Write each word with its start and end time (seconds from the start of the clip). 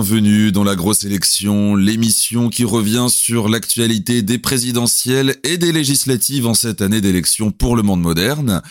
bienvenue 0.00 0.50
dans 0.50 0.64
la 0.64 0.76
grosse 0.76 1.04
élection, 1.04 1.74
l'émission 1.76 2.48
qui 2.48 2.64
revient 2.64 3.08
sur 3.10 3.50
l'actualité 3.50 4.22
des 4.22 4.38
présidentielles 4.38 5.36
et 5.44 5.58
des 5.58 5.72
législatives 5.72 6.46
en 6.46 6.54
cette 6.54 6.80
année 6.80 7.02
d'élection 7.02 7.50
pour 7.50 7.76
le 7.76 7.82
monde 7.82 8.00
moderne. 8.00 8.62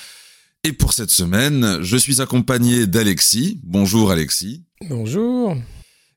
Et 0.63 0.73
pour 0.73 0.91
cette 0.91 1.11
semaine, 1.11 1.77
je 1.81 1.97
suis 1.97 2.19
accompagné 2.19 2.87
d'Alexis. 2.87 3.59
Bonjour 3.63 4.09
Alexis. 4.09 4.63
Bonjour. 4.89 5.55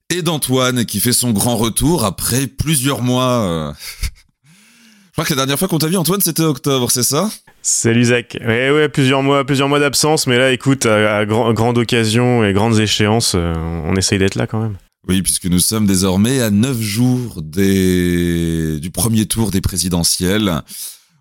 Et 0.08 0.22
d'Antoine 0.22 0.86
qui 0.86 0.98
fait 0.98 1.12
son 1.12 1.32
grand 1.32 1.56
retour 1.56 2.06
après 2.06 2.46
plusieurs 2.46 3.02
mois. 3.02 3.44
Euh, 3.44 3.72
je 4.04 5.12
crois 5.12 5.26
que 5.26 5.34
la 5.34 5.36
dernière 5.36 5.58
fois 5.58 5.68
qu'on 5.68 5.78
t'a 5.78 5.88
vu 5.88 5.98
Antoine 5.98 6.22
c'était 6.22 6.42
octobre, 6.42 6.90
c'est 6.90 7.02
ça? 7.02 7.30
Salut 7.60 8.04
Zach. 8.04 8.38
Ouais, 8.40 8.70
ouais, 8.70 8.88
plusieurs 8.88 9.22
mois, 9.22 9.44
plusieurs 9.44 9.68
mois 9.68 9.78
d'absence, 9.78 10.26
mais 10.26 10.38
là, 10.38 10.52
écoute, 10.52 10.86
à, 10.86 11.26
grande 11.26 11.76
occasion 11.76 12.42
et 12.44 12.54
grandes 12.54 12.80
échéances, 12.80 13.34
euh, 13.36 13.52
on 13.84 13.94
essaye 13.94 14.18
d'être 14.18 14.36
là 14.36 14.46
quand 14.46 14.60
même. 14.62 14.78
Oui, 15.08 15.22
puisque 15.22 15.46
nous 15.46 15.58
sommes 15.58 15.86
désormais 15.86 16.40
à 16.40 16.50
neuf 16.50 16.80
jours 16.80 17.42
des... 17.42 18.78
du 18.80 18.90
premier 18.90 19.26
tour 19.26 19.50
des 19.50 19.60
présidentielles. 19.60 20.62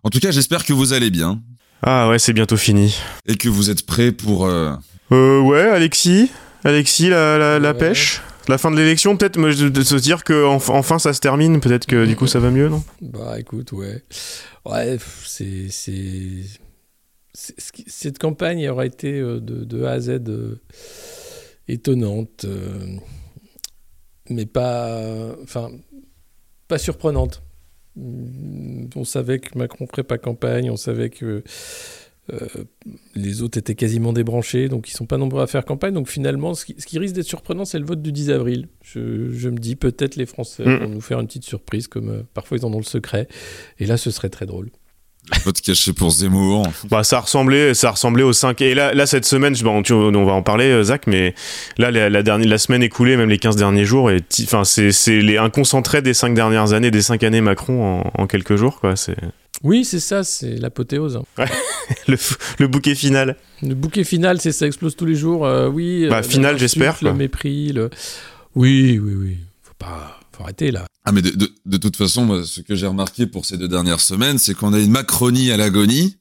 En 0.03 0.09
tout 0.09 0.19
cas, 0.19 0.31
j'espère 0.31 0.65
que 0.65 0.73
vous 0.73 0.93
allez 0.93 1.09
bien. 1.09 1.41
Ah 1.81 2.07
ouais, 2.09 2.19
c'est 2.19 2.33
bientôt 2.33 2.57
fini. 2.57 2.95
Et 3.25 3.35
que 3.35 3.49
vous 3.49 3.69
êtes 3.69 3.85
prêts 3.85 4.11
pour... 4.11 4.45
Euh... 4.45 4.73
Euh, 5.11 5.39
ouais, 5.41 5.67
Alexis 5.67 6.29
Alexis, 6.63 7.09
la, 7.09 7.37
la, 7.37 7.59
la 7.59 7.73
pêche 7.73 8.21
la 8.47 8.57
fin 8.57 8.71
de 8.71 8.75
l'élection, 8.75 9.17
peut-être 9.17 9.39
de 9.39 9.83
se 9.83 9.95
dire 9.95 10.23
que 10.23 10.45
enfin 10.45 10.99
ça 10.99 11.13
se 11.13 11.19
termine, 11.19 11.59
peut-être 11.59 11.85
que 11.85 12.05
du 12.05 12.15
coup 12.15 12.27
ça 12.27 12.39
va 12.39 12.49
mieux, 12.49 12.69
non? 12.69 12.83
Bah 13.01 13.39
écoute, 13.39 13.71
ouais. 13.71 14.03
Ouais, 14.65 14.97
c'est. 15.25 15.67
Cette 17.33 18.19
campagne 18.19 18.67
aura 18.69 18.85
été 18.85 19.19
euh, 19.19 19.39
de, 19.39 19.63
de 19.63 19.83
A 19.83 19.91
à 19.91 19.99
Z 20.01 20.09
euh, 20.09 20.59
étonnante, 21.67 22.45
euh, 22.45 22.97
mais 24.31 24.45
pas. 24.45 25.35
Enfin, 25.43 25.71
pas 26.67 26.77
surprenante. 26.77 27.43
On 27.97 29.03
savait 29.03 29.39
que 29.39 29.57
Macron 29.57 29.85
ferait 29.85 30.03
pas 30.03 30.17
campagne, 30.17 30.71
on 30.71 30.77
savait 30.77 31.09
que 31.09 31.43
euh, 32.31 32.47
les 33.15 33.41
autres 33.41 33.57
étaient 33.57 33.75
quasiment 33.75 34.13
débranchés, 34.13 34.69
donc 34.69 34.87
ils 34.89 34.93
sont 34.93 35.05
pas 35.05 35.17
nombreux 35.17 35.41
à 35.41 35.47
faire 35.47 35.65
campagne. 35.65 35.93
Donc 35.93 36.07
finalement, 36.07 36.53
ce 36.53 36.65
qui, 36.65 36.99
risque 36.99 37.15
d'être 37.15 37.25
surprenant, 37.25 37.65
c'est 37.65 37.79
le 37.79 37.85
vote 37.85 38.01
du 38.01 38.11
10 38.11 38.31
avril. 38.31 38.67
Je, 38.83 38.99
me 39.49 39.57
dis 39.57 39.75
peut-être 39.75 40.15
les 40.15 40.25
Français 40.25 40.63
mm. 40.65 40.77
vont 40.77 40.89
nous 40.89 41.01
faire 41.01 41.19
une 41.19 41.27
petite 41.27 41.45
surprise, 41.45 41.87
comme 41.87 42.09
euh, 42.09 42.23
parfois 42.33 42.57
ils 42.57 42.65
en 42.65 42.73
ont 42.73 42.77
le 42.77 42.83
secret. 42.83 43.27
Et 43.79 43.85
là, 43.85 43.97
ce 43.97 44.11
serait 44.11 44.29
très 44.29 44.45
drôle. 44.45 44.69
Le 45.29 45.39
vote 45.43 45.61
caché 45.61 45.93
pour 45.93 46.09
Zemmour. 46.11 46.67
bah, 46.89 47.03
ça 47.03 47.19
ressemblait, 47.19 47.73
ça 47.73 47.91
ressemblait 47.91 48.23
aux 48.23 48.33
5. 48.33 48.59
Et 48.61 48.73
là, 48.73 48.93
là 48.93 49.05
cette 49.05 49.25
semaine, 49.25 49.55
bon, 49.61 49.83
on 49.89 50.25
va 50.25 50.33
en 50.33 50.41
parler, 50.41 50.65
euh, 50.65 50.83
Zach, 50.83 51.07
mais 51.07 51.35
là, 51.77 51.91
la, 51.91 52.23
dernière, 52.23 52.47
la 52.47 52.57
semaine 52.57 52.83
écoulée, 52.83 53.17
même 53.17 53.29
les 53.29 53.37
15 53.37 53.55
derniers 53.55 53.85
jours, 53.85 54.11
et 54.11 54.19
enfin, 54.43 54.63
c'est 54.63 54.91
les, 55.07 55.37
un 55.37 55.49
concentré 55.49 56.01
des 56.01 56.13
5 56.13 56.33
dernières 56.33 56.73
années, 56.73 56.91
des 56.91 57.01
5 57.01 57.23
années 57.23 57.41
Macron 57.41 58.01
en, 58.01 58.11
en 58.21 58.27
quelques 58.27 58.55
jours, 58.55 58.79
quoi. 58.79 58.95
C'est. 58.95 59.15
Oui, 59.63 59.85
c'est 59.85 59.99
ça, 59.99 60.23
c'est 60.23 60.55
l'apothéose. 60.55 61.21
le, 62.07 62.67
bouquet 62.67 62.95
final. 62.95 63.35
Le 63.61 63.75
bouquet 63.75 64.03
final, 64.03 64.41
c'est 64.41 64.51
ça 64.51 64.65
explose 64.65 64.95
tous 64.95 65.05
les 65.05 65.15
jours. 65.15 65.45
Euh, 65.45 65.67
oui. 65.67 66.07
Bah, 66.09 66.17
euh, 66.17 66.23
final, 66.23 66.57
j'espère. 66.57 66.97
Le 67.01 67.13
mépris. 67.13 67.71
Le... 67.71 67.89
Oui, 68.55 68.99
oui, 68.99 69.13
oui. 69.13 69.37
Faut 69.61 69.73
pas, 69.77 70.19
arrêter 70.41 70.71
là. 70.71 70.85
Ah, 71.05 71.11
mais 71.11 71.21
de, 71.21 71.77
toute 71.77 71.95
façon, 71.95 72.43
ce 72.43 72.61
que 72.61 72.75
j'ai 72.75 72.87
remarqué 72.87 73.25
pour 73.25 73.45
ces 73.45 73.57
deux 73.57 73.67
dernières 73.67 74.01
semaines, 74.01 74.37
c'est 74.37 74.53
qu'on 74.53 74.73
a 74.73 74.79
une 74.79 74.91
Macronie 74.91 75.51
à 75.51 75.57
l'agonie. 75.57 76.17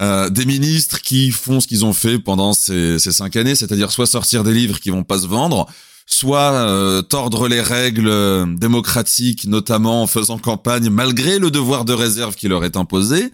Euh, 0.00 0.30
des 0.30 0.46
ministres 0.46 1.00
qui 1.00 1.32
font 1.32 1.60
ce 1.60 1.66
qu'ils 1.66 1.84
ont 1.84 1.92
fait 1.92 2.20
pendant 2.20 2.52
ces, 2.52 3.00
ces 3.00 3.10
cinq 3.10 3.34
années, 3.34 3.56
c'est-à-dire 3.56 3.90
soit 3.90 4.06
sortir 4.06 4.44
des 4.44 4.54
livres 4.54 4.78
qui 4.78 4.90
vont 4.90 5.02
pas 5.02 5.18
se 5.18 5.26
vendre, 5.26 5.66
soit 6.06 6.52
euh, 6.52 7.02
tordre 7.02 7.48
les 7.48 7.60
règles 7.60 8.08
euh, 8.08 8.46
démocratiques, 8.46 9.46
notamment 9.46 10.02
en 10.02 10.06
faisant 10.06 10.38
campagne 10.38 10.88
malgré 10.88 11.38
le 11.38 11.50
devoir 11.50 11.84
de 11.84 11.92
réserve 11.92 12.34
qui 12.34 12.48
leur 12.48 12.64
est 12.64 12.76
imposé. 12.76 13.30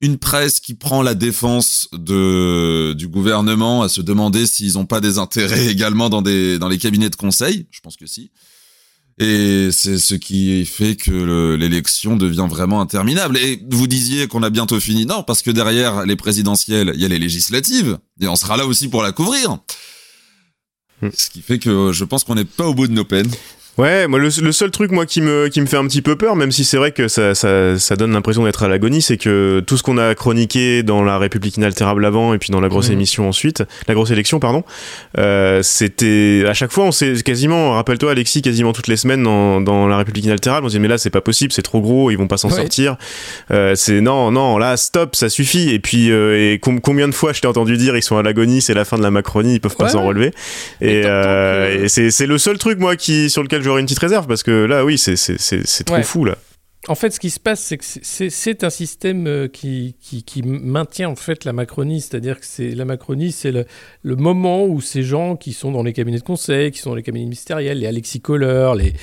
Une 0.00 0.18
presse 0.18 0.58
qui 0.58 0.74
prend 0.74 1.02
la 1.02 1.14
défense 1.14 1.88
de, 1.92 2.94
du 2.94 3.06
gouvernement 3.06 3.82
à 3.82 3.88
se 3.88 4.00
demander 4.00 4.46
s'ils 4.46 4.74
n'ont 4.74 4.86
pas 4.86 5.00
des 5.00 5.18
intérêts 5.18 5.66
également 5.70 6.08
dans, 6.08 6.22
des, 6.22 6.58
dans 6.58 6.68
les 6.68 6.78
cabinets 6.78 7.10
de 7.10 7.16
conseil. 7.16 7.66
Je 7.70 7.80
pense 7.80 7.96
que 7.96 8.06
si. 8.06 8.30
Et 9.22 9.68
c'est 9.70 9.98
ce 9.98 10.14
qui 10.14 10.64
fait 10.64 10.96
que 10.96 11.54
l'élection 11.54 12.16
devient 12.16 12.46
vraiment 12.48 12.80
interminable. 12.80 13.36
Et 13.36 13.62
vous 13.70 13.86
disiez 13.86 14.28
qu'on 14.28 14.42
a 14.42 14.48
bientôt 14.48 14.80
fini. 14.80 15.04
Non, 15.04 15.22
parce 15.22 15.42
que 15.42 15.50
derrière 15.50 16.06
les 16.06 16.16
présidentielles, 16.16 16.92
il 16.94 17.02
y 17.02 17.04
a 17.04 17.08
les 17.08 17.18
législatives. 17.18 17.98
Et 18.22 18.28
on 18.28 18.36
sera 18.36 18.56
là 18.56 18.64
aussi 18.64 18.88
pour 18.88 19.02
la 19.02 19.12
couvrir. 19.12 19.58
Hmm. 21.02 21.10
Ce 21.14 21.28
qui 21.28 21.42
fait 21.42 21.58
que 21.58 21.92
je 21.92 22.04
pense 22.04 22.24
qu'on 22.24 22.34
n'est 22.34 22.46
pas 22.46 22.66
au 22.66 22.72
bout 22.72 22.86
de 22.86 22.94
nos 22.94 23.04
peines. 23.04 23.30
Ouais, 23.80 24.06
moi 24.06 24.18
le, 24.18 24.52
seul 24.52 24.70
truc 24.70 24.90
moi 24.90 25.06
qui 25.06 25.22
me 25.22 25.48
qui 25.48 25.58
me 25.62 25.64
fait 25.64 25.78
un 25.78 25.86
petit 25.86 26.02
peu 26.02 26.14
peur, 26.14 26.36
même 26.36 26.52
si 26.52 26.64
c'est 26.64 26.76
vrai 26.76 26.92
que 26.92 27.08
ça, 27.08 27.34
ça, 27.34 27.78
ça 27.78 27.96
donne 27.96 28.12
l'impression 28.12 28.44
d'être 28.44 28.62
à 28.62 28.68
l'agonie, 28.68 29.00
c'est 29.00 29.16
que 29.16 29.60
tout 29.66 29.78
ce 29.78 29.82
qu'on 29.82 29.96
a 29.96 30.14
chroniqué 30.14 30.82
dans 30.82 31.02
la 31.02 31.16
République 31.16 31.56
inaltérable 31.56 32.04
avant 32.04 32.34
et 32.34 32.38
puis 32.38 32.50
dans 32.50 32.60
la 32.60 32.68
grosse 32.68 32.90
mmh. 32.90 32.92
émission 32.92 33.26
ensuite, 33.26 33.62
la 33.88 33.94
grosse 33.94 34.10
élection 34.10 34.38
pardon, 34.38 34.64
euh, 35.16 35.62
c'était 35.62 36.44
à 36.46 36.52
chaque 36.52 36.72
fois 36.72 36.84
on 36.84 36.92
s'est 36.92 37.14
quasiment, 37.22 37.72
rappelle-toi 37.72 38.10
Alexis, 38.10 38.42
quasiment 38.42 38.74
toutes 38.74 38.86
les 38.86 38.98
semaines 38.98 39.22
dans, 39.22 39.62
dans 39.62 39.88
la 39.88 39.96
République 39.96 40.26
inaltérable, 40.26 40.66
on 40.66 40.68
se 40.68 40.74
dit 40.74 40.80
mais 40.80 40.88
là 40.88 40.98
c'est 40.98 41.08
pas 41.08 41.22
possible, 41.22 41.50
c'est 41.50 41.62
trop 41.62 41.80
gros, 41.80 42.10
ils 42.10 42.16
vont 42.16 42.28
pas 42.28 42.36
s'en 42.36 42.50
sortir. 42.50 42.98
Euh, 43.50 43.74
c'est 43.76 44.02
non 44.02 44.30
non 44.30 44.58
là 44.58 44.76
stop, 44.76 45.16
ça 45.16 45.30
suffit. 45.30 45.70
Et 45.70 45.78
puis 45.78 46.10
euh, 46.10 46.52
et 46.52 46.58
combien 46.58 47.08
de 47.08 47.14
fois 47.14 47.32
je 47.32 47.40
t'ai 47.40 47.48
entendu 47.48 47.78
dire 47.78 47.96
ils 47.96 48.02
sont 48.02 48.18
à 48.18 48.22
l'agonie, 48.22 48.60
c'est 48.60 48.74
la 48.74 48.84
fin 48.84 48.98
de 48.98 49.02
la 49.02 49.10
Macronie, 49.10 49.54
ils 49.54 49.60
peuvent 49.60 49.76
pas 49.76 49.88
s'en 49.88 50.04
relever. 50.04 50.32
Et, 50.82 51.00
et 51.00 51.88
c'est 51.88 52.26
le 52.26 52.36
seul 52.36 52.58
truc 52.58 52.78
moi 52.78 52.94
qui 52.96 53.30
sur 53.30 53.42
lequel 53.42 53.62
je 53.62 53.69
j'aurais 53.70 53.80
une 53.82 53.86
petite 53.86 54.00
réserve 54.00 54.26
parce 54.26 54.42
que 54.42 54.50
là, 54.50 54.84
oui, 54.84 54.98
c'est 54.98 55.84
trop 55.84 56.02
fou 56.02 56.24
là. 56.24 56.34
En 56.88 56.94
fait, 56.94 57.10
ce 57.10 57.20
qui 57.20 57.28
se 57.28 57.38
passe, 57.38 57.60
c'est 57.60 57.76
que 57.76 57.84
c'est 57.84 58.64
un 58.64 58.70
système 58.70 59.26
euh, 59.26 59.48
qui, 59.48 59.96
qui, 60.00 60.42
maintient 60.42 61.10
en 61.10 61.14
fait 61.14 61.44
la 61.44 61.52
Macronie, 61.52 62.00
c'est-à-dire 62.00 62.40
que 62.40 62.46
c'est 62.46 62.70
la 62.70 62.86
Macronie, 62.86 63.32
c'est 63.32 63.52
le, 63.52 63.66
le, 64.02 64.16
moment 64.16 64.64
où 64.64 64.80
ces 64.80 65.02
gens 65.02 65.36
qui 65.36 65.52
sont 65.52 65.72
dans 65.72 65.82
les 65.82 65.92
cabinets 65.92 66.20
de 66.20 66.24
conseil, 66.24 66.70
qui 66.70 66.78
sont 66.78 66.88
dans 66.88 66.96
les 66.96 67.02
cabinets 67.02 67.26
ministériels, 67.26 67.80
les 67.80 67.86
Alexis 67.86 68.22
Kohler, 68.22 68.72
les, 68.78 68.94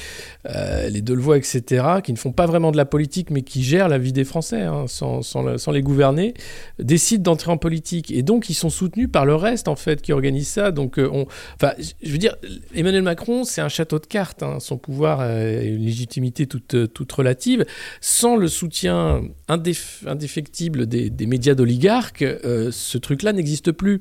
euh, 0.48 0.90
les 0.90 1.04
etc., 1.38 1.86
qui 2.04 2.14
ne 2.14 2.18
font 2.18 2.32
pas 2.32 2.48
vraiment 2.48 2.72
de 2.72 2.78
la 2.78 2.86
politique, 2.86 3.30
mais 3.30 3.44
qui 3.44 3.62
gèrent 3.62 3.90
la 3.90 4.00
vie 4.00 4.12
des 4.12 4.26
Français 4.26 4.64
hein, 4.64 4.86
sans, 4.88 5.22
sans, 5.22 5.72
les 5.72 5.84
gouverner, 5.84 6.34
décident 6.80 7.32
d'entrer 7.32 7.52
en 7.52 7.58
politique. 7.58 8.10
Et 8.10 8.24
donc, 8.24 8.50
ils 8.50 8.56
sont 8.56 8.72
soutenus 8.72 9.10
par 9.12 9.28
le 9.28 9.36
reste, 9.36 9.68
en 9.68 9.76
fait, 9.76 10.02
qui 10.02 10.14
organise 10.14 10.48
ça. 10.48 10.72
Donc, 10.72 10.98
euh, 10.98 11.08
on, 11.14 11.28
je 12.02 12.12
veux 12.12 12.18
dire, 12.18 12.38
Emmanuel 12.74 13.04
Macron, 13.04 13.44
c'est 13.44 13.62
un 13.62 13.70
château 13.70 14.00
de 14.00 14.08
cartes. 14.08 14.42
Hein. 14.42 14.58
Son 14.60 14.80
pouvoir 14.80 15.20
a 15.20 15.44
une 15.44 15.86
légitimité 15.86 16.48
toute, 16.48 16.92
toute 16.92 17.12
relative 17.12 17.67
sans 18.02 18.36
le 18.36 18.48
soutien 18.48 19.24
indéfectible 19.48 20.88
des, 20.88 21.26
médias 21.28 21.56
d'oligarques, 21.56 22.22
euh, 22.22 22.70
ce 22.72 22.98
truc-là 22.98 23.34
n'existe 23.34 23.72
plus. 23.72 24.00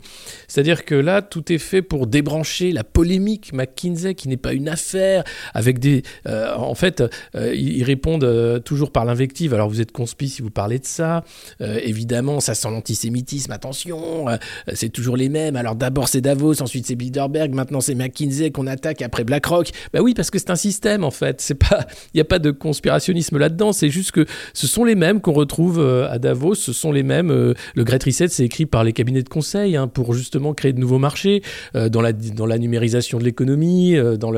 C'est-à-dire 0.49 0.84
que 0.84 0.94
là, 0.94 1.22
tout 1.22 1.53
est 1.53 1.59
fait 1.59 1.82
pour 1.82 2.06
débrancher 2.06 2.72
la 2.72 2.84
polémique 2.84 3.53
McKinsey, 3.53 4.15
qui 4.15 4.28
n'est 4.28 4.37
pas 4.37 4.53
une 4.53 4.69
affaire, 4.69 5.25
avec 5.54 5.78
des... 5.78 6.03
Euh, 6.27 6.54
en 6.56 6.75
fait, 6.75 7.03
euh, 7.34 7.54
ils 7.54 7.84
répondent 7.84 8.62
toujours 8.65 8.91
par 8.91 9.04
l'invective. 9.04 9.54
Alors 9.54 9.69
vous 9.69 9.81
êtes 9.81 9.93
conspi 9.93 10.28
si 10.28 10.43
vous 10.43 10.50
parlez 10.50 10.78
de 10.78 10.87
ça. 10.87 11.25
évidemment, 11.60 12.41
ça 12.41 12.54
sent 12.54 12.71
l'antisémitisme, 12.71 13.53
attention, 13.53 14.27
c'est 14.72 14.88
toujours 14.88 15.16
les 15.16 15.28
mêmes. 15.28 15.56
Alors 15.56 15.75
d'abord 15.75 16.09
c'est 16.09 16.21
Davos, 16.21 16.62
ensuite 16.62 16.87
c'est 16.87 16.94
Bilderberg, 16.94 17.53
maintenant 17.54 17.81
c'est 17.81 17.94
McKinsey 17.94 18.50
qu'on 18.50 18.66
attaque, 18.66 19.03
après 19.03 19.25
BlackRock. 19.25 19.71
Bah 19.93 20.00
oui, 20.03 20.15
parce 20.15 20.31
que 20.31 20.38
c'est 20.38 20.50
un 20.50 20.56
système 20.56 21.04
en 21.04 21.10
fait. 21.10 21.41
C'est 21.41 21.54
pas, 21.54 21.86
il 22.15 22.16
n'y 22.16 22.21
a 22.21 22.24
pas 22.24 22.39
de 22.39 22.51
conspirationnisme 22.51 23.39
là-dedans. 23.39 23.55
C'est 23.72 23.91
juste 23.91 24.12
que 24.12 24.26
ce 24.53 24.66
sont 24.66 24.84
les 24.84 24.94
mêmes 24.94 25.20
qu'on 25.20 25.32
retrouve 25.32 25.78
euh, 25.78 26.10
à 26.10 26.18
Davos, 26.18 26.54
ce 26.54 26.72
sont 26.72 26.92
les 26.92 27.03
mêmes. 27.03 27.30
Euh, 27.30 27.54
le 27.74 27.84
Great 27.84 28.03
Reset, 28.04 28.28
c'est 28.28 28.44
écrit 28.44 28.66
par 28.66 28.84
les 28.84 28.92
cabinets 28.92 29.22
de 29.22 29.28
conseil 29.28 29.76
hein, 29.76 29.88
pour 29.88 30.14
justement 30.14 30.54
créer 30.54 30.72
de 30.72 30.80
nouveaux 30.80 30.98
marchés 30.98 31.42
euh, 31.74 31.88
dans, 31.88 32.03
la, 32.03 32.58
numérisation 32.58 33.18
de 33.18 33.24
l'économie, 33.24 33.97
dans 34.18 34.32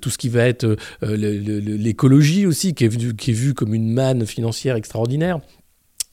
tout 0.00 0.10
ce 0.10 0.18
qui 0.18 0.28
va 0.28 0.46
être 0.46 0.76
l'écologie 1.02 2.46
aussi, 2.46 2.74
qui 2.74 2.84
est, 2.84 3.16
qui 3.16 3.30
est 3.30 3.34
vu 3.34 3.54
comme 3.54 3.74
une 3.74 3.92
manne 3.92 4.26
financière 4.26 4.76
extraordinaire. 4.76 5.40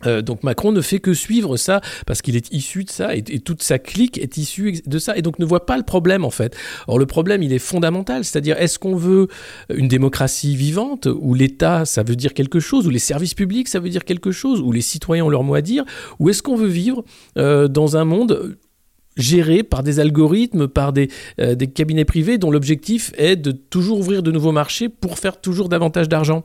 Euh, 0.06 0.22
donc 0.22 0.44
Macron 0.44 0.72
ne 0.72 0.82
fait 0.82 1.00
que 1.00 1.14
suivre 1.14 1.58
ça 1.58 1.82
parce 2.06 2.22
qu'il 2.22 2.36
est 2.36 2.52
issu 2.52 2.84
de 2.84 2.90
ça 2.90 3.16
et, 3.16 3.24
toute 3.40 3.64
sa 3.64 3.80
clique 3.80 4.18
est 4.18 4.38
issue 4.38 4.82
de 4.86 5.00
ça 5.00 5.18
et 5.18 5.22
donc 5.22 5.40
ne 5.40 5.46
voit 5.46 5.66
pas 5.66 5.78
le 5.78 5.84
problème 5.84 6.26
en 6.26 6.30
fait. 6.30 6.56
Or 6.88 7.00
le 7.00 7.06
problème 7.06 7.44
il 7.44 7.54
est 7.54 7.60
fondamental, 7.60 8.24
c'est-à-dire 8.24 8.60
est-ce 8.60 8.80
qu'on 8.80 8.96
veut 8.96 9.28
une 9.74 9.88
démocratie 9.88 10.56
vivante 10.56 11.08
où 11.08 11.34
l'État 11.34 11.86
ça 11.86 12.04
veut 12.04 12.16
dire 12.16 12.34
quelque 12.34 12.60
chose, 12.60 12.88
où 12.88 12.90
les 12.90 13.00
services 13.00 13.34
publics 13.34 13.68
ça 13.68 13.80
veut 13.80 13.90
dire 13.90 14.06
quelque 14.06 14.32
chose, 14.32 14.62
où 14.62 14.72
les 14.72 14.82
citoyens 14.82 15.26
ont 15.26 15.30
leur 15.30 15.44
mot 15.44 15.56
à 15.56 15.62
dire, 15.62 15.84
ou 16.20 16.30
est-ce 16.30 16.42
qu'on 16.42 16.56
veut 16.56 16.68
vivre 16.68 17.04
euh, 17.38 17.68
dans 17.68 17.98
un 17.98 18.06
monde 18.06 18.58
gérés 19.18 19.64
par 19.64 19.84
des 19.84 20.00
algorithmes, 20.00 20.68
par 20.68 20.94
des, 20.94 21.10
euh, 21.40 21.56
des 21.56 21.68
cabinets 21.68 22.06
privés 22.06 22.38
dont 22.38 22.52
l'objectif 22.52 23.12
est 23.18 23.36
de 23.36 23.52
toujours 23.52 24.00
ouvrir 24.00 24.24
de 24.24 24.32
nouveaux 24.32 24.52
marchés 24.52 24.90
pour 24.90 25.20
faire 25.20 25.40
toujours 25.40 25.70
davantage 25.70 26.10
d'argent. 26.10 26.44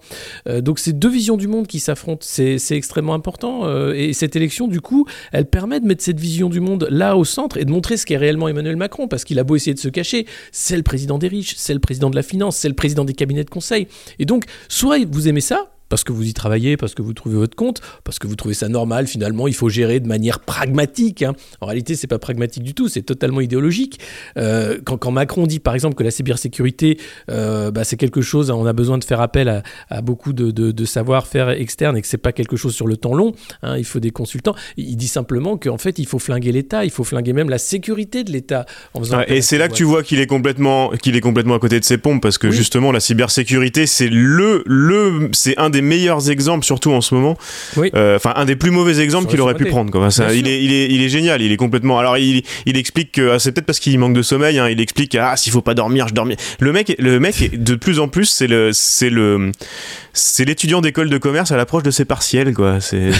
Euh, 0.48 0.60
donc 0.60 0.78
c'est 0.78 0.98
deux 0.98 1.10
visions 1.10 1.36
du 1.36 1.48
monde 1.48 1.66
qui 1.66 1.80
s'affrontent, 1.80 2.24
c'est 2.26 2.58
extrêmement 2.70 3.14
important. 3.14 3.64
Euh, 3.64 3.92
et 3.94 4.12
cette 4.12 4.36
élection, 4.36 4.68
du 4.68 4.80
coup, 4.80 5.06
elle 5.32 5.46
permet 5.46 5.80
de 5.80 5.86
mettre 5.86 6.02
cette 6.02 6.20
vision 6.20 6.48
du 6.48 6.60
monde 6.60 6.86
là 6.90 7.16
au 7.16 7.24
centre 7.24 7.56
et 7.56 7.64
de 7.64 7.70
montrer 7.70 7.96
ce 7.96 8.06
qu'est 8.06 8.16
réellement 8.16 8.48
Emmanuel 8.48 8.76
Macron, 8.76 9.08
parce 9.08 9.24
qu'il 9.24 9.38
a 9.38 9.44
beau 9.44 9.56
essayer 9.56 9.74
de 9.74 9.80
se 9.80 9.88
cacher, 9.88 10.26
c'est 10.52 10.76
le 10.76 10.82
président 10.82 11.18
des 11.18 11.28
riches, 11.28 11.54
c'est 11.56 11.74
le 11.74 11.80
président 11.80 12.10
de 12.10 12.16
la 12.16 12.22
finance, 12.22 12.56
c'est 12.56 12.68
le 12.68 12.74
président 12.74 13.04
des 13.04 13.14
cabinets 13.14 13.44
de 13.44 13.50
conseil. 13.50 13.88
Et 14.18 14.24
donc, 14.24 14.44
soit 14.68 14.98
vous 15.10 15.28
aimez 15.28 15.40
ça, 15.40 15.70
parce 15.90 16.04
que 16.04 16.12
vous 16.12 16.26
y 16.26 16.32
travaillez, 16.32 16.78
parce 16.78 16.94
que 16.94 17.02
vous 17.02 17.12
trouvez 17.12 17.36
votre 17.36 17.56
compte, 17.56 17.82
parce 18.04 18.18
que 18.18 18.26
vous 18.26 18.36
trouvez 18.36 18.54
ça 18.54 18.68
normal. 18.68 19.06
Finalement, 19.06 19.46
il 19.48 19.54
faut 19.54 19.68
gérer 19.68 20.00
de 20.00 20.06
manière 20.06 20.40
pragmatique. 20.40 21.22
Hein. 21.22 21.34
En 21.60 21.66
réalité, 21.66 21.96
c'est 21.96 22.06
pas 22.06 22.18
pragmatique 22.18 22.62
du 22.62 22.72
tout, 22.72 22.88
c'est 22.88 23.02
totalement 23.02 23.42
idéologique. 23.42 24.00
Euh, 24.38 24.78
quand, 24.84 25.10
Macron 25.10 25.46
dit, 25.46 25.58
par 25.58 25.74
exemple, 25.74 25.96
que 25.96 26.04
la 26.04 26.12
cybersécurité, 26.12 26.98
euh, 27.28 27.70
bah, 27.72 27.84
c'est 27.84 27.96
quelque 27.96 28.22
chose, 28.22 28.50
on 28.50 28.64
a 28.64 28.72
besoin 28.72 28.98
de 28.98 29.04
faire 29.04 29.20
appel 29.20 29.62
à, 29.90 30.00
beaucoup 30.00 30.32
de, 30.32 30.84
savoir-faire 30.84 31.50
externe 31.50 31.96
et 31.96 32.02
que 32.02 32.08
c'est 32.08 32.18
pas 32.18 32.32
quelque 32.32 32.56
chose 32.56 32.74
sur 32.74 32.86
le 32.86 32.96
temps 32.96 33.14
long. 33.14 33.32
Hein, 33.62 33.76
il 33.76 33.84
faut 33.84 34.00
des 34.00 34.12
consultants. 34.12 34.54
Il 34.76 34.96
dit 34.96 35.08
simplement 35.08 35.58
qu'en 35.58 35.78
fait, 35.78 35.98
il 35.98 36.06
faut 36.06 36.20
flinguer 36.20 36.52
l'État, 36.52 36.84
il 36.84 36.90
faut 36.90 37.04
flinguer 37.04 37.32
même 37.32 37.50
la 37.50 37.58
sécurité 37.58 38.22
de 38.22 38.30
l'État. 38.30 38.64
et 39.26 39.42
c'est 39.42 39.58
là 39.58 39.68
que 39.68 39.74
tu 39.74 39.84
vois 39.84 40.04
qu'il 40.04 40.20
est 40.20 40.26
complètement, 40.26 40.90
qu'il 40.90 41.16
est 41.16 41.20
complètement 41.20 41.54
à 41.54 41.58
côté 41.58 41.80
de 41.80 41.84
ses 41.84 41.98
pompes 41.98 42.22
parce 42.22 42.38
que 42.38 42.50
justement, 42.50 42.92
la 42.92 43.00
cybersécurité, 43.00 43.86
c'est 43.86 44.08
le, 44.08 44.62
le, 44.66 45.30
c'est 45.32 45.58
un 45.58 45.70
des 45.70 45.79
meilleurs 45.82 46.30
exemples, 46.30 46.64
surtout 46.64 46.92
en 46.92 47.00
ce 47.00 47.14
moment. 47.14 47.36
Euh, 47.94 48.16
enfin, 48.16 48.32
un 48.36 48.44
des 48.44 48.56
plus 48.56 48.70
mauvais 48.70 49.00
exemples 49.00 49.28
qu'il 49.28 49.40
aurait 49.40 49.54
pu 49.54 49.66
prendre. 49.66 49.90
Quoi. 49.90 50.08
il, 50.32 50.48
est, 50.48 50.62
il, 50.62 50.72
est, 50.72 50.86
il 50.86 51.02
est 51.02 51.08
génial, 51.08 51.42
il 51.42 51.52
est 51.52 51.56
complètement. 51.56 51.98
Alors, 51.98 52.18
il, 52.18 52.42
il 52.66 52.76
explique 52.76 53.12
que 53.12 53.32
ah, 53.32 53.38
c'est 53.38 53.52
peut-être 53.52 53.66
parce 53.66 53.80
qu'il 53.80 53.98
manque 53.98 54.14
de 54.14 54.22
sommeil. 54.22 54.58
Hein, 54.58 54.68
il 54.68 54.80
explique 54.80 55.14
ah 55.14 55.36
s'il 55.36 55.52
faut 55.52 55.62
pas 55.62 55.74
dormir, 55.74 56.08
je 56.08 56.14
dormir. 56.14 56.36
Le 56.58 56.72
mec, 56.72 56.94
le 56.98 57.20
mec, 57.20 57.62
de 57.62 57.74
plus 57.74 58.00
en 58.00 58.08
plus, 58.08 58.26
c'est 58.26 58.46
le, 58.46 58.70
c'est 58.72 59.10
le, 59.10 59.52
c'est 60.12 60.44
l'étudiant 60.44 60.80
d'école 60.80 61.10
de 61.10 61.18
commerce 61.18 61.52
à 61.52 61.56
l'approche 61.56 61.82
de 61.82 61.90
ses 61.90 62.04
partiels, 62.04 62.54
quoi. 62.54 62.80
C'est, 62.80 63.10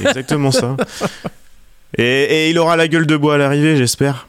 exactement 0.00 0.50
ça. 0.50 0.76
Et, 1.96 2.02
et 2.04 2.50
il 2.50 2.58
aura 2.58 2.76
la 2.76 2.86
gueule 2.86 3.06
de 3.06 3.16
bois 3.16 3.36
à 3.36 3.38
l'arrivée, 3.38 3.74
j'espère 3.74 4.28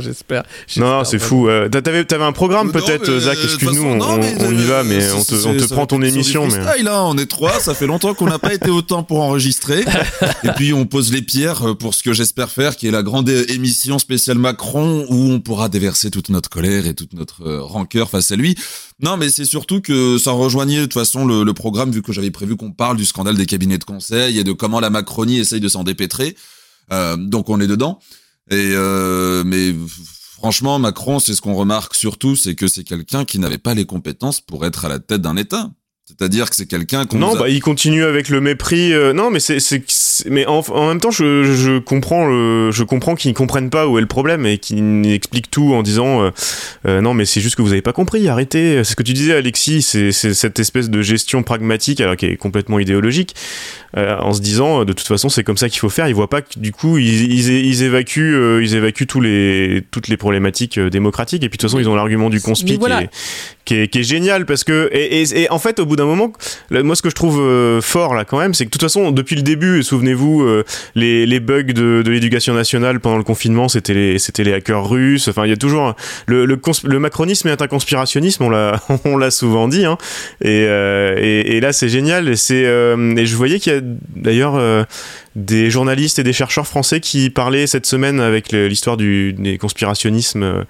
j'espère. 0.00 0.44
Non, 0.76 1.04
c'est 1.04 1.18
fou. 1.18 1.48
Euh, 1.48 1.68
t'avais, 1.68 2.06
un 2.12 2.32
programme 2.32 2.72
peut-être, 2.72 3.18
Zach, 3.18 3.38
excuse-nous, 3.42 3.84
on, 3.84 4.20
y 4.52 4.64
va, 4.64 4.82
mais 4.84 5.10
on 5.12 5.22
te, 5.22 5.72
prend 5.72 5.86
ton 5.86 6.02
émission. 6.02 6.46
Mais... 6.48 6.82
Là, 6.82 7.04
on 7.04 7.16
est 7.16 7.26
trois, 7.26 7.58
ça 7.60 7.74
fait 7.74 7.86
longtemps 7.86 8.14
qu'on 8.14 8.26
n'a 8.26 8.38
pas 8.38 8.54
été 8.54 8.70
autant 8.70 9.02
pour 9.02 9.20
enregistrer. 9.20 9.84
Et 10.44 10.48
puis 10.56 10.72
on 10.72 10.86
pose 10.86 11.12
les 11.12 11.22
pierres 11.22 11.76
pour 11.78 11.94
ce 11.94 12.02
que 12.02 12.12
j'espère 12.12 12.50
faire, 12.50 12.76
qui 12.76 12.86
est 12.86 12.90
la 12.90 13.02
grande 13.02 13.28
émission 13.28 13.98
spéciale 13.98 14.38
Macron, 14.38 15.06
où 15.08 15.32
on 15.32 15.40
pourra 15.40 15.68
déverser 15.68 16.10
toute 16.10 16.28
notre 16.28 16.48
colère 16.48 16.86
et 16.86 16.94
toute 16.94 17.12
notre 17.14 17.46
euh, 17.46 17.62
rancœur 17.62 18.10
face 18.10 18.30
à 18.30 18.36
lui. 18.36 18.56
Non, 19.00 19.16
mais 19.16 19.28
c'est 19.28 19.44
surtout 19.44 19.80
que 19.80 20.18
ça 20.18 20.30
rejoignait 20.30 20.78
de 20.78 20.82
toute 20.82 20.94
façon 20.94 21.26
le, 21.26 21.52
programme, 21.52 21.90
vu 21.90 22.02
que 22.02 22.12
j'avais 22.12 22.30
prévu 22.30 22.56
qu'on 22.56 22.72
parle 22.72 22.96
du 22.96 23.04
scandale 23.04 23.36
des 23.36 23.46
cabinets 23.46 23.78
de 23.78 23.84
conseil 23.84 24.38
et 24.38 24.44
de 24.44 24.52
comment 24.52 24.80
la 24.80 24.90
Macronie 24.90 25.38
essaye 25.38 25.60
de 25.60 25.68
s'en 25.68 25.84
dépêtrer. 25.84 26.36
Euh, 26.92 27.16
donc 27.16 27.48
on 27.48 27.60
est 27.60 27.66
dedans. 27.66 27.98
Et 28.50 28.72
euh, 28.74 29.42
mais 29.44 29.74
franchement, 30.34 30.78
Macron, 30.78 31.18
c'est 31.18 31.34
ce 31.34 31.40
qu'on 31.40 31.54
remarque 31.54 31.94
surtout, 31.94 32.36
c'est 32.36 32.54
que 32.54 32.68
c'est 32.68 32.84
quelqu'un 32.84 33.24
qui 33.24 33.38
n'avait 33.38 33.58
pas 33.58 33.74
les 33.74 33.86
compétences 33.86 34.40
pour 34.40 34.64
être 34.64 34.84
à 34.84 34.88
la 34.88 34.98
tête 34.98 35.22
d'un 35.22 35.36
État. 35.36 35.70
C'est-à-dire 36.08 36.48
que 36.48 36.54
c'est 36.54 36.66
quelqu'un 36.66 37.04
qu'on 37.04 37.18
non, 37.18 37.34
bah 37.34 37.48
il 37.48 37.60
continue 37.60 38.04
avec 38.04 38.28
le 38.28 38.40
mépris. 38.40 38.92
Euh, 38.92 39.12
non, 39.12 39.28
mais 39.32 39.40
c'est, 39.40 39.58
mais 40.30 40.46
en, 40.46 40.60
en, 40.68 40.86
même 40.86 41.00
temps, 41.00 41.10
je, 41.10 41.42
je 41.42 41.80
comprends, 41.80 42.28
le, 42.28 42.70
je 42.70 42.84
comprends 42.84 43.16
qu'ils 43.16 43.34
comprennent 43.34 43.70
pas 43.70 43.88
où 43.88 43.98
est 43.98 44.02
le 44.02 44.06
problème 44.06 44.46
et 44.46 44.58
qu'ils 44.58 45.04
expliquent 45.12 45.50
tout 45.50 45.74
en 45.74 45.82
disant 45.82 46.22
euh, 46.22 46.30
euh, 46.86 47.00
non, 47.00 47.12
mais 47.12 47.24
c'est 47.24 47.40
juste 47.40 47.56
que 47.56 47.62
vous 47.62 47.72
avez 47.72 47.82
pas 47.82 47.92
compris. 47.92 48.28
Arrêtez. 48.28 48.84
C'est 48.84 48.92
ce 48.92 48.94
que 48.94 49.02
tu 49.02 49.14
disais, 49.14 49.34
Alexis. 49.34 49.82
C'est, 49.82 50.12
c'est 50.12 50.32
cette 50.32 50.60
espèce 50.60 50.90
de 50.90 51.02
gestion 51.02 51.42
pragmatique, 51.42 52.00
alors 52.00 52.14
qui 52.14 52.26
est 52.26 52.36
complètement 52.36 52.78
idéologique, 52.78 53.34
en 53.96 54.32
se 54.32 54.40
disant 54.40 54.84
de 54.84 54.92
toute 54.92 55.06
façon 55.06 55.28
c'est 55.28 55.44
comme 55.44 55.56
ça 55.56 55.68
qu'il 55.68 55.78
faut 55.78 55.88
faire. 55.88 56.08
Ils 56.08 56.14
voient 56.14 56.28
pas 56.28 56.42
que 56.42 56.58
du 56.58 56.72
coup 56.72 56.98
ils, 56.98 57.32
ils, 57.32 57.48
ils 57.48 57.82
évacuent, 57.82 58.62
ils 58.62 58.74
évacuent 58.74 59.06
tous 59.06 59.20
les 59.20 59.82
toutes 59.90 60.08
les 60.08 60.16
problématiques 60.16 60.78
démocratiques 60.78 61.42
et 61.42 61.48
puis 61.48 61.56
de 61.56 61.60
toute 61.60 61.70
façon 61.70 61.80
ils 61.80 61.88
ont 61.88 61.94
l'argument 61.94 62.30
du 62.30 62.40
conspic 62.40 62.80
qui, 63.66 63.74
est, 63.74 63.88
qui, 63.88 63.98
est, 63.98 64.02
génial 64.02 64.46
parce 64.46 64.64
que 64.64 64.88
et, 64.92 65.22
et, 65.22 65.42
et 65.42 65.50
en 65.50 65.58
fait 65.58 65.80
au 65.80 65.86
bout 65.86 65.96
d'un 65.96 66.04
moment, 66.04 66.32
moi 66.70 66.94
ce 66.94 67.02
que 67.02 67.10
je 67.10 67.14
trouve 67.14 67.40
euh, 67.40 67.80
fort 67.80 68.14
là 68.14 68.24
quand 68.24 68.38
même, 68.38 68.54
c'est 68.54 68.64
que 68.64 68.68
de 68.68 68.72
toute 68.72 68.82
façon 68.82 69.10
depuis 69.10 69.36
le 69.36 69.42
début, 69.42 69.82
souvenez-vous, 69.82 70.42
euh, 70.42 70.64
les, 70.94 71.26
les, 71.26 71.40
bugs 71.40 71.64
de, 71.64 72.02
de 72.02 72.10
l'éducation 72.10 72.54
nationale 72.54 73.00
pendant 73.00 73.18
le 73.18 73.24
confinement, 73.24 73.68
c'était 73.68 73.94
les 73.94 74.18
c'était 74.18 74.44
les 74.44 74.52
hackers 74.52 74.88
russes. 74.88 75.28
Enfin, 75.28 75.44
il 75.44 75.50
y 75.50 75.52
a 75.52 75.56
toujours 75.56 75.94
le, 76.26 76.46
le, 76.46 76.58
le 76.84 76.98
macronisme 76.98 77.48
est 77.48 77.60
un 77.60 77.66
conspirationnisme, 77.66 78.44
on 78.44 78.50
l'a 78.50 78.80
on 79.04 79.16
l'a 79.16 79.30
souvent 79.30 79.68
dit. 79.68 79.84
Hein, 79.84 79.98
et, 80.40 80.64
euh, 80.66 81.16
et, 81.18 81.56
et, 81.56 81.60
là 81.60 81.72
c'est 81.72 81.88
génial. 81.88 82.28
Et 82.28 82.36
c'est 82.36 82.62
et 82.62 83.26
je 83.26 83.36
voyais 83.36 83.58
qu'il 83.58 83.72
y 83.72 83.76
a 83.76 83.80
d'ailleurs 84.14 84.86
des 85.36 85.70
journalistes 85.70 86.18
et 86.18 86.22
des 86.22 86.32
chercheurs 86.32 86.66
français 86.66 87.00
qui 87.00 87.30
parlaient 87.30 87.66
cette 87.66 87.86
semaine 87.86 88.20
avec 88.20 88.52
l'histoire 88.52 88.96
des 88.96 89.58
conspirationnismes 89.60 90.64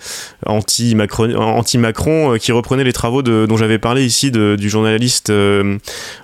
anti-Macron, 0.45 1.35
anti 1.37 1.79
-Macron, 1.79 2.39
qui 2.39 2.53
reprenaient 2.53 2.85
les 2.85 2.93
travaux 2.93 3.23
dont 3.23 3.57
j'avais 3.57 3.79
parlé 3.79 4.05
ici 4.05 4.31
de, 4.31 4.57
du 4.59 4.69
journaliste 4.69 5.31
euh, 5.31 5.79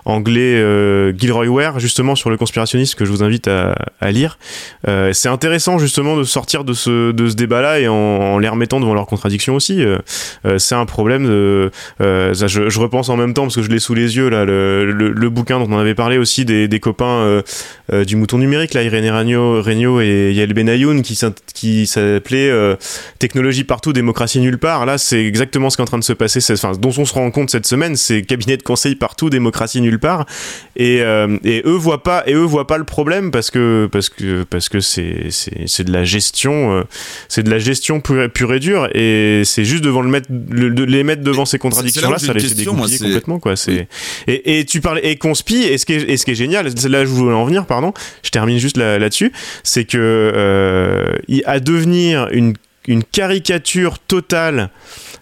anglais 0.04 0.56
euh, 0.56 1.12
Gilroy 1.16 1.46
Ware 1.46 1.78
justement 1.78 2.14
sur 2.14 2.30
le 2.30 2.36
conspirationnisme 2.36 2.98
que 2.98 3.04
je 3.04 3.10
vous 3.10 3.22
invite 3.22 3.48
à, 3.48 4.10
lire. 4.10 4.38
Euh, 4.88 5.12
c'est 5.12 5.28
intéressant 5.28 5.78
justement 5.78 6.16
de 6.16 6.24
sortir 6.24 6.64
de 6.64 6.72
ce, 6.72 7.12
de 7.12 7.28
ce 7.28 7.34
débat-là 7.34 7.78
et 7.80 7.88
en, 7.88 8.38
les 8.38 8.48
remettant 8.48 8.80
devant 8.80 8.94
leurs 8.94 9.06
contradictions 9.06 9.54
aussi. 9.54 9.84
c'est 10.58 10.74
un 10.74 10.86
problème 10.86 11.26
de... 11.26 11.70
Ça, 12.00 12.46
je, 12.46 12.78
repense 12.78 13.08
en 13.08 13.16
même 13.16 13.32
temps 13.32 13.42
parce 13.42 13.56
que 13.56 13.62
je 13.62 13.70
l'ai 13.70 13.78
sous 13.78 13.94
les 13.94 14.16
yeux 14.16 14.28
là 14.28 14.44
le, 14.44 14.84
le, 14.90 15.30
bouquin 15.30 15.60
dont 15.60 15.68
on 15.70 15.78
avait 15.78 15.94
parlé 15.94 16.18
aussi 16.18 16.44
des 16.44 16.80
copains 16.80 17.42
du 18.04 18.16
mouton 18.16 18.31
numérique 18.38 18.75
là 18.75 18.82
Irénée 18.82 19.11
Regnault, 19.11 20.00
et 20.00 20.32
Yael 20.32 20.52
Benayoun 20.55 21.02
qui, 21.02 21.19
qui 21.55 21.87
s'appelait 21.87 22.50
Technologie 23.19 23.64
partout, 23.64 23.93
démocratie 23.93 24.40
nulle 24.40 24.58
part. 24.58 24.87
Là 24.87 24.99
c'est 24.99 25.25
exactement 25.25 25.70
ce 25.70 25.76
qui 25.76 25.82
est 25.82 25.84
en 25.84 25.87
train 25.87 25.99
de 25.99 26.05
se 26.05 26.12
passer, 26.12 26.40
enfin, 26.52 26.73
dont 26.73 26.93
on 26.96 27.05
se 27.05 27.14
rend 27.14 27.31
compte 27.31 27.50
cette 27.50 27.67
semaine, 27.67 27.96
c'est 27.96 28.23
cabinet 28.23 28.56
de 28.56 28.62
conseil 28.62 28.94
partout, 28.94 29.31
démocratie 29.31 29.81
nulle 29.81 29.99
part. 29.99 30.26
Et, 30.76 31.02
euh, 31.02 31.38
et 31.44 31.62
eux 31.64 31.76
voient 31.76 32.02
pas 32.02 32.23
et 32.26 32.34
eux 32.34 32.38
voient 32.44 32.67
pas 32.67 32.79
le 32.79 32.84
problème 32.84 33.31
parce 33.31 33.50
que 33.50 33.88
parce 33.90 34.08
que 34.08 34.44
parce 34.44 34.69
que 34.69 34.81
c'est 34.81 35.28
c'est 35.31 35.85
de 35.85 35.93
la 35.93 36.05
gestion, 36.05 36.78
euh, 36.78 36.82
c'est 37.28 37.43
de 37.43 37.50
la 37.50 37.58
gestion 37.58 38.00
pure, 38.00 38.55
et 38.55 38.58
dure. 38.61 38.88
Et 38.94 39.43
c'est 39.44 39.64
juste 39.64 39.85
devant 39.85 40.02
le 40.02 40.08
mettre, 40.08 40.28
de 40.31 40.85
les 40.85 41.05
mettre 41.05 41.23
devant 41.23 41.44
ces 41.44 41.58
contradictions 41.58 42.11
là, 42.11 42.19
ça 42.19 42.32
les 42.32 42.40
fait 42.40 42.55
dégoupiller 42.55 42.99
complètement 42.99 43.38
quoi. 43.38 43.56
C'est 43.56 43.88
et, 44.26 44.59
et 44.59 44.64
tu 44.64 44.80
parles 44.80 45.00
et 45.02 45.16
conspi 45.16 45.62
et 45.62 45.78
ce 45.78 45.87
qui 45.87 45.95
est, 45.95 46.11
et 46.11 46.16
ce 46.16 46.25
qui 46.25 46.33
est 46.33 46.37
génial, 46.37 46.66
là 46.66 47.04
je 47.04 47.11
voulais 47.11 47.35
en 47.35 47.45
venir, 47.45 47.66
pardon, 47.66 47.92
je 48.23 48.31
termine 48.31 48.59
juste 48.59 48.76
là-dessus, 48.76 49.33
c'est 49.62 49.85
que 49.85 49.99
euh, 49.99 51.17
à 51.45 51.61
devenir 51.61 52.29
une 52.31 52.55
une 52.88 53.05
caricature 53.05 53.99
totale 53.99 54.71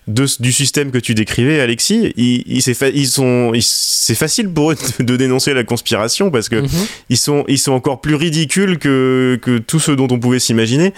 du 0.07 0.53
système 0.53 0.91
que 0.91 0.99
tu 0.99 1.15
décrivais, 1.15 1.61
Alexis, 1.61 2.13
ils, 2.17 2.43
ils, 2.47 2.63
ils 2.95 3.07
sont, 3.07 3.53
c'est 3.61 4.15
facile 4.15 4.51
pour 4.51 4.73
eux 4.73 4.77
de, 4.99 5.17
dénoncer 5.17 5.55
la 5.55 5.63
conspiration 5.63 6.31
parce 6.31 6.49
que 6.49 6.57
mhm. 6.57 6.69
ils 7.11 7.17
sont, 7.17 7.45
ils 7.49 7.59
sont 7.59 7.73
encore 7.73 8.01
plus 8.01 8.15
ridicules 8.15 8.79
que, 8.79 9.39
que 9.41 9.59
tout 9.59 9.79
ce 9.79 9.93
dont 9.93 10.09
on 10.11 10.19
pouvait 10.19 10.41
s'imaginer. 10.41 10.93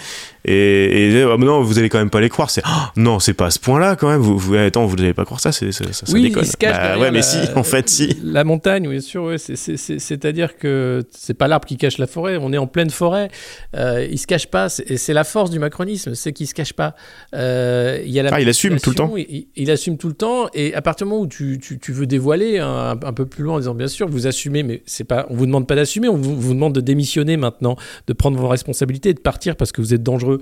Et, 0.45 1.15
et 1.15 1.23
oh, 1.23 1.37
non, 1.37 1.61
vous 1.61 1.79
allez 1.79 1.89
quand 1.89 1.99
même 1.99 2.09
pas 2.09 2.19
les 2.19 2.29
croire. 2.29 2.49
C'est 2.49 2.63
oh, 2.65 2.85
non, 2.97 3.19
c'est 3.19 3.33
pas 3.33 3.45
à 3.45 3.51
ce 3.51 3.59
point-là 3.59 3.95
quand 3.95 4.09
même. 4.09 4.19
Vous, 4.19 4.37
vous 4.37 4.55
attends, 4.55 4.85
vous 4.85 4.95
n'allez 4.97 5.13
pas 5.13 5.25
croire 5.25 5.39
ça, 5.39 5.51
c'est 5.51 5.71
ça, 5.71 5.85
ça, 5.91 6.05
oui, 6.11 6.23
déconne. 6.23 6.43
Se 6.43 6.57
cache 6.57 6.75
bah, 6.75 6.99
ouais, 6.99 7.11
mais 7.11 7.21
si, 7.21 7.37
en 7.55 7.63
fait, 7.63 7.89
si. 7.89 8.17
La 8.23 8.43
montagne, 8.43 8.87
oui, 8.87 8.95
bien 8.95 9.01
sûr. 9.01 9.23
Ouais, 9.23 9.37
C'est-à-dire 9.37 10.57
que 10.57 11.03
c'est 11.11 11.33
pas 11.33 11.47
l'arbre 11.47 11.65
qui 11.65 11.77
cache 11.77 11.97
la 11.97 12.07
forêt. 12.07 12.37
On 12.39 12.51
est 12.51 12.57
en 12.57 12.67
pleine 12.67 12.89
forêt. 12.89 13.29
Euh, 13.75 14.05
il 14.09 14.17
se 14.17 14.27
cache 14.27 14.47
pas. 14.47 14.67
Et 14.87 14.97
c'est 14.97 15.13
la 15.13 15.23
force 15.23 15.49
du 15.49 15.59
macronisme, 15.59 16.13
c'est 16.15 16.33
qu'il 16.33 16.47
se 16.47 16.53
cache 16.53 16.73
pas. 16.73 16.95
Euh, 17.33 18.01
il 18.05 18.11
y 18.11 18.19
a 18.19 18.23
la 18.23 18.33
ah, 18.33 18.41
il 18.41 18.49
assume 18.49 18.79
tout 18.79 18.89
le 18.89 18.95
temps. 18.95 19.13
Il, 19.17 19.71
assume 19.71 19.97
tout 19.97 20.07
le 20.07 20.13
temps. 20.13 20.49
Et 20.53 20.73
à 20.73 20.81
partir 20.81 21.05
du 21.07 21.11
moment 21.11 21.23
où 21.23 21.27
tu, 21.27 21.59
tu, 21.61 21.79
tu 21.79 21.91
veux 21.93 22.05
dévoiler 22.05 22.59
un, 22.59 22.91
un, 23.01 23.13
peu 23.13 23.25
plus 23.25 23.43
loin 23.43 23.55
en 23.55 23.59
disant 23.59 23.75
bien 23.75 23.87
sûr, 23.87 24.07
vous 24.09 24.27
assumez, 24.27 24.63
mais 24.63 24.83
c'est 24.85 25.03
pas, 25.03 25.25
on 25.29 25.35
vous 25.35 25.45
demande 25.45 25.67
pas 25.67 25.75
d'assumer. 25.75 26.09
On 26.09 26.17
vous, 26.17 26.35
vous 26.39 26.53
demande 26.53 26.73
de 26.73 26.81
démissionner 26.81 27.37
maintenant, 27.37 27.77
de 28.07 28.13
prendre 28.13 28.37
vos 28.37 28.47
responsabilités, 28.47 29.13
de 29.13 29.19
partir 29.19 29.55
parce 29.55 29.71
que 29.71 29.81
vous 29.81 29.93
êtes 29.93 30.03
dangereux. 30.03 30.32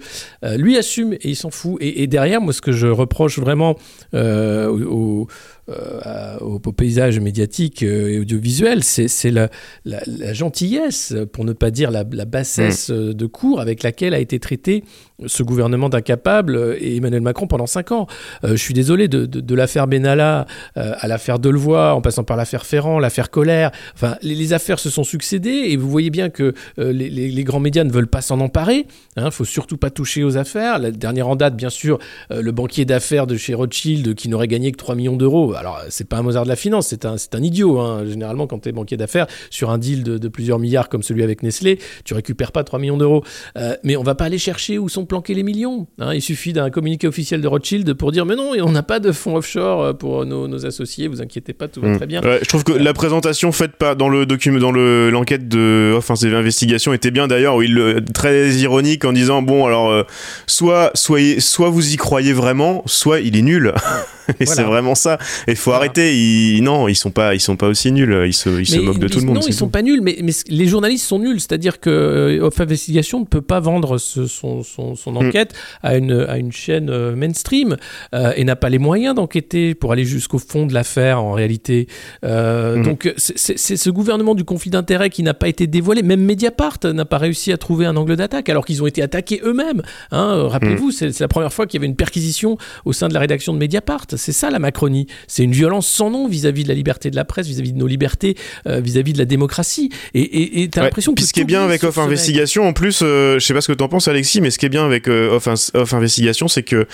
Euh, 0.44 0.58
lui 0.58 0.78
assume 0.78 1.14
et 1.14 1.30
il 1.30 1.36
s'en 1.36 1.50
fout. 1.50 1.78
Et, 1.80 2.08
derrière, 2.08 2.42
moi, 2.42 2.54
ce 2.54 2.62
que 2.62 2.72
je 2.72 2.88
reproche 2.88 3.40
vraiment 3.40 3.78
euh, 4.14 4.68
au, 4.68 5.28
euh, 5.70 6.38
au, 6.40 6.60
paysage 6.60 7.20
médiatique 7.20 7.84
et 7.84 8.20
audiovisuel, 8.20 8.84
c'est 8.84 9.30
la, 9.30 9.50
la, 9.86 10.34
gentillesse, 10.34 11.14
pour 11.34 11.46
ne 11.46 11.54
pas 11.54 11.70
dire 11.70 11.92
la, 11.92 12.04
bassesse 12.04 12.90
mm. 12.90 13.14
de 13.14 13.26
cours 13.26 13.60
avec 13.60 13.84
laquelle 13.84 14.14
a 14.14 14.20
été 14.20 14.40
traité 14.40 14.84
ce 15.28 15.44
gouvernement 15.44 15.90
d'incapables 15.90 16.78
et 16.80 16.96
Emmanuel 16.96 17.22
Macron 17.22 17.46
pendant 17.46 17.68
cinq 17.68 17.92
ans. 17.92 18.08
je 18.44 18.56
suis 18.56 18.74
désolé 18.74 19.08
de, 19.08 19.26
de, 19.26 19.56
l'affaire 19.56 19.88
Benalla 19.88 20.48
à 20.76 21.08
l'affaire 21.08 21.38
Delevoye, 21.38 21.94
en 21.94 22.02
passant 22.02 22.24
par 22.24 22.38
l'affaire 22.38 22.66
Ferrand, 22.66 22.98
l'affaire 22.98 23.30
Colère. 23.30 23.72
Enfin, 23.94 24.16
les, 24.24 24.54
affaires 24.54 24.80
se 24.80 24.90
sont 24.90 25.04
succédées 25.04 25.68
et 25.68 25.78
vous 25.78 25.90
voyez 25.90 26.10
bien 26.10 26.30
que 26.30 26.54
les, 26.78 27.10
les, 27.10 27.44
grands 27.44 27.60
médias 27.60 27.84
ne 27.84 27.92
veulent 27.92 28.08
pas 28.08 28.22
s'en 28.22 28.40
emparer. 28.40 28.88
Il 29.16 29.22
hein, 29.22 29.26
ne 29.26 29.30
faut 29.30 29.46
surtout 29.46 29.78
pas 29.78 29.92
toucher 29.92 30.24
aux 30.24 30.38
affaires. 30.38 30.80
La 30.80 30.90
dernière 30.90 31.28
en 31.28 31.36
date, 31.36 31.56
bien 31.56 31.70
sûr, 31.70 32.00
le 32.32 32.52
banquier 32.52 32.86
d'affaires 32.86 33.28
de 33.28 33.38
chez 33.38 33.54
Rothschild 33.54 34.16
qui 34.16 34.28
n'aurait 34.28 34.48
gagné 34.48 34.72
que 34.72 34.78
3 34.78 34.96
millions 34.96 35.18
d'euros. 35.18 35.51
Alors, 35.56 35.82
c'est 35.90 36.08
pas 36.08 36.18
un 36.18 36.22
Mozart 36.22 36.44
de 36.44 36.50
la 36.50 36.56
finance, 36.56 36.88
c'est 36.88 37.06
un, 37.06 37.16
un 37.34 37.44
idiot. 37.44 37.80
Hein. 37.80 38.06
Généralement, 38.06 38.48
quand 38.48 38.60
tu 38.60 38.70
es 38.70 38.72
banquier 38.72 38.98
d'affaires, 38.98 39.28
sur 39.50 39.70
un 39.70 39.78
deal 39.78 40.04
de, 40.04 40.28
plusieurs 40.28 40.60
milliards 40.60 40.90
comme 40.90 41.04
celui 41.04 41.24
avec 41.24 41.44
Nestlé, 41.44 41.80
tu 42.06 42.14
récupères 42.14 42.52
pas 42.52 42.64
3 42.64 42.80
millions 42.80 42.98
d'euros. 42.98 43.24
Euh, 43.58 43.76
mais 43.84 43.98
on 43.98 44.04
va 44.04 44.16
pas 44.16 44.26
aller 44.26 44.38
chercher 44.38 44.78
où 44.78 44.90
sont 44.90 45.06
planqués 45.06 45.34
les 45.34 45.44
millions. 45.44 45.88
Hein. 46.00 46.14
Il 46.14 46.22
suffit 46.22 46.54
d'un 46.54 46.70
communiqué 46.70 47.08
officiel 47.08 47.42
de 47.42 47.48
Rothschild 47.48 47.94
pour 47.94 48.12
dire 48.12 48.26
mais 48.26 48.36
non, 48.36 48.54
on 48.62 48.72
n'a 48.72 48.84
pas 48.84 49.00
de 49.00 49.12
fonds 49.12 49.36
offshore 49.36 49.82
euh, 49.82 49.94
pour 49.94 50.26
nos, 50.26 50.66
associés, 50.66 51.08
vous 51.08 51.22
inquiétez 51.22 51.54
pas, 51.54 51.68
tout 51.68 51.82
va 51.82 51.90
hmm. 51.90 51.98
très 51.98 52.08
bien. 52.08 52.22
je 52.22 52.48
trouve 52.48 52.64
que 52.64 52.74
la 52.74 52.94
présentation 52.94 53.52
faite 53.52 53.74
pas 53.74 53.96
dans 53.96 54.10
le 54.10 54.26
document, 54.26 54.60
dans 54.60 54.72
l'enquête 54.72 55.48
de 55.48 55.94
Offensive 55.96 56.34
Investigation 56.36 56.94
était 56.94 57.12
bien 57.12 57.28
d'ailleurs, 57.28 57.56
où 57.56 57.62
il 57.62 58.04
très 58.14 58.50
ironique 58.56 59.06
en 59.06 59.14
disant 59.14 59.42
bon 59.42 59.66
alors 59.66 59.90
euh, 59.90 60.04
soit 60.48 60.92
soyez, 60.94 61.40
soit 61.40 61.70
vous 61.70 61.94
y 61.94 61.98
croyez 61.98 62.34
vraiment, 62.34 62.84
soit 62.86 63.20
il 63.20 63.36
est 63.36 63.42
nul. 63.42 63.74
Et 64.40 64.46
c'est 64.46 64.64
vraiment 64.64 64.96
ça. 64.96 65.18
Il 65.48 65.56
faut 65.56 65.72
arrêter. 65.72 66.16
Ils, 66.16 66.62
non, 66.62 66.88
ils 66.88 66.96
sont 66.96 67.12
pas, 67.12 67.34
ils 67.36 67.40
sont 67.40 67.56
pas 67.56 67.68
aussi 67.68 67.92
nuls. 67.92 68.24
Ils 68.26 68.34
se, 68.34 68.50
ils 68.50 68.66
se 68.66 68.80
moquent 68.80 69.00
de 69.00 69.08
tout 69.08 69.20
le 69.20 69.26
monde. 69.26 69.36
Non, 69.36 69.42
ils 69.48 69.54
sont 69.54 69.70
pas 69.70 69.82
nuls, 69.82 70.02
mais, 70.02 70.18
mais, 70.24 70.32
les 70.48 70.68
journalistes 70.68 71.06
sont 71.06 71.20
nuls. 71.20 71.40
C'est-à-dire 71.40 71.80
que 71.80 71.90
euh, 71.90 72.46
Off 72.46 72.60
Investigation 72.60 73.20
ne 73.20 73.26
peut 73.26 73.42
pas 73.42 73.60
vendre 73.60 73.98
son, 73.98 74.28
son, 74.28 74.64
son, 74.64 75.12
hmm. 75.12 75.18
enquête 75.18 75.54
à, 75.82 75.98
une, 75.98 76.26
à 76.28 76.38
une 76.38 76.52
chaîne 76.52 76.90
euh, 76.90 77.16
mainstream 77.16 77.78
euh, 78.14 78.34
et 78.36 78.44
n'a 78.44 78.56
pas 78.56 78.70
les 78.70 78.80
moyens 78.80 79.16
d'enquêter 79.16 79.76
pour 79.76 79.92
aller 79.92 80.06
jusqu'au 80.06 80.40
fond 80.40 80.66
de 80.66 80.74
l'affaire 80.74 81.24
en 81.24 81.34
réalité. 81.34 81.88
Hmm. 82.24 82.84
Donc 82.84 83.14
c'est 83.18 83.58
ce 83.58 83.90
gouvernement 83.90 84.36
du 84.36 84.44
conflit 84.44 84.70
d'intérêts 84.70 85.10
qui 85.10 85.24
n'a 85.24 85.34
pas 85.34 85.48
été 85.48 85.68
dévoilé. 85.68 86.04
Même 86.04 86.22
Mediapart 86.22 86.80
n'a 86.84 87.06
pas 87.06 87.18
réussi 87.18 87.52
à 87.52 87.58
trouver 87.58 87.86
un 87.86 87.96
angle 87.96 88.16
d'attaque 88.16 88.50
alors 88.50 88.66
qu'ils 88.66 88.82
ont 88.84 88.88
été 88.88 89.02
attaqués 89.02 89.42
eux-mêmes. 89.44 89.82
Hein. 90.12 90.48
Rappelez-vous, 90.48 90.90
hmm. 90.90 90.92
c'est 90.92 91.20
la 91.20 91.28
première 91.28 91.54
fois 91.54 91.66
qu'il 91.68 91.80
y 91.80 91.82
avait 91.82 91.88
une 91.88 91.96
perquisition 91.96 92.58
au 92.86 92.94
sein 92.94 93.08
de 93.08 93.14
la 93.14 93.20
rédaction 93.20 93.54
de 93.54 93.58
Mediapart. 93.58 94.06
C'est 94.16 94.32
ça 94.32 94.50
la 94.50 94.60
Macronie. 94.60 95.08
C'est 95.32 95.46
une 95.46 95.54
violence 95.54 95.88
sans 95.88 96.10
nom 96.10 96.28
vis-à-vis 96.28 96.64
de 96.64 96.68
la 96.68 96.74
liberté 96.74 97.10
de 97.10 97.16
la 97.16 97.24
presse, 97.24 97.48
vis-à-vis 97.48 97.72
de 97.72 97.78
nos 97.78 97.88
libertés, 97.88 98.36
euh, 98.68 98.82
vis-à-vis 98.82 99.14
de 99.14 99.18
la 99.18 99.24
démocratie. 99.24 99.90
Et 100.14 100.70
tu 100.70 100.78
as 100.78 100.84
l'impression 100.84 101.14
que. 101.14 101.24
ce 101.24 101.32
qui 101.32 101.40
est 101.40 101.46
bien 101.46 101.64
avec 101.64 101.86
Off 101.86 101.98
Investigation, 101.98 102.68
en 102.68 102.74
plus, 102.74 103.00
euh, 103.02 103.40
je 103.40 103.46
sais 103.46 103.54
pas 103.54 103.62
ce 103.62 103.72
que 103.72 103.78
tu 103.78 103.82
en 103.82 103.88
penses, 103.88 104.10
Alexis, 104.10 104.42
mais 104.42 104.52
ce 104.52 104.60
qui 104.60 104.66
est 104.66 104.70
bien 104.70 104.86
avec 104.86 105.08
euh, 105.08 105.38
Off, 105.38 105.48
Off, 105.74 105.94
Investigation, 105.94 106.50
c'est 106.50 106.64
que 106.64 106.86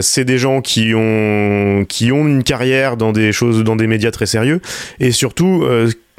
c'est 0.00 0.24
des 0.24 0.38
gens 0.38 0.60
qui 0.60 0.92
ont, 0.94 1.84
qui 1.88 2.12
ont 2.12 2.28
une 2.28 2.44
carrière 2.44 2.96
dans 2.96 3.10
des 3.10 3.32
choses, 3.32 3.64
dans 3.64 3.74
des 3.74 3.88
médias 3.88 4.12
très 4.12 4.26
sérieux. 4.26 4.60
Et 5.00 5.10
surtout, 5.10 5.66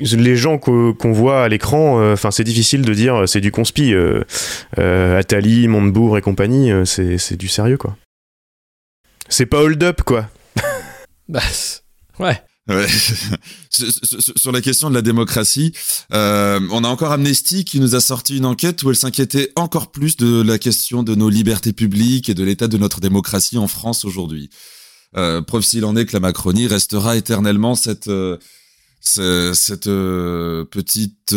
les 0.02 0.36
gens 0.36 0.58
qu'on 0.58 1.12
voit 1.14 1.42
à 1.42 1.48
l'écran, 1.48 2.12
enfin 2.12 2.32
c'est 2.32 2.44
difficile 2.44 2.82
de 2.82 2.94
dire 2.94 3.24
c'est 3.28 3.40
du 3.40 3.52
conspi. 3.52 3.94
Attali, 4.76 5.70
Montebourg 5.70 6.18
et 6.18 6.22
compagnie, 6.22 6.72
c'est 6.84 7.38
du 7.38 7.48
sérieux 7.48 7.78
quoi. 7.78 7.96
C'est 9.30 9.46
pas 9.46 9.62
hold 9.62 9.82
up 9.84 10.02
quoi. 10.04 10.28
Bah, 11.28 11.42
ouais. 12.20 12.42
Sur 13.70 14.52
la 14.52 14.62
question 14.62 14.90
de 14.90 14.96
la 14.96 15.04
démocratie, 15.04 15.72
euh, 16.14 16.60
on 16.72 16.84
a 16.84 16.88
encore 16.88 17.12
Amnesty 17.12 17.64
qui 17.64 17.80
nous 17.80 17.94
a 17.94 18.02
sorti 18.02 18.38
une 18.38 18.46
enquête 18.46 18.82
où 18.82 18.90
elle 18.90 18.96
s'inquiétait 18.96 19.52
encore 19.56 19.92
plus 19.92 20.18
de 20.18 20.42
la 20.42 20.58
question 20.58 21.04
de 21.04 21.14
nos 21.14 21.30
libertés 21.30 21.74
publiques 21.74 22.30
et 22.30 22.34
de 22.34 22.44
l'état 22.44 22.68
de 22.68 22.78
notre 22.78 23.02
démocratie 23.02 23.60
en 23.60 23.68
France 23.68 24.04
aujourd'hui. 24.04 24.50
Euh, 25.16 25.42
preuve 25.42 25.64
s'il 25.64 25.86
en 25.86 25.96
est 25.96 26.06
que 26.06 26.14
la 26.14 26.20
Macronie 26.20 26.66
restera 26.66 27.16
éternellement 27.16 27.76
cette 27.76 28.08
euh, 28.08 28.38
cette 29.54 29.86
petite 29.86 31.36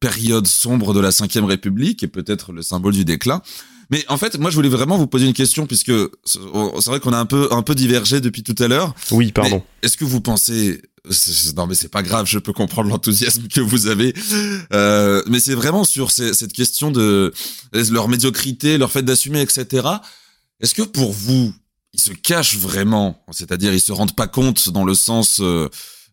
période 0.00 0.46
sombre 0.48 0.92
de 0.92 0.98
la 0.98 1.10
Ve 1.10 1.44
République 1.44 2.02
et 2.02 2.08
peut-être 2.08 2.52
le 2.52 2.62
symbole 2.62 2.94
du 2.94 3.04
déclin. 3.04 3.40
Mais 3.90 4.04
en 4.08 4.16
fait, 4.16 4.38
moi, 4.38 4.50
je 4.50 4.56
voulais 4.56 4.68
vraiment 4.68 4.96
vous 4.96 5.06
poser 5.06 5.26
une 5.26 5.32
question 5.32 5.66
puisque 5.66 5.92
c'est 6.24 6.38
vrai 6.86 7.00
qu'on 7.00 7.12
a 7.12 7.18
un 7.18 7.26
peu 7.26 7.48
un 7.50 7.62
peu 7.62 7.74
divergé 7.74 8.20
depuis 8.20 8.42
tout 8.42 8.54
à 8.62 8.68
l'heure. 8.68 8.94
Oui, 9.10 9.32
pardon. 9.32 9.62
Est-ce 9.82 9.96
que 9.96 10.04
vous 10.04 10.20
pensez 10.20 10.80
non 11.56 11.66
mais 11.66 11.74
c'est 11.74 11.88
pas 11.88 12.02
grave, 12.02 12.26
je 12.26 12.38
peux 12.38 12.52
comprendre 12.52 12.90
l'enthousiasme 12.90 13.48
que 13.48 13.60
vous 13.60 13.86
avez, 13.86 14.14
euh, 14.72 15.22
mais 15.26 15.40
c'est 15.40 15.54
vraiment 15.54 15.84
sur 15.84 16.10
cette 16.10 16.52
question 16.52 16.90
de 16.90 17.32
leur 17.72 18.08
médiocrité, 18.08 18.78
leur 18.78 18.90
fait 18.92 19.02
d'assumer, 19.02 19.40
etc. 19.40 19.86
Est-ce 20.60 20.74
que 20.74 20.82
pour 20.82 21.12
vous, 21.12 21.54
ils 21.92 22.00
se 22.00 22.12
cachent 22.12 22.56
vraiment, 22.56 23.24
c'est-à-dire 23.30 23.72
ils 23.72 23.80
se 23.80 23.92
rendent 23.92 24.14
pas 24.14 24.28
compte 24.28 24.68
dans 24.68 24.84
le 24.84 24.94
sens 24.94 25.40
euh, 25.40 25.68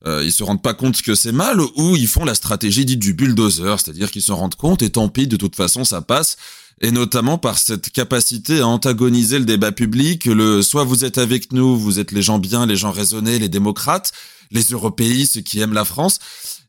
euh, 0.05 0.23
ils 0.23 0.31
se 0.31 0.43
rendent 0.43 0.61
pas 0.61 0.73
compte 0.73 1.01
que 1.01 1.15
c'est 1.15 1.31
mal 1.31 1.59
ou 1.59 1.95
ils 1.95 2.07
font 2.07 2.23
la 2.23 2.35
stratégie 2.35 2.85
dite 2.85 2.99
du 2.99 3.13
bulldozer, 3.13 3.79
c'est-à-dire 3.79 4.11
qu'ils 4.11 4.21
se 4.21 4.31
rendent 4.31 4.55
compte 4.55 4.81
et 4.83 4.89
tant 4.89 5.09
pis, 5.09 5.27
de 5.27 5.37
toute 5.37 5.55
façon 5.55 5.83
ça 5.83 6.01
passe 6.01 6.37
et 6.81 6.91
notamment 6.91 7.37
par 7.37 7.57
cette 7.57 7.89
capacité 7.89 8.59
à 8.59 8.67
antagoniser 8.67 9.39
le 9.39 9.45
débat 9.45 9.71
public. 9.71 10.25
Le 10.25 10.61
soit 10.61 10.83
vous 10.83 11.05
êtes 11.05 11.17
avec 11.17 11.51
nous, 11.51 11.77
vous 11.77 11.99
êtes 11.99 12.11
les 12.11 12.21
gens 12.21 12.39
bien, 12.39 12.65
les 12.65 12.75
gens 12.75 12.91
raisonnés, 12.91 13.39
les 13.39 13.49
démocrates, 13.49 14.11
les 14.51 14.63
européistes, 14.63 15.35
ceux 15.35 15.41
qui 15.41 15.59
aiment 15.59 15.73
la 15.73 15.85
France, 15.85 16.19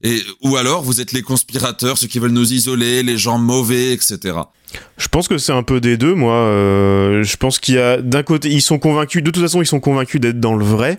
et 0.02 0.22
ou 0.42 0.56
alors 0.56 0.82
vous 0.82 1.00
êtes 1.00 1.12
les 1.12 1.22
conspirateurs, 1.22 1.98
ceux 1.98 2.06
qui 2.06 2.18
veulent 2.18 2.30
nous 2.30 2.52
isoler, 2.52 3.02
les 3.02 3.18
gens 3.18 3.38
mauvais, 3.38 3.92
etc. 3.92 4.38
Je 4.98 5.06
pense 5.06 5.28
que 5.28 5.38
c'est 5.38 5.52
un 5.52 5.62
peu 5.62 5.80
des 5.80 5.96
deux, 5.96 6.14
moi. 6.14 6.34
Euh, 6.34 7.22
je 7.22 7.36
pense 7.36 7.60
qu'il 7.60 7.76
y 7.76 7.78
a 7.78 7.98
d'un 7.98 8.24
côté, 8.24 8.48
ils 8.48 8.60
sont 8.60 8.78
convaincus. 8.78 9.22
De 9.22 9.30
toute 9.30 9.42
façon, 9.42 9.62
ils 9.62 9.66
sont 9.66 9.78
convaincus 9.78 10.20
d'être 10.20 10.40
dans 10.40 10.56
le 10.56 10.64
vrai. 10.64 10.98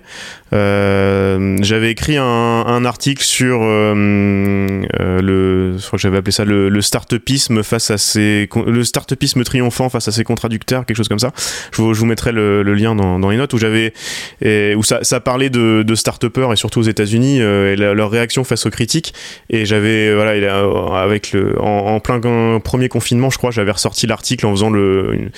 Euh, 0.54 1.58
j'avais 1.62 1.92
écrit 1.92 2.16
un, 2.18 2.86
article 2.86 3.24
sur 3.24 3.60
euh, 3.62 4.82
le, 5.22 5.78
je 5.78 5.86
crois 5.86 6.00
que 6.00 6.32
ça 6.32 6.46
le, 6.46 6.70
le 6.70 6.82
startupisme 6.82 7.62
face 7.62 7.92
à 7.92 7.98
ses, 7.98 8.50
le 8.66 8.84
startupisme 8.84 9.44
triomphant 9.44 9.90
face 9.90 10.08
à 10.08 10.12
ses 10.12 10.24
contradicteurs, 10.24 10.86
quelque 10.86 10.98
chose 10.98 11.10
comme 11.10 11.20
ça. 11.20 11.34
Je 11.74 11.82
vous, 11.82 12.06
mettrai 12.06 12.32
le, 12.32 12.64
lien 12.64 12.96
dans, 12.96 13.30
les 13.30 13.38
notes 13.38 13.54
où 13.54 13.58
j'avais, 13.58 13.94
où 14.42 14.84
ça, 14.84 15.20
parlait 15.20 15.50
de, 15.50 15.84
de 15.84 15.96
start 15.96 16.24
et 16.24 16.56
surtout 16.56 16.80
aux 16.80 16.84
États-Unis 16.84 17.40
et 17.40 17.76
leur 17.76 18.10
réaction 18.10 18.46
face 18.46 18.66
aux 18.66 18.70
critiques. 18.70 19.14
Et 19.50 19.66
j'avais, 19.66 20.14
voilà, 20.16 20.32
avec 21.02 21.34
le, 21.34 21.62
en 21.62 22.00
plein 22.00 22.60
premier 22.60 22.88
confinement, 22.88 23.30
je 23.30 23.38
crois 23.38 23.52
j'avais 23.60 23.72
ressorti 23.72 24.08
l'article 24.08 24.46
en 24.46 24.52
faisant 24.52 24.70
le, 24.70 25.30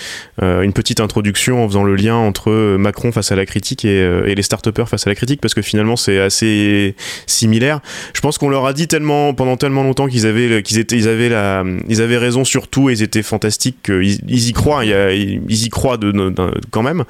euh, 0.41 0.61
une, 0.61 0.73
petite 0.73 0.99
introduction, 0.99 1.63
en 1.63 1.67
faisant 1.67 1.83
le 1.83 1.95
lien 1.95 2.15
entre 2.15 2.51
Macron 2.77 3.11
face 3.11 3.31
à 3.31 3.35
la 3.35 3.45
critique 3.45 3.83
et, 3.83 3.99
euh, 3.99 4.33
les 4.33 4.41
start 4.43 4.61
face 4.85 5.07
à 5.07 5.09
la 5.09 5.15
critique, 5.15 5.41
parce 5.41 5.53
que 5.53 5.61
finalement 5.61 5.95
c'est 5.95 6.19
assez 6.19 6.95
similaire. 7.25 7.79
Je 8.13 8.21
pense 8.21 8.37
qu'on 8.37 8.49
leur 8.49 8.65
a 8.65 8.73
dit 8.73 8.87
tellement 8.87 9.33
pendant 9.33 9.57
tellement 9.57 9.83
longtemps 9.83 10.07
qu'ils 10.07 10.25
avaient 10.25 10.61
qu'ils 10.61 10.77
étaient 10.77 10.97
ils 10.97 11.07
avaient 11.07 11.29
la 11.29 11.63
ils 11.89 12.01
avaient 12.01 12.17
raison 12.17 12.43
sur 12.43 12.67
tout 12.67 12.89
et 12.89 12.93
ils 12.93 13.01
étaient 13.01 13.23
fantastiques 13.23 13.77
qu'ils 13.83 14.19
ils 14.27 14.49
y 14.49 14.53
croient, 14.53 14.85
ils, 14.85 15.65
y 15.65 15.69
croient 15.69 15.97
quand 16.71 16.83
même. 16.83 17.03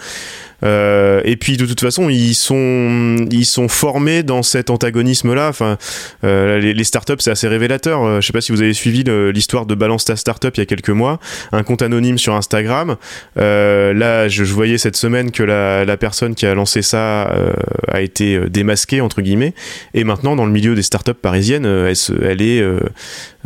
Euh, 0.63 1.21
et 1.25 1.35
puis 1.37 1.57
de 1.57 1.65
toute 1.65 1.81
façon, 1.81 2.09
ils 2.09 2.35
sont, 2.35 3.25
ils 3.31 3.45
sont 3.45 3.67
formés 3.67 4.23
dans 4.23 4.43
cet 4.43 4.69
antagonisme-là. 4.69 5.49
Enfin, 5.49 5.77
euh, 6.23 6.59
les, 6.59 6.73
les, 6.73 6.83
startups, 6.83 7.15
c'est 7.19 7.31
assez 7.31 7.47
révélateur. 7.47 8.03
Euh, 8.03 8.21
je 8.21 8.27
sais 8.27 8.33
pas 8.33 8.41
si 8.41 8.51
vous 8.51 8.61
avez 8.61 8.73
suivi 8.73 9.03
l'histoire 9.33 9.65
de 9.65 9.75
Balance 9.75 10.05
ta 10.05 10.15
startup 10.15 10.55
il 10.57 10.59
y 10.59 10.63
a 10.63 10.65
quelques 10.65 10.89
mois, 10.89 11.00
un 11.05 11.63
compte 11.63 11.81
anonyme 11.81 12.17
sur 12.17 12.35
Instagram. 12.35 12.95
Euh, 13.37 13.93
là, 13.93 14.27
je, 14.27 14.43
voyais 14.43 14.77
cette 14.77 14.95
semaine 14.95 15.31
que 15.31 15.43
la, 15.43 15.97
personne 15.97 16.35
qui 16.35 16.45
a 16.45 16.53
lancé 16.55 16.81
ça 16.81 17.29
euh, 17.31 17.53
a 17.87 18.01
été 18.01 18.49
démasquée 18.49 19.01
entre 19.01 19.21
guillemets. 19.21 19.53
Et 19.93 20.03
maintenant, 20.03 20.35
dans 20.35 20.45
le 20.45 20.51
milieu 20.51 20.75
des 20.75 20.81
startups 20.81 21.13
parisiennes, 21.13 21.65
elle, 21.65 22.41
est 22.41 22.61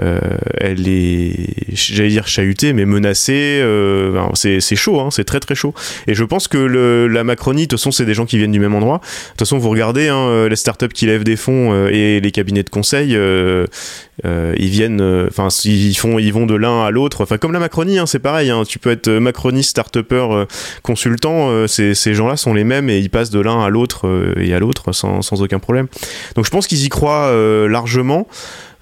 euh, 0.01 0.75
j'allais 1.71 2.09
dire 2.09 2.27
chahutée, 2.27 2.73
mais 2.73 2.85
menacée. 2.85 3.59
Euh, 3.61 4.27
c'est 4.33 4.75
chaud, 4.75 4.99
hein, 4.99 5.09
c'est 5.11 5.23
très 5.23 5.39
très 5.39 5.55
chaud. 5.55 5.73
Et 6.07 6.13
je 6.13 6.23
pense 6.23 6.47
que 6.47 6.57
la 6.57 7.23
Macronie, 7.23 7.63
de 7.63 7.67
toute 7.67 7.79
façon, 7.79 7.91
c'est 7.91 8.05
des 8.05 8.13
gens 8.13 8.25
qui 8.25 8.37
viennent 8.37 8.51
du 8.51 8.59
même 8.59 8.75
endroit. 8.75 8.97
De 8.97 9.29
toute 9.31 9.39
façon, 9.39 9.57
vous 9.57 9.69
regardez 9.69 10.07
hein, 10.07 10.17
euh, 10.17 10.49
les 10.49 10.55
startups 10.55 10.89
qui 10.89 11.05
lèvent 11.05 11.23
des 11.23 11.35
fonds 11.35 11.87
et 11.87 12.19
les 12.19 12.31
cabinets 12.31 12.63
de 12.63 12.69
conseil, 12.69 13.17
ils 14.23 14.69
viennent, 14.69 15.27
enfin, 15.29 15.47
ils 15.65 15.95
font, 15.95 16.19
ils 16.19 16.33
vont 16.33 16.45
de 16.45 16.55
l'un 16.55 16.83
à 16.83 16.91
l'autre. 16.91 17.21
Enfin, 17.23 17.37
comme 17.45 17.53
la 17.53 17.59
Macronie, 17.59 17.99
hein, 17.99 18.07
c'est 18.07 18.17
pareil. 18.17 18.49
Hein, 18.49 18.63
tu 18.67 18.79
peux 18.79 18.89
être 18.89 19.07
macroniste, 19.09 19.69
start-upper, 19.69 20.45
consultant. 20.81 21.67
ces, 21.67 21.93
ces 21.93 22.15
gens-là 22.15 22.37
sont 22.37 22.55
les 22.55 22.63
mêmes 22.63 22.89
et 22.89 22.97
ils 22.97 23.11
passent 23.11 23.29
de 23.29 23.39
l'un 23.39 23.63
à 23.63 23.69
l'autre 23.69 24.33
et 24.39 24.51
à 24.55 24.59
l'autre 24.59 24.93
sans, 24.93 25.21
sans 25.21 25.43
aucun 25.43 25.59
problème. 25.59 25.87
Donc, 26.35 26.45
je 26.45 26.49
pense 26.49 26.65
qu'ils 26.65 26.83
y 26.83 26.89
croient 26.89 27.31
largement. 27.67 28.27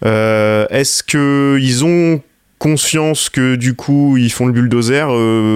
Euh, 0.05 0.65
est-ce 0.69 1.03
qu'ils 1.03 1.85
ont 1.85 2.21
conscience 2.63 3.29
que 3.29 3.55
du 3.55 3.73
coup 3.73 4.15
ils 4.15 4.31
font 4.31 4.45
le 4.45 4.53
bulldozer 4.53 5.09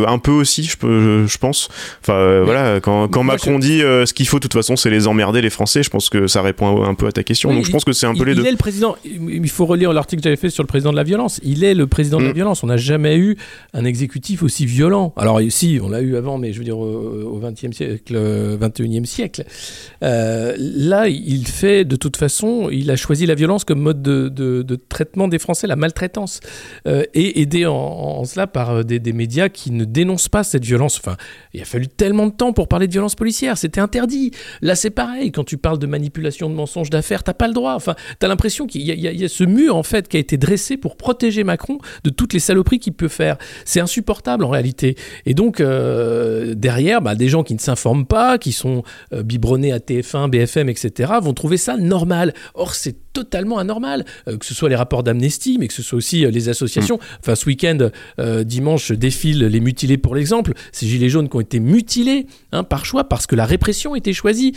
un 0.08 0.20
peu 0.20 0.32
aussi, 0.32 0.64
je, 0.64 0.76
je 1.26 1.38
pense. 1.38 1.70
Enfin 2.02 2.42
voilà, 2.44 2.82
quand, 2.82 3.08
quand 3.08 3.24
Macron 3.24 3.60
dit 3.60 3.80
ce 3.80 4.14
qu'il 4.14 4.28
faut 4.28 4.40
de 4.40 4.42
toute 4.42 4.54
façon 4.54 4.76
c'est 4.76 4.90
les 4.90 5.08
emmerder 5.08 5.42
les 5.42 5.50
Français, 5.50 5.84
je 5.84 5.90
pense 5.90 6.10
que 6.10 6.28
ça 6.28 6.42
répond 6.42 6.84
un 6.84 6.96
peu 6.96 7.08
à 7.08 7.14
ta 7.14 7.24
question. 7.24 7.54
Donc 7.54 7.66
je 7.66 7.72
pense 7.72 7.86
que 7.86 7.94
c'est 7.94 8.08
un 8.08 8.14
peu 8.14 8.26
les 8.26 8.36
deux. 8.36 8.42
Il 8.42 8.48
est 8.48 8.52
le 8.52 8.58
président. 8.58 8.98
Il 9.06 9.50
faut 9.50 9.66
relire 9.66 9.94
l'article 9.94 10.22
que 10.22 10.26
j'avais 10.26 10.36
fait 10.36 10.50
sur 10.50 10.64
le 10.64 10.68
président 10.68 10.92
de 10.92 10.98
la 10.98 11.04
violence. 11.04 11.40
Il 11.44 11.64
est 11.64 11.74
le 11.74 11.88
président 11.88 12.20
de 12.20 12.26
la 12.26 12.32
mm. 12.32 12.36
violence. 12.36 12.64
On 12.64 12.68
n'a 12.68 12.78
jamais 12.78 13.18
eu 13.18 13.38
un 13.74 13.86
exécutif 13.86 14.44
aussi 14.44 14.66
violent. 14.66 15.14
Alors 15.16 15.42
ici, 15.42 15.80
on 15.82 15.90
l'a 15.90 16.02
eu 16.02 16.18
avant, 16.18 16.38
mais 16.38 16.52
je 16.52 16.60
veux 16.60 16.66
dire 16.66 16.78
au 16.78 17.40
XXe 17.40 17.76
siècle, 17.76 18.18
21e 18.60 19.06
siècle. 19.06 19.46
Euh, 20.04 20.56
là, 20.58 21.08
il 21.08 21.48
fait 21.48 21.86
de 21.86 21.96
toute 21.96 22.18
façon, 22.18 22.70
il 22.72 22.92
a 22.92 22.96
choisi 22.96 23.26
la 23.26 23.36
violence 23.36 23.64
comme 23.64 23.80
mode 23.80 24.02
de, 24.02 24.80
traitement 24.90 25.28
des 25.28 25.40
Français, 25.40 25.68
la 25.68 25.76
maltraitance, 25.76 26.40
euh, 26.88 26.97
et 27.14 27.42
aidé 27.42 27.66
en, 27.66 28.24
cela 28.26 28.48
par 28.48 28.70
euh, 28.72 28.84
des, 28.84 29.14
médias 29.14 29.50
qui 29.50 29.72
ne 29.72 29.86
dénoncent 29.86 30.30
pas 30.30 30.44
cette 30.44 30.66
violence. 30.66 31.00
Enfin, 31.00 31.18
il 31.54 31.62
a 31.62 31.66
fallu 31.66 31.88
tellement 31.88 32.28
de 32.28 32.32
temps 32.32 32.54
pour 32.54 32.68
parler 32.68 32.88
de 32.88 32.92
violence 32.92 33.16
policière, 33.16 33.58
c'était 33.58 33.82
interdit. 33.82 34.32
Là, 34.62 34.76
c'est 34.76 34.90
pareil. 34.90 35.32
Quand 35.32 35.44
tu 35.44 35.58
parles 35.58 35.80
de 35.80 35.88
manipulation, 35.88 36.50
de 36.50 36.56
mensonges 36.56 36.90
d'affaires, 36.90 37.24
t'as 37.24 37.34
pas 37.34 37.48
le 37.48 37.54
droit. 37.54 37.74
Enfin, 37.74 37.96
t'as 38.20 38.28
l'impression 38.28 38.68
qu'il 38.68 38.82
y, 38.82 39.26
a 39.26 39.30
ce 39.30 39.44
mur 39.44 39.76
en 39.76 39.84
fait 39.84 40.08
qui 40.08 40.18
a 40.18 40.20
été 40.20 40.38
dressé 40.38 40.78
pour 40.78 40.98
protéger 40.98 41.44
Macron 41.44 41.80
de 42.04 42.10
toutes 42.10 42.34
les 42.34 42.40
saloperies 42.40 42.80
qu'il 42.80 42.94
peut 42.94 43.08
faire. 43.08 43.38
C'est 43.66 43.80
insupportable 43.80 44.44
en 44.44 44.50
réalité. 44.50 44.96
Et 45.26 45.34
donc 45.34 45.62
derrière, 45.62 47.02
bah, 47.02 47.16
des 47.16 47.30
gens 47.30 47.44
qui 47.44 47.54
ne 47.54 47.60
s'informent 47.60 48.06
pas, 48.06 48.38
qui 48.38 48.52
sont 48.52 48.84
biberonnés 49.12 49.72
à 49.72 49.80
TF1, 49.80 50.30
BFM, 50.30 50.70
etc., 50.70 51.14
vont 51.22 51.34
trouver 51.34 51.58
ça 51.58 51.78
normal. 51.78 52.34
Or, 52.54 52.76
c'est 52.76 52.96
totalement 53.18 53.58
anormal, 53.58 54.06
euh, 54.28 54.38
que 54.38 54.46
ce 54.46 54.54
soit 54.54 54.70
les 54.70 54.76
rapports 54.76 55.02
d'amnesty, 55.02 55.58
mais 55.60 55.68
que 55.68 55.74
ce 55.74 55.82
soit 55.82 55.98
aussi 55.98 56.24
euh, 56.24 56.30
les 56.30 56.50
associations. 56.50 56.98
Mm. 56.98 57.18
Enfin, 57.22 57.34
ce 57.34 57.46
week-end, 57.48 57.90
euh, 58.20 58.44
dimanche, 58.44 58.92
défilent 58.92 59.48
les 59.48 59.60
mutilés 59.60 59.98
pour 59.98 60.14
l'exemple. 60.14 60.54
Ces 60.72 60.86
gilets 60.86 61.10
jaunes 61.10 61.28
qui 61.28 61.36
ont 61.36 61.42
été 61.42 61.60
mutilés 61.60 62.28
hein, 62.52 62.64
par 62.64 62.86
choix, 62.86 63.06
parce 63.06 63.26
que 63.26 63.36
la 63.36 63.46
répression 63.46 63.96
était 63.96 64.14
choisie. 64.14 64.54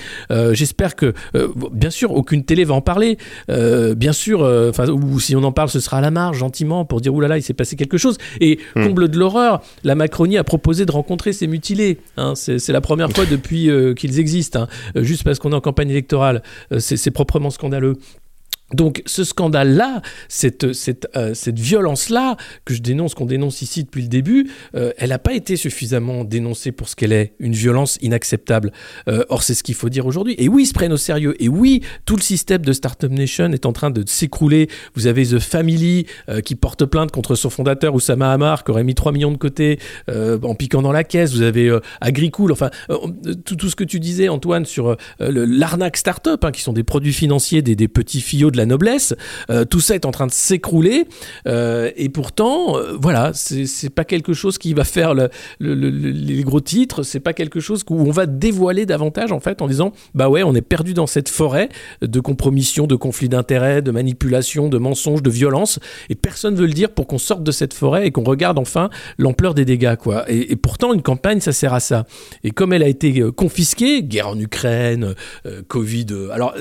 J'espère 0.53 0.97
que, 0.97 1.15
bien 1.73 1.91
sûr, 1.91 2.13
aucune 2.13 2.45
télé 2.45 2.65
va 2.65 2.75
en 2.75 2.81
parler. 2.81 3.19
bien 3.49 4.13
sûr, 4.13 4.41
enfin, 4.69 4.89
ou 4.89 5.21
si 5.21 5.35
on 5.37 5.43
en 5.43 5.53
parle, 5.53 5.69
ce 5.69 5.81
sera 5.81 5.99
à 5.99 6.01
la 6.01 6.11
marge, 6.11 6.39
gentiment, 6.39 6.85
pour 6.85 7.01
dire 7.01 7.15
oulala, 7.15 7.39
il 7.39 7.43
s'est 7.43 7.55
passé 7.55 7.77
quelque 7.77 7.99
chose. 7.99 8.19
Et 8.41 8.59
mm. 8.77 8.85
comble 8.85 9.09
de 9.09 9.19
l'horreur, 9.19 9.63
la 9.85 9.95
Macronie 9.95 10.39
a 10.39 10.45
proposé 10.45 10.87
de 10.87 10.93
rencontrer 10.93 11.33
ces 11.33 11.47
mutilés. 11.47 11.99
Hein. 12.17 12.35
C'est 12.35 12.73
la 12.73 12.81
première 12.81 13.11
fois 13.11 13.25
depuis 13.31 13.71
qu'ils 13.97 14.19
existent, 14.19 14.63
hein. 14.63 15.03
juste 15.03 15.25
parce 15.25 15.39
qu'on 15.39 15.53
est 15.53 15.57
en 15.57 15.61
campagne 15.61 15.91
électorale. 15.91 16.43
C'est 16.79 17.11
proprement 17.11 17.51
scandaleux. 17.51 17.97
Donc 18.75 19.03
ce 19.07 19.25
scandale-là, 19.25 20.03
cette, 20.29 20.73
cette, 20.73 21.09
euh, 21.17 21.35
cette 21.35 21.59
violence-là, 21.59 22.37
que 22.65 22.75
je 22.75 22.81
dénonce, 22.81 23.15
qu'on 23.15 23.27
dénonce 23.27 23.63
ici 23.63 23.85
depuis 23.85 24.03
le 24.03 24.09
début, 24.09 24.51
euh, 24.77 24.93
elle 24.97 25.11
n'a 25.11 25.19
pas 25.19 25.35
été 25.35 25.57
suffisamment 25.57 26.25
dénoncée 26.25 26.73
pour 26.73 26.89
ce 26.89 26.97
qu'elle 26.97 27.13
est, 27.13 27.35
une 27.41 27.53
violence 27.53 27.99
inacceptable. 28.01 28.73
Euh, 29.09 29.25
or 29.29 29.43
c'est 29.43 29.55
ce 29.55 29.63
qu'il 29.63 29.75
faut 29.75 29.89
dire 29.89 30.07
aujourd'hui. 30.07 30.35
Et 30.39 30.49
oui, 30.49 30.63
ils 30.63 30.67
se 30.67 30.73
prennent 30.73 30.93
au 30.93 30.97
sérieux. 30.99 31.35
Et 31.43 31.49
oui, 31.49 31.83
tout 32.05 32.17
le 32.17 32.23
système 32.23 32.63
de 32.63 32.73
Startup 32.73 33.11
Nation 33.11 33.51
est 33.53 33.67
en 33.67 33.73
train 33.73 33.91
de 33.91 34.05
s'écrouler. 34.07 34.69
Vous 34.95 35.07
avez 35.07 35.27
The 35.27 35.39
Family 35.39 36.07
qui 36.45 36.55
porte 36.55 36.85
plainte 36.85 37.11
contre 37.11 37.35
son 37.35 37.51
fondateur, 37.51 37.95
Oussama 37.95 38.33
Hamar, 38.33 38.65
qui 38.65 38.71
aurait 38.71 38.85
mis 38.85 38.95
3 38.95 39.13
millions 39.13 39.33
de 39.33 39.37
côté 39.37 39.79
en 40.09 40.55
piquant 40.55 40.83
dans 40.83 40.93
la 40.93 41.05
caisse. 41.05 41.33
Vous 41.33 41.43
avez 41.43 41.77
Agricool, 42.01 42.53
enfin 42.53 42.71
tout, 43.45 43.57
tout, 43.57 43.69
ce 43.69 43.77
que 43.77 43.85
tu 43.85 44.01
disais 44.01 44.29
Antoine 44.29 44.65
sur 44.65 44.97
l'arnaque 45.19 45.97
startup, 45.97 46.45
hein, 46.45 46.53
qui 46.53 46.63
sont 46.63 46.73
des 46.73 46.85
produits 46.85 47.13
financiers 47.13 47.63
des, 47.63 47.77
des 47.77 47.89
petits 47.89 48.21
fillots 48.21 48.51
de 48.51 48.60
la 48.61 48.67
noblesse. 48.67 49.15
Euh, 49.51 49.65
tout 49.65 49.81
ça 49.81 49.95
est 49.95 50.05
en 50.05 50.11
train 50.11 50.27
de 50.27 50.33
s'écrouler. 50.33 51.07
Euh, 51.47 51.91
et 51.97 52.09
pourtant, 52.09 52.77
euh, 52.77 52.97
voilà, 53.01 53.33
c'est 53.35 53.91
pas 53.91 54.05
quelque 54.05 54.33
chose 54.33 54.59
qui 54.59 54.75
va 54.75 54.85
faire 54.85 55.15
les 55.61 56.43
gros 56.45 56.61
titres. 56.61 57.03
C'est 57.03 57.21
pas 57.21 57.33
quelque 57.33 57.61
chose 57.61 57.83
où 57.89 58.01
on 58.01 58.11
va 58.11 58.27
dévoiler 58.27 58.87
davantage, 58.87 59.33
en 59.33 59.41
fait, 59.41 59.63
en 59.63 59.69
disant 59.69 59.93
bah 60.15 60.29
ouais, 60.29 60.43
on 60.43 60.55
est 60.55 60.63
perdu 60.63 60.95
dans 60.95 61.07
cette 61.07 61.29
forêt 61.29 61.69
de 62.03 62.21
compromission, 62.21 62.87
de 62.87 62.97
conflits 62.97 63.29
d'intérêts, 63.29 63.83
de 63.83 63.91
manipulation, 63.91 64.69
de 64.69 64.79
mensonges, 64.79 65.23
de 65.23 65.31
violence. 65.31 65.79
Et 66.11 66.15
personne 66.15 66.55
veut 66.55 66.67
le 66.67 66.73
dire 66.73 66.91
pour 66.91 67.07
qu'on 67.07 67.19
sorte 67.19 67.43
de 67.43 67.53
cette 67.53 67.75
forêt 67.75 68.07
et 68.07 68.11
qu'on 68.11 68.25
regarde 68.25 68.59
enfin 68.59 68.91
l'ampleur 69.19 69.55
des 69.55 69.65
dégâts, 69.65 69.97
quoi. 69.97 70.31
Et, 70.31 70.57
pourtant, 70.57 70.93
une 70.93 71.03
campagne, 71.03 71.41
ça 71.41 71.53
sert 71.53 71.73
à 71.73 71.81
ça. 71.81 72.05
Et 72.45 72.51
comme 72.51 72.73
elle 72.73 72.83
a 72.83 72.89
été 72.89 73.23
confisquée, 73.35 74.03
guerre 74.03 74.29
en 74.29 74.39
Ukraine, 74.39 75.15
Covid. 75.69 76.07
alors 76.33 76.55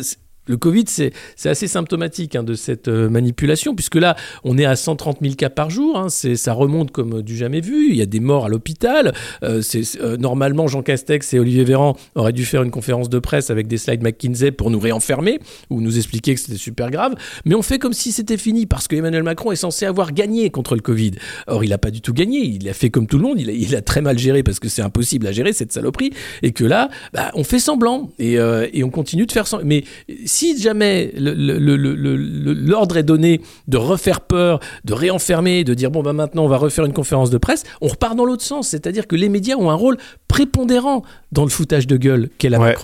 le 0.49 0.57
Covid, 0.57 0.85
c'est 0.87 1.13
assez 1.45 1.67
symptomatique 1.67 2.35
hein, 2.35 2.41
de 2.41 2.55
cette 2.55 2.87
euh, 2.87 3.07
manipulation, 3.07 3.75
puisque 3.75 3.95
là, 3.95 4.15
on 4.43 4.57
est 4.57 4.65
à 4.65 4.75
130 4.75 5.19
000 5.21 5.35
cas 5.35 5.51
par 5.51 5.69
jour. 5.69 5.95
Hein, 5.95 6.09
ça 6.09 6.53
remonte 6.53 6.91
comme 6.91 7.21
du 7.21 7.37
jamais 7.37 7.61
vu. 7.61 7.91
Il 7.91 7.95
y 7.95 8.01
a 8.01 8.07
des 8.07 8.19
morts 8.19 8.45
à 8.45 8.49
l'hôpital. 8.49 9.13
Euh, 9.43 9.61
euh, 10.01 10.17
normalement, 10.17 10.67
Jean 10.67 10.81
Castex 10.81 11.35
et 11.35 11.39
Olivier 11.39 11.63
Véran 11.65 11.95
auraient 12.15 12.33
dû 12.33 12.45
faire 12.45 12.63
une 12.63 12.71
conférence 12.71 13.09
de 13.09 13.19
presse 13.19 13.51
avec 13.51 13.67
des 13.67 13.77
slides 13.77 14.01
McKinsey 14.01 14.51
pour 14.51 14.71
nous 14.71 14.79
réenfermer 14.79 15.39
ou 15.69 15.81
nous 15.81 15.97
expliquer 15.97 16.33
que 16.33 16.41
c'était 16.41 16.57
super 16.57 16.89
grave. 16.89 17.13
Mais 17.45 17.53
on 17.53 17.61
fait 17.61 17.77
comme 17.77 17.93
si 17.93 18.11
c'était 18.11 18.37
fini, 18.37 18.65
parce 18.65 18.87
que 18.87 18.95
Emmanuel 18.95 19.23
Macron 19.23 19.51
est 19.51 19.55
censé 19.55 19.85
avoir 19.85 20.13
gagné 20.13 20.49
contre 20.49 20.73
le 20.73 20.81
Covid. 20.81 21.11
Or, 21.45 21.63
il 21.63 21.69
n'a 21.69 21.77
pas 21.77 21.91
du 21.91 22.01
tout 22.01 22.13
gagné. 22.13 22.39
Il 22.39 22.67
a 22.67 22.73
fait 22.73 22.89
comme 22.89 23.05
tout 23.05 23.17
le 23.17 23.23
monde. 23.23 23.39
Il 23.39 23.75
a, 23.75 23.81
très 23.83 24.01
mal 24.01 24.17
géré 24.17 24.41
parce 24.41 24.59
que 24.59 24.67
c'est 24.67 24.81
impossible 24.81 25.27
à 25.27 25.31
gérer 25.31 25.53
cette 25.53 25.71
saloperie. 25.71 26.11
Et 26.41 26.53
que 26.53 26.63
là, 26.63 26.89
bah, 27.13 27.29
on 27.35 27.43
fait 27.43 27.59
semblant 27.59 28.09
et, 28.17 28.33
et 28.33 28.83
on 28.83 28.89
continue 28.89 29.27
de 29.27 29.31
faire 29.31 29.45
semblant. 29.45 29.67
Mais 29.67 29.83
si 30.25 30.38
jamais 30.57 31.13
l'ordre 31.17 32.97
est 32.97 33.03
donné 33.03 33.41
de 33.67 33.77
refaire 33.77 34.21
peur, 34.21 34.59
de 34.85 34.93
réenfermer, 34.93 35.63
de 35.63 35.73
dire 35.73 35.91
bon 35.91 36.01
bah 36.01 36.13
maintenant 36.13 36.45
on 36.45 36.47
va 36.47 36.57
refaire 36.57 36.85
une 36.85 36.93
conférence 36.93 37.29
de 37.29 37.37
presse, 37.37 37.63
on 37.81 37.87
repart 37.87 38.15
dans 38.15 38.25
l'autre 38.25 38.43
sens, 38.43 38.69
c'est-à-dire 38.69 39.07
que 39.07 39.15
les 39.15 39.29
médias 39.29 39.55
ont 39.55 39.69
un 39.69 39.75
rôle 39.75 39.97
prépondérant 40.27 41.03
dans 41.31 41.43
le 41.43 41.49
foutage 41.49 41.87
de 41.87 41.97
gueule 41.97 42.29
qu'est 42.37 42.49
la 42.49 42.59
ouais, 42.59 42.75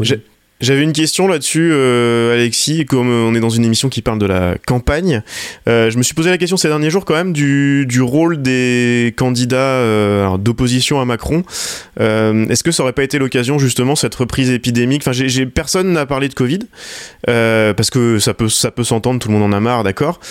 j'avais 0.61 0.83
une 0.83 0.93
question 0.93 1.27
là-dessus, 1.27 1.69
euh, 1.73 2.33
Alexis. 2.33 2.85
Comme 2.85 3.09
on 3.09 3.35
est 3.35 3.41
dans 3.41 3.49
une 3.49 3.65
émission 3.65 3.89
qui 3.89 4.01
parle 4.01 4.19
de 4.19 4.25
la 4.25 4.55
campagne, 4.65 5.21
euh, 5.67 5.89
je 5.89 5.97
me 5.97 6.03
suis 6.03 6.13
posé 6.13 6.29
la 6.29 6.37
question 6.37 6.55
ces 6.55 6.69
derniers 6.69 6.89
jours 6.89 7.03
quand 7.03 7.13
même 7.13 7.33
du, 7.33 8.01
rôle 8.01 8.41
des 8.41 9.13
candidats 9.17 9.57
euh, 9.57 10.37
d'opposition 10.37 11.01
à 11.01 11.05
Macron. 11.05 11.43
Euh, 11.99 12.47
est-ce 12.47 12.63
que 12.63 12.71
ça 12.71 12.83
aurait 12.83 12.93
pas 12.93 13.03
été 13.03 13.19
l'occasion 13.19 13.59
justement 13.59 13.97
cette 13.97 14.15
reprise 14.15 14.49
épidémique? 14.49 15.03
Enfin, 15.05 15.17
personne 15.53 15.91
n'a 15.91 16.05
parlé 16.05 16.29
de 16.29 16.33
Covid 16.33 16.59
euh, 17.29 17.73
parce 17.73 17.89
que 17.89 18.19
ça 18.19 18.33
peut 18.33 18.47
ça 18.47 18.71
peut 18.71 18.85
s'entendre, 18.85 19.19
tout 19.19 19.27
le 19.27 19.33
monde 19.33 19.53
en 19.53 19.55
a 19.55 19.59
marre, 19.59 19.83
d'accord. 19.83 20.21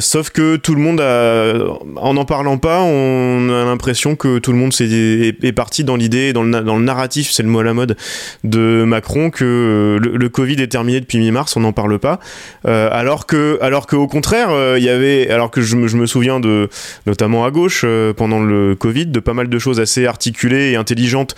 sauf 0.00 0.30
que 0.30 0.56
tout 0.56 0.76
le 0.76 0.80
monde 0.80 1.00
en 1.00 2.14
n'en 2.14 2.24
parlant 2.24 2.58
pas, 2.58 2.82
on 2.82 3.48
a 3.48 3.64
l'impression 3.64 4.14
que 4.14 4.38
tout 4.38 4.52
le 4.52 4.58
monde 4.58 4.72
est, 4.80 5.44
est, 5.44 5.52
parti 5.52 5.82
dans 5.82 5.96
l'idée, 5.96 6.32
dans 6.32 6.44
le, 6.44 6.50
dans 6.62 6.76
le 6.76 6.84
narratif, 6.84 7.30
c'est 7.32 7.42
le 7.42 7.48
mot 7.48 7.60
à 7.60 7.64
la 7.64 7.74
mode 7.74 7.96
de 8.44 8.84
Macron 8.86 9.30
que 9.30 9.55
le, 9.56 10.28
Covid 10.28 10.60
est 10.60 10.68
terminé 10.68 11.00
depuis 11.00 11.18
mi-mars, 11.18 11.56
on 11.56 11.60
n'en 11.60 11.72
parle 11.72 11.98
pas. 11.98 12.20
Euh, 12.66 12.88
alors 12.92 13.26
que, 13.26 13.58
alors 13.62 13.86
qu'au 13.86 14.06
contraire, 14.06 14.50
euh, 14.50 14.76
il 14.78 14.84
y 14.84 14.88
avait, 14.88 15.30
alors 15.30 15.50
que 15.50 15.62
je 15.62 15.76
me, 15.76 16.06
souviens 16.06 16.40
de, 16.40 16.68
notamment 17.06 17.44
à 17.44 17.50
gauche 17.50 17.82
euh, 17.84 18.12
pendant 18.12 18.40
le 18.40 18.74
Covid, 18.74 19.06
de 19.06 19.20
pas 19.20 19.34
mal 19.34 19.48
de 19.48 19.58
choses 19.58 19.80
assez 19.80 20.06
articulées 20.06 20.72
et 20.72 20.76
intelligentes 20.76 21.34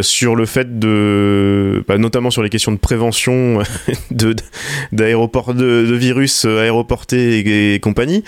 sur 0.00 0.36
le 0.36 0.46
fait 0.46 0.78
de, 0.78 1.84
bah, 1.88 1.98
notamment 1.98 2.30
sur 2.30 2.42
les 2.42 2.50
questions 2.50 2.72
de 2.72 2.78
prévention 2.78 3.62
de 4.10 4.34
de, 4.92 5.94
virus 5.94 6.44
aéroportés 6.44 7.74
et, 7.74 7.80
compagnie, 7.80 8.24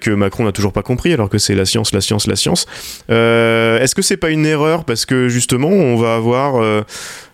que 0.00 0.10
Macron 0.10 0.44
n'a 0.44 0.52
toujours 0.52 0.72
pas 0.72 0.82
compris, 0.82 1.12
alors 1.12 1.28
que 1.28 1.38
c'est 1.38 1.54
la 1.54 1.64
science, 1.64 1.92
la 1.92 2.00
science, 2.00 2.26
la 2.26 2.36
science. 2.36 2.66
Est-ce 3.08 3.94
que 3.94 4.02
c'est 4.02 4.16
pas 4.16 4.30
une 4.30 4.46
erreur 4.46 4.84
parce 4.84 5.06
que 5.06 5.28
justement 5.28 5.68
on 5.68 5.96
va 5.96 6.14
avoir 6.14 6.84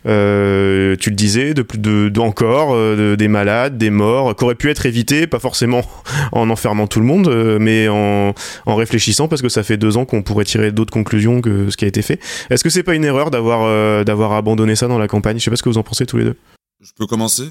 euh, 0.07 0.97
tu 0.97 1.11
le 1.11 1.17
disais, 1.17 1.55
de 1.55 1.63
plus 1.63 1.79
de, 1.79 2.11
encore 2.19 2.75
euh, 2.75 3.17
des 3.17 3.29
malades, 3.29 3.79
des 3.79 3.91
morts, 3.91 4.35
qui 4.35 4.45
auraient 4.45 4.55
pu 4.55 4.71
être 4.71 4.87
évités, 4.87 5.27
pas 5.27 5.39
forcément 5.39 5.83
en 6.33 6.51
enfermant 6.51 6.87
tout 6.87 7.01
le 7.01 7.07
monde, 7.07 7.29
euh, 7.29 7.59
mais 7.61 7.89
en, 7.89 8.35
en, 8.67 8.75
réfléchissant 8.75 9.29
parce 9.29 9.43
que 9.43 9.49
ça 9.49 9.63
fait 9.63 9.77
deux 9.77 9.97
ans 9.97 10.05
qu'on 10.05 10.23
pourrait 10.23 10.45
tirer 10.45 10.73
d'autres 10.73 10.93
conclusions 10.93 11.41
que 11.41 11.71
ce 11.71 11.77
qui 11.77 11.85
a 11.85 11.89
été 11.89 12.03
fait. 12.03 12.21
Est-ce 12.51 12.65
que 12.65 12.71
c'est 12.71 12.83
pas 12.83 12.95
une 12.95 13.05
erreur 13.05 13.31
d'avoir 13.31 14.05
d'avoir 14.05 14.33
abandonné 14.33 14.75
ça 14.77 14.89
dans 14.89 14.99
la 14.99 15.09
campagne? 15.09 15.39
Je 15.39 15.45
sais 15.45 15.51
pas 15.51 15.57
ce 15.57 15.63
que 15.63 15.69
vous 15.69 15.79
en 15.79 15.83
pensez 15.83 16.07
tous 16.07 16.17
les 16.17 16.25
deux. 16.25 16.37
Je 16.81 16.91
peux 16.97 17.07
commencer? 17.07 17.45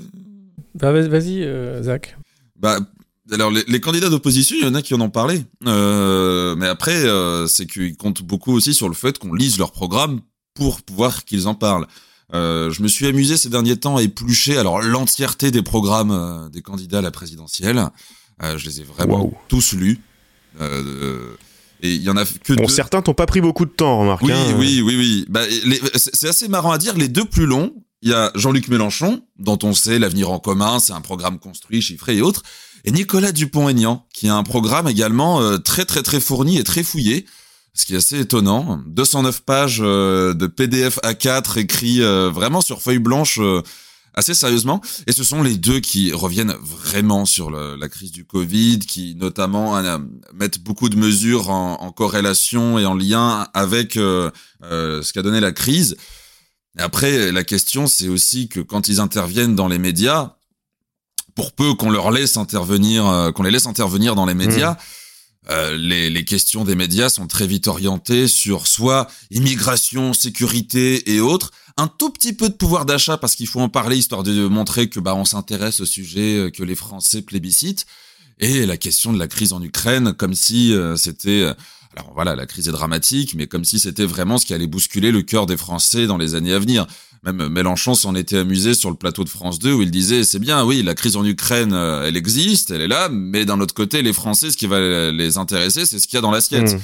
Bah, 0.76 0.92
Vas-y, 0.92 1.48
Zach. 1.82 2.18
Bah, 2.60 2.80
alors 3.32 3.50
les, 3.50 3.64
les 3.68 3.80
candidats 3.80 4.10
d'opposition, 4.10 4.58
il 4.60 4.66
y 4.66 4.68
en 4.68 4.76
a 4.76 4.82
qui 4.82 4.94
en 4.94 5.02
ont 5.02 5.10
parlé, 5.10 5.42
mais 5.62 6.68
après 6.68 7.04
c'est 7.48 7.66
qu'ils 7.66 7.96
comptent 7.96 8.24
beaucoup 8.24 8.54
aussi 8.54 8.74
sur 8.74 8.90
le 8.90 8.96
fait 8.96 9.18
qu'on 9.18 9.34
lise 9.34 9.58
leur 9.58 9.72
programme 9.72 10.20
pour 10.54 10.82
pouvoir 10.82 11.24
qu'ils 11.24 11.48
en 11.48 11.56
parlent. 11.56 11.88
Euh, 12.34 12.72
je 12.72 12.82
me 12.82 12.88
suis 12.88 13.08
amusé 13.08 13.38
ces 13.38 13.50
derniers 13.50 13.76
temps 13.76 13.98
à 13.98 14.02
éplucher 14.02 14.58
alors 14.58 14.82
l'entièreté 14.82 15.52
des 15.52 15.62
programmes 15.62 16.12
euh, 16.12 16.50
des 16.50 16.62
candidats 16.62 17.00
à 17.00 17.02
la 17.02 17.12
présidentielle. 17.12 17.90
Euh, 18.44 18.58
je 18.58 18.66
les 18.66 18.82
ai 18.82 18.84
vraiment 18.84 19.32
tous 19.48 19.74
lus. 19.74 20.00
Euh, 20.60 21.36
et 21.82 21.94
il 21.94 22.02
y 22.02 22.10
en 22.10 22.18
a 22.18 22.26
que 22.26 22.54
bon, 22.54 22.64
deux. 22.64 22.74
certains 22.74 23.02
t'ont 23.02 23.14
pas 23.14 23.26
pris 23.26 23.42
beaucoup 23.42 23.66
de 23.66 23.72
temps, 23.72 24.00
remarque. 24.00 24.22
Oui, 24.24 24.32
hein. 24.32 24.56
oui, 24.58 24.82
oui, 24.82 24.96
oui. 24.98 25.26
Bah, 25.30 25.42
c'est 25.96 26.28
assez 26.28 26.48
marrant 26.48 26.72
à 26.72 26.78
dire. 26.78 26.96
Les 26.96 27.08
deux 27.08 27.26
plus 27.26 27.46
longs, 27.46 27.74
il 28.02 28.10
y 28.10 28.14
a 28.14 28.32
Jean-Luc 28.36 28.68
Mélenchon, 28.68 29.24
dont 29.40 29.60
on 29.64 29.74
sait 29.74 30.00
l'avenir 30.00 30.32
en 30.32 30.40
commun, 30.40 30.80
c'est 30.80 30.94
un 30.94 31.02
programme 31.02 31.40
construit, 31.40 31.82
chiffré 31.82 32.18
et 32.18 32.22
autres. 32.22 32.44
et 32.86 32.92
Nicolas 32.92 33.32
Dupont-Aignan, 33.32 34.06
qui 34.14 34.28
a 34.28 34.36
un 34.36 34.44
programme 34.44 34.88
également 34.88 35.42
euh, 35.42 35.58
très 35.58 35.86
très 35.86 36.04
très 36.04 36.20
fourni 36.20 36.58
et 36.58 36.64
très 36.64 36.84
fouillé, 36.84 37.26
ce 37.74 37.86
qui 37.86 37.94
est 37.94 37.98
assez 37.98 38.20
étonnant. 38.20 38.82
209 38.88 39.42
pages 39.42 39.80
euh, 39.82 40.34
de 40.34 40.48
PDF 40.48 41.00
A4 41.04 41.60
écrits 41.60 42.02
euh, 42.02 42.30
vraiment 42.30 42.62
sur 42.62 42.82
feuille 42.82 43.00
blanche 43.00 43.40
assez 44.14 44.34
sérieusement. 44.34 44.82
Et 45.08 45.14
ce 45.14 45.24
sont 45.24 45.42
les 45.42 45.58
deux 45.58 45.80
qui 45.80 46.12
reviennent 46.12 46.56
vraiment 46.62 47.26
sur 47.26 47.50
la 47.50 47.88
crise 47.88 48.12
du 48.12 48.26
Covid, 48.26 48.80
qui 48.80 49.16
notamment 49.16 49.82
mettent 50.34 50.60
beaucoup 50.60 50.90
de 50.90 50.98
mesures 50.98 51.50
en, 51.50 51.92
corrélation 51.94 52.78
et 52.78 52.86
en 52.86 52.94
lien 52.94 53.48
avec 53.54 53.94
ce 53.94 55.14
qu'a 55.14 55.22
donné 55.22 55.40
la 55.40 55.54
crise. 55.54 55.96
Et 56.78 56.82
après, 56.82 57.32
la 57.32 57.46
question, 57.46 57.88
c'est 57.88 58.10
aussi 58.10 58.50
que 58.50 58.60
quand 58.60 58.90
ils 58.90 59.00
interviennent 59.00 59.56
dans 59.56 59.70
les 59.70 59.80
médias, 59.80 60.36
pour 61.36 61.54
peu 61.54 61.74
qu'on 61.74 61.90
leur 61.90 62.12
laisse 62.12 62.38
intervenir, 62.38 63.08
euh, 63.08 63.32
qu'on 63.32 63.44
les 63.44 63.52
laisse 63.52 63.66
intervenir 63.66 64.16
dans 64.16 64.26
les 64.26 64.34
médias, 64.34 64.74
mmh. 64.74 64.78
Euh, 65.50 65.76
les, 65.76 66.10
les, 66.10 66.24
questions 66.24 66.64
des 66.64 66.76
médias 66.76 67.10
sont 67.10 67.28
très 67.28 67.48
vite 67.48 67.68
orientées 67.68 68.28
sur 68.28 68.68
soit 68.68 69.10
immigration, 69.32 70.14
sécurité 70.14 71.14
et 71.14 71.20
autres, 71.20 71.52
un 71.78 71.88
tout 71.88 72.12
petit 72.12 72.34
peu 72.34 72.50
de 72.50 72.54
pouvoir 72.54 72.86
d'achat 72.86 73.18
parce 73.18 73.36
qu'il 73.36 73.48
faut 73.48 73.60
en 73.60 73.70
parler 73.70 73.98
histoire 73.98 74.22
de 74.22 74.48
montrer 74.48 74.88
que 74.88 75.00
bah 75.00 75.16
on 75.16 75.26
s'intéresse 75.26 75.80
au 75.80 75.86
sujet 75.86 76.38
euh, 76.38 76.50
que 76.52 76.64
les 76.64 76.76
Français 76.76 77.24
plébiscitent 77.24 77.88
et 78.40 78.66
la 78.66 78.78
question 78.78 79.14
de 79.14 79.20
la 79.20 79.28
crise 79.28 79.52
en 79.54 79.62
Ukraine 79.62 80.14
comme 80.14 80.36
si 80.36 80.74
c'était 80.96 81.54
alors 81.96 82.12
voilà, 82.14 82.36
la 82.36 82.46
crise 82.46 82.70
est 82.70 82.72
dramatique, 82.72 83.36
mais 83.36 83.48
comme 83.48 83.66
si 83.66 83.78
c'était 83.78 84.06
vraiment 84.06 84.38
ce 84.38 84.46
qui 84.46 84.54
allait 84.54 84.68
bousculer 84.68 85.12
le 85.12 85.22
cœur 85.22 85.46
des 85.46 85.58
Français 85.58 86.08
dans 86.08 86.18
les 86.18 86.36
années 86.36 86.54
à 86.54 86.60
venir. 86.60 86.88
Même 87.24 87.50
Mélenchon 87.50 87.94
s'en 87.94 88.16
était 88.16 88.38
amusé 88.38 88.74
sur 88.74 88.90
le 88.90 88.96
plateau 88.96 89.24
de 89.24 89.30
France 89.30 89.60
2 89.60 89.74
où 89.74 89.82
il 89.82 89.92
disait 89.92 90.24
c'est 90.24 90.40
bien, 90.40 90.66
oui, 90.66 90.82
la 90.82 90.96
crise 90.96 91.16
en 91.16 91.26
Ukraine, 91.26 91.72
euh, 91.74 92.08
elle 92.08 92.18
existe, 92.18 92.72
elle 92.72 92.82
est 92.82 92.88
là, 92.88 93.10
mais 93.12 93.46
d'un 93.46 93.60
autre 93.60 93.76
côté, 93.76 94.02
les 94.02 94.14
Français, 94.14 94.50
ce 94.50 94.58
qui 94.58 94.66
va 94.66 95.12
les 95.12 95.38
intéresser, 95.38 95.86
c'est 95.86 96.00
ce 96.00 96.08
qu'il 96.08 96.16
y 96.16 96.18
a 96.18 96.22
dans 96.22 96.32
l'assiette. 96.32 96.74
Mmh. 96.74 96.80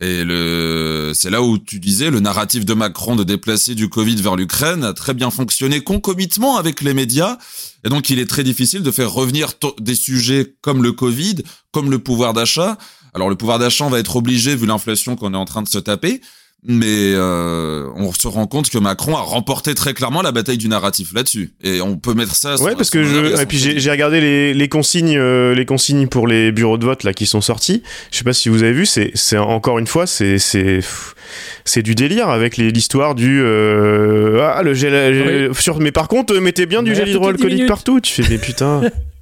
Et 0.00 0.24
le, 0.24 1.12
c'est 1.14 1.30
là 1.30 1.42
où 1.42 1.56
tu 1.58 1.78
disais, 1.78 2.10
le 2.10 2.20
narratif 2.20 2.64
de 2.64 2.74
Macron 2.74 3.14
de 3.14 3.22
déplacer 3.22 3.74
du 3.74 3.88
Covid 3.88 4.16
vers 4.16 4.34
l'Ukraine 4.34 4.82
a 4.82 4.92
très 4.92 5.14
bien 5.14 5.30
fonctionné 5.30 5.82
concomitement 5.82 6.56
avec 6.56 6.80
les 6.80 6.94
médias. 6.94 7.38
Et 7.84 7.88
donc, 7.88 8.10
il 8.10 8.18
est 8.18 8.26
très 8.26 8.42
difficile 8.42 8.82
de 8.82 8.90
faire 8.90 9.12
revenir 9.12 9.52
des 9.80 9.94
sujets 9.94 10.56
comme 10.62 10.82
le 10.82 10.92
Covid, 10.92 11.36
comme 11.70 11.90
le 11.90 12.00
pouvoir 12.00 12.32
d'achat, 12.32 12.76
alors 13.14 13.30
le 13.30 13.36
pouvoir 13.36 13.60
d'achat 13.60 13.88
va 13.88 14.00
être 14.00 14.16
obligé 14.16 14.56
vu 14.56 14.66
l'inflation 14.66 15.14
qu'on 15.14 15.32
est 15.34 15.38
en 15.38 15.44
train 15.44 15.62
de 15.62 15.68
se 15.68 15.78
taper, 15.78 16.20
mais 16.66 17.12
euh, 17.14 17.88
on 17.94 18.10
se 18.12 18.26
rend 18.26 18.46
compte 18.46 18.70
que 18.70 18.78
Macron 18.78 19.16
a 19.16 19.20
remporté 19.20 19.74
très 19.74 19.92
clairement 19.92 20.22
la 20.22 20.32
bataille 20.32 20.56
du 20.56 20.68
narratif 20.68 21.12
là-dessus. 21.14 21.52
Et 21.62 21.82
on 21.82 21.96
peut 21.96 22.14
mettre 22.14 22.34
ça 22.34 22.56
ouais 22.56 22.74
parce 22.74 22.88
que 22.90 23.04
je 23.04 23.40
et 23.40 23.46
puis 23.46 23.58
j'ai 23.58 23.90
regardé 23.90 24.20
les, 24.20 24.54
les 24.54 24.68
consignes 24.68 25.18
euh, 25.18 25.54
les 25.54 25.66
consignes 25.66 26.08
pour 26.08 26.26
les 26.26 26.52
bureaux 26.52 26.78
de 26.78 26.86
vote 26.86 27.02
là 27.04 27.12
qui 27.12 27.26
sont 27.26 27.42
sortis 27.42 27.82
je 28.10 28.18
sais 28.18 28.24
pas 28.24 28.32
si 28.32 28.48
vous 28.48 28.62
avez 28.62 28.72
vu 28.72 28.86
c'est 28.86 29.10
c'est 29.14 29.36
encore 29.36 29.78
une 29.78 29.86
fois 29.86 30.06
c'est 30.06 30.38
c'est 30.38 30.80
c'est 31.64 31.82
du 31.82 31.94
délire 31.94 32.30
avec 32.30 32.56
l'histoire 32.56 33.14
du 33.14 33.42
euh, 33.42 34.40
ah 34.42 34.62
le 34.62 34.72
gel 34.72 35.54
sur 35.54 35.80
mais 35.80 35.92
par 35.92 36.08
contre 36.08 36.34
mettez 36.34 36.66
bien 36.66 36.82
du 36.82 36.94
gel 36.94 37.08
hydroalcoolique 37.08 37.66
partout. 37.66 38.00
Tu 38.00 38.22
fais 38.22 38.28
des 38.28 38.38
putains 38.38 38.82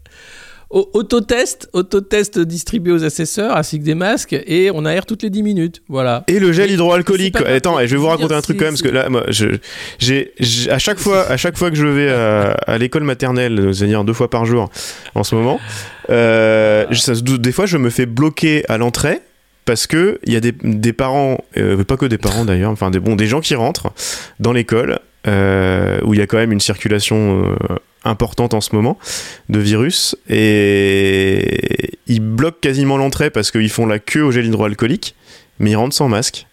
autotest, 0.73 1.69
autotest 1.73 2.39
distribué 2.39 2.93
aux 2.93 3.05
assesseurs 3.05 3.57
ainsi 3.57 3.79
que 3.79 3.85
des 3.85 3.95
masques 3.95 4.33
et 4.33 4.71
on 4.73 4.85
aère 4.85 5.07
toutes 5.07 5.23
les 5.23 5.31
10 5.31 5.43
minutes. 5.43 5.83
Voilà. 5.89 6.25
Et 6.29 6.39
le 6.39 6.53
gel 6.53 6.71
hydroalcoolique. 6.71 7.37
Attends, 7.41 7.79
je 7.81 7.87
vais 7.87 7.97
vous 7.97 8.07
raconter 8.07 8.35
un 8.35 8.41
truc 8.41 8.59
quand 8.59 8.65
même 8.65 8.75
parce 8.75 8.83
que 8.83 8.89
là, 8.89 9.09
moi, 9.09 9.25
j'ai, 9.29 10.33
à 10.71 10.79
chaque 10.79 10.99
fois, 10.99 11.29
à 11.31 11.37
chaque 11.37 11.59
fois 11.59 11.71
que 11.71 11.77
je 11.77 11.87
vais 11.87 12.11
à, 12.11 12.79
l'école 12.79 13.05
maternelle, 13.05 13.75
c'est-à-dire 13.75 14.05
deux 14.05 14.13
fois 14.13 14.31
par 14.31 14.45
jour 14.45 14.71
en 15.15 15.25
ce 15.25 15.35
moment, 15.35 15.61
euh, 16.11 16.87
des 17.39 17.53
fois 17.53 17.67
je 17.67 17.77
me 17.77 17.91
fais 17.91 18.07
bloquer 18.07 18.65
à 18.69 18.79
l'entrée 18.79 19.21
parce 19.65 19.87
que 19.87 20.19
il 20.25 20.33
y 20.33 20.37
a 20.37 20.41
des, 20.41 20.53
des 20.53 20.93
parents, 20.93 21.39
euh, 21.57 21.85
pas 21.85 21.97
que 21.97 22.07
des 22.07 22.19
parents 22.19 22.45
d'ailleurs, 22.45 22.71
enfin 22.71 22.91
des 22.91 22.99
bon 22.99 23.17
des 23.17 23.27
gens 23.27 23.41
qui 23.41 23.55
rentrent 23.55 23.93
dans 24.41 24.53
l'école 24.53 24.99
euh, 25.27 26.01
où 26.05 26.15
il 26.15 26.21
y 26.21 26.23
a 26.23 26.27
quand 26.27 26.39
même 26.39 26.53
une 26.53 26.61
circulation 26.61 27.45
euh, 27.45 27.77
importante 28.05 28.55
en 28.55 28.61
ce 28.61 28.75
moment 28.75 28.99
de 29.49 29.59
virus 29.59 30.17
et 30.29 31.99
ils 32.07 32.21
bloquent 32.21 32.59
quasiment 32.61 32.97
l'entrée 32.97 33.31
parce 33.31 33.51
qu'ils 33.51 33.71
font 33.71 33.87
la 33.87 33.99
queue 33.99 34.23
au 34.23 34.31
gel 34.33 34.47
hydroalcoolique 34.47 35.15
mais 35.59 35.71
ils 35.73 35.77
rentrent 35.77 35.95
sans 35.95 36.09
masque 36.09 36.47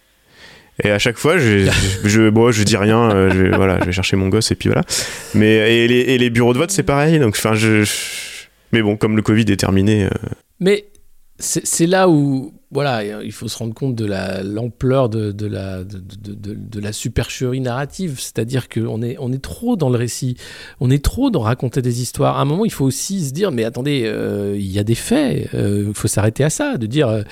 et 0.82 0.90
à 0.90 0.98
chaque 0.98 1.18
fois 1.18 1.38
je 1.38 1.70
je, 2.04 2.30
bon, 2.30 2.52
je 2.52 2.62
dis 2.62 2.76
rien 2.76 3.10
euh, 3.10 3.30
je, 3.30 3.54
voilà 3.54 3.78
je 3.80 3.86
vais 3.86 3.92
chercher 3.92 4.16
mon 4.16 4.28
gosse 4.28 4.50
et 4.52 4.54
puis 4.54 4.68
voilà 4.68 4.82
mais 5.34 5.84
et 5.84 5.88
les, 5.88 6.00
et 6.00 6.18
les 6.18 6.30
bureaux 6.30 6.52
de 6.52 6.58
vote 6.58 6.70
c'est 6.70 6.84
pareil 6.84 7.18
donc 7.18 7.34
enfin 7.36 7.54
je, 7.54 7.88
mais 8.72 8.82
bon 8.82 8.96
comme 8.96 9.16
le 9.16 9.22
covid 9.22 9.44
est 9.48 9.56
terminé 9.56 10.04
euh. 10.04 10.10
mais 10.60 10.86
c'est 11.38 11.86
là 11.86 12.08
où 12.08 12.52
voilà, 12.72 13.22
il 13.24 13.32
faut 13.32 13.48
se 13.48 13.58
rendre 13.58 13.74
compte 13.74 13.96
de 13.96 14.04
l'ampleur 14.04 15.08
de, 15.08 15.46
la, 15.46 16.92
supercherie 16.92 17.60
narrative. 17.60 18.20
C'est-à-dire 18.20 18.68
qu'on 18.68 19.02
est, 19.02 19.42
trop 19.42 19.74
dans 19.74 19.90
le 19.90 19.98
récit, 19.98 20.36
on 20.78 20.88
est 20.90 21.02
trop 21.02 21.30
dans 21.30 21.40
raconter 21.40 21.82
des 21.82 22.00
histoires. 22.00 22.38
À 22.38 22.42
un 22.42 22.44
moment, 22.44 22.64
il 22.64 22.70
faut 22.70 22.84
aussi 22.84 23.24
se 23.24 23.32
dire, 23.32 23.50
mais 23.50 23.64
attendez, 23.64 24.02
euh, 24.04 24.54
il 24.56 24.70
y 24.70 24.78
a 24.78 24.84
des 24.84 24.94
faits, 24.94 25.52
euh, 25.54 25.86
il 25.88 25.94
faut 25.94 26.06
s'arrêter 26.06 26.44
à 26.44 26.50
ça, 26.50 26.76
de 26.76 26.86
dire 26.86 27.24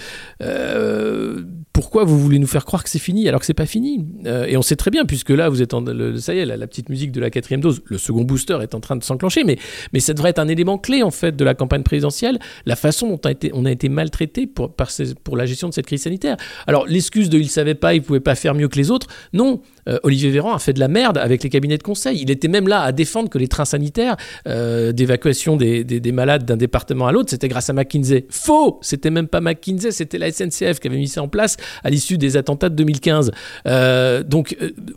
euh, 0.43 1.43
pourquoi 1.73 2.03
vous 2.03 2.19
voulez 2.19 2.41
nous 2.41 2.49
faire 2.49 2.65
croire 2.65 2.83
que 2.83 2.91
c'est 2.91 2.99
fini 2.99 3.29
alors 3.29 3.39
que 3.39 3.47
c'est 3.47 3.55
pas 3.55 3.67
fini? 3.67 4.07
et 4.25 4.57
on 4.57 4.63
sait 4.63 4.77
très 4.77 4.91
bien, 4.91 5.05
puisque 5.05 5.31
là, 5.31 5.49
vous 5.49 5.63
êtes 5.63 5.73
en, 5.73 5.85
ça 6.19 6.35
y 6.35 6.39
est, 6.39 6.47
la, 6.47 6.67
petite 6.67 6.89
musique 6.89 7.13
de 7.13 7.21
la 7.21 7.31
quatrième 7.31 7.61
dose, 7.61 7.81
le 7.85 7.99
second 7.99 8.23
booster 8.23 8.59
est 8.63 8.75
en 8.75 8.81
train 8.81 8.97
de 8.97 9.05
s'enclencher, 9.05 9.45
mais, 9.45 9.59
ça 10.01 10.15
devrait 10.15 10.31
être 10.31 10.39
un 10.39 10.49
élément 10.49 10.79
clé 10.79 11.03
en 11.03 11.11
fait 11.11 11.37
de 11.37 11.45
la 11.45 11.55
campagne 11.55 11.83
présidentielle, 11.83 12.39
la 12.67 12.77
façon 12.77 13.09
dont 13.09 13.21
on 13.53 13.65
a 13.65 13.71
été, 13.71 13.89
maltraité 13.89 14.47
par 14.47 14.91
ces 14.91 15.15
la 15.37 15.47
gestion 15.47 15.69
de 15.69 15.75
cette 15.75 15.87
crise 15.87 16.03
sanitaire. 16.03 16.37
Alors 16.67 16.87
l'excuse 16.87 17.29
de 17.29 17.39
il 17.39 17.49
savait 17.49 17.75
pas, 17.75 17.95
il 17.95 18.03
pouvait 18.03 18.21
pas 18.21 18.35
faire 18.35 18.55
mieux 18.55 18.69
que 18.69 18.77
les 18.77 18.91
autres, 18.91 19.07
non. 19.33 19.61
Euh, 19.89 19.99
Olivier 20.03 20.31
Véran 20.31 20.55
a 20.55 20.59
fait 20.59 20.73
de 20.73 20.81
la 20.81 20.89
merde 20.89 21.19
avec 21.19 21.43
les 21.43 21.51
cabinets 21.51 21.79
de 21.79 21.83
conseil. 21.83 22.21
Il 22.21 22.31
était 22.31 22.49
même 22.49 22.69
là 22.69 22.83
à 22.83 22.93
défendre 22.93 23.29
que 23.29 23.39
les 23.39 23.49
trains 23.49 23.65
sanitaires 23.65 24.17
euh, 24.47 24.93
d'évacuation 24.93 25.57
des, 25.57 25.85
des, 25.85 26.13
malades 26.13 26.45
d'un 26.45 26.57
département 26.57 27.07
à 27.07 27.13
l'autre, 27.13 27.31
c'était 27.31 27.49
grâce 27.49 27.71
à 27.71 27.73
McKinsey. 27.73 28.27
Faux 28.31 28.79
C'était 28.83 29.11
même 29.11 29.29
pas 29.29 29.41
McKinsey, 29.41 29.91
c'était 29.91 30.19
la 30.19 30.31
SNCF 30.31 30.81
qui 30.81 30.89
avait 30.89 30.97
mis 30.97 31.09
ça 31.09 31.23
en 31.23 31.29
place 31.29 31.57
à 31.85 31.91
l'issue 31.91 32.19
des 32.19 32.37
attentats 32.37 32.69
de 32.69 32.75
2015. 32.75 33.31
Euh, 33.67 34.23
donc 34.23 34.57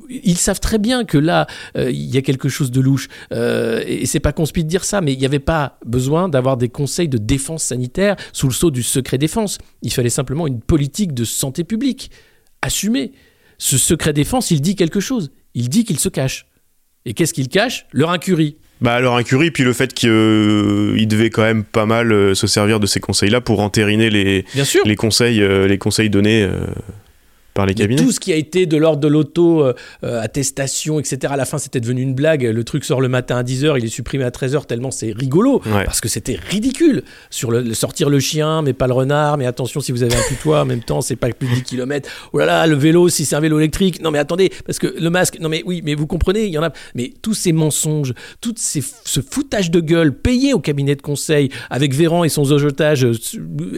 ils 0.10 0.38
savent 0.38 0.60
très 0.60 0.78
bien 0.78 1.04
que 1.06 1.18
là, 1.18 1.48
il 1.76 2.14
y 2.14 2.18
a 2.18 2.22
quelque 2.22 2.50
chose 2.50 2.72
de 2.72 2.82
louche. 2.82 3.08
et 3.32 4.06
c'est 4.06 4.20
pas 4.20 4.34
conspicueux 4.34 4.64
de 4.64 4.70
dire 4.70 4.84
ça, 4.84 5.02
mais 5.02 5.14
il 5.14 5.20
n'y 5.20 5.26
avait 5.26 5.40
pas 5.40 5.78
besoin 5.86 6.30
d'avoir 6.30 6.58
des 6.58 6.70
conseils 6.70 7.08
de 7.08 7.18
défense 7.18 7.64
sanitaire 7.64 8.16
sous 8.34 8.48
le 8.48 8.54
sceau 8.54 8.72
du 8.72 8.84
secret 8.84 9.18
défense. 9.18 9.58
Il 9.82 9.94
fallait 9.94 10.10
simplement 10.10 10.48
une 10.48 10.60
politique 10.60 11.14
de 11.14 11.24
santé 11.24 11.64
publique 11.64 12.12
assumée. 12.62 13.12
Ce 13.62 13.78
secret 13.78 14.12
défense, 14.12 14.50
il 14.50 14.60
dit 14.60 14.76
quelque 14.76 15.00
chose. 15.00 15.32
Il 15.54 15.70
dit 15.70 15.84
qu'il 15.84 16.00
se 16.00 16.10
cache. 16.10 16.48
Et 17.06 17.14
qu'est-ce 17.14 17.32
qu'il 17.32 17.48
cache? 17.48 17.86
Leur 17.92 18.10
incurie. 18.10 18.58
Bah 18.82 19.00
leur 19.00 19.14
incurie, 19.14 19.52
puis 19.52 19.64
le 19.64 19.72
fait 19.72 19.94
qu'il 19.94 20.10
euh, 20.10 21.06
devait 21.06 21.30
quand 21.30 21.44
même 21.44 21.64
pas 21.64 21.86
mal 21.86 22.12
euh, 22.12 22.34
se 22.34 22.48
servir 22.48 22.80
de 22.80 22.88
ces 22.88 23.00
conseils-là 23.00 23.40
pour 23.40 23.60
entériner 23.60 24.10
les, 24.10 24.46
les 24.84 24.96
conseils, 24.96 25.44
euh, 25.44 25.68
les 25.68 25.78
conseils 25.78 26.10
donnés 26.10 26.50
par 27.54 27.66
les 27.66 27.74
cabinets. 27.74 28.02
Tout 28.02 28.12
ce 28.12 28.20
qui 28.20 28.32
a 28.32 28.36
été 28.36 28.66
de 28.66 28.78
l'ordre 28.78 29.02
de 29.02 29.08
l'auto, 29.08 29.64
euh, 29.64 29.74
euh, 30.04 30.22
attestation, 30.22 31.00
etc. 31.00 31.34
À 31.34 31.38
la 31.38 31.46
fin, 31.46 31.58
c'était 31.58 31.80
devenu 31.80 32.02
une 32.02 32.14
blague. 32.14 32.44
Le 32.44 32.64
truc 32.64 32.86
sort 32.86 33.02
le 33.02 33.10
matin 33.10 33.38
à 33.38 33.44
10h, 33.44 33.78
il 33.78 33.86
est 33.86 33.90
supprimé 33.90 34.24
à 34.24 34.30
13h 34.30 34.66
tellement 34.66 34.92
c'est 34.92 35.12
rigolo. 35.12 35.60
Parce 35.60 36.02
que 36.02 36.10
c'était 36.10 36.40
ridicule. 36.50 37.04
Sur 37.30 37.52
le, 37.52 37.74
sortir 37.74 38.10
le 38.10 38.20
chien, 38.20 38.62
mais 38.62 38.74
pas 38.74 38.88
le 38.88 38.94
renard. 38.94 39.38
Mais 39.38 39.46
attention, 39.46 39.82
si 39.82 39.92
vous 39.92 40.04
avez 40.04 40.16
un 40.16 40.22
putois 40.28 40.62
en 40.62 40.66
même 40.66 40.82
temps, 40.82 41.02
c'est 41.02 41.16
pas 41.16 41.30
plus 41.30 41.48
de 41.48 41.54
10 41.56 41.64
km. 41.64 42.10
Oh 42.34 42.40
là 42.40 42.46
là, 42.46 42.68
le 42.68 42.76
vélo, 42.76 43.10
si 43.10 43.26
c'est 43.26 43.36
un 43.36 43.40
vélo 43.40 43.60
électrique. 43.60 44.02
Non, 44.02 44.12
mais 44.12 44.20
attendez, 44.20 44.52
parce 44.66 44.80
que 44.80 44.88
le 44.88 45.10
masque. 45.10 45.40
Non, 45.40 45.50
mais 45.50 45.64
oui, 45.66 45.82
mais 45.84 45.96
vous 45.96 46.08
comprenez, 46.08 46.46
il 46.46 46.52
y 46.52 46.58
en 46.58 46.64
a. 46.64 46.72
Mais 46.96 47.12
tous 47.22 47.34
ces 47.34 47.52
mensonges, 47.52 48.14
tout 48.40 48.54
ces, 48.58 48.84
ce 49.06 49.22
foutage 49.22 49.72
de 49.72 49.80
gueule 49.80 50.14
payé 50.14 50.54
au 50.54 50.60
cabinet 50.60 50.96
de 50.96 51.02
conseil 51.02 51.50
avec 51.70 51.94
Véran 51.94 52.24
et 52.24 52.30
son 52.30 52.46
zojotage 52.46 53.06
euh, 53.06 53.14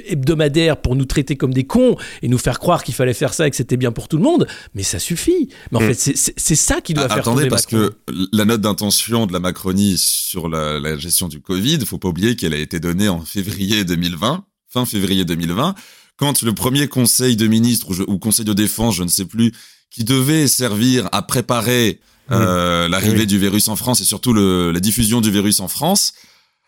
hebdomadaire 0.07 0.77
pour 0.77 0.95
nous 0.95 1.05
traiter 1.05 1.35
comme 1.35 1.53
des 1.53 1.63
cons 1.63 1.95
et 2.21 2.27
nous 2.27 2.37
faire 2.37 2.59
croire 2.59 2.83
qu'il 2.83 2.93
fallait 2.93 3.13
faire 3.13 3.33
ça, 3.33 3.47
etc 3.47 3.62
c'était 3.63 3.77
bien 3.77 3.93
pour 3.93 4.09
tout 4.09 4.17
le 4.17 4.23
monde, 4.23 4.45
mais 4.73 4.83
ça 4.83 4.99
suffit. 4.99 5.49
Mais 5.71 5.77
en 5.77 5.81
mm. 5.81 5.93
fait, 5.93 6.33
c'est 6.35 6.55
ça 6.55 6.81
qui 6.81 6.93
doit 6.93 7.05
ah, 7.05 7.09
faire 7.09 7.19
Attendez, 7.19 7.47
parce 7.47 7.65
que 7.65 7.95
la 8.33 8.43
note 8.43 8.59
d'intention 8.59 9.25
de 9.25 9.31
la 9.31 9.39
Macronie 9.39 9.97
sur 9.97 10.49
la, 10.49 10.97
gestion 10.97 11.29
du 11.29 11.39
Covid, 11.39 11.85
faut 11.85 11.97
pas 11.97 12.09
oublier 12.09 12.35
qu'elle 12.35 12.53
a 12.53 12.57
été 12.57 12.81
donnée 12.81 13.07
en 13.07 13.21
février 13.21 13.85
2020, 13.85 14.45
fin 14.67 14.85
février 14.85 15.23
2020, 15.23 15.75
quand 16.17 16.41
le 16.41 16.53
premier 16.53 16.87
conseil 16.87 17.37
de 17.37 17.47
ministres 17.47 18.03
ou, 18.05 18.19
conseil 18.19 18.43
de 18.45 18.53
défense, 18.53 18.95
je 18.95 19.03
ne 19.03 19.07
sais 19.07 19.25
plus, 19.25 19.53
qui 19.89 20.03
devait 20.03 20.47
servir 20.47 21.07
à 21.13 21.21
préparer 21.21 22.01
euh, 22.31 22.89
l'arrivée 22.89 23.25
du 23.25 23.39
virus 23.39 23.69
en 23.69 23.77
France 23.77 24.01
et 24.01 24.05
surtout 24.05 24.33
le, 24.33 24.71
la 24.71 24.79
diffusion 24.81 25.21
du 25.21 25.31
virus 25.31 25.61
en 25.61 25.69
France, 25.69 26.13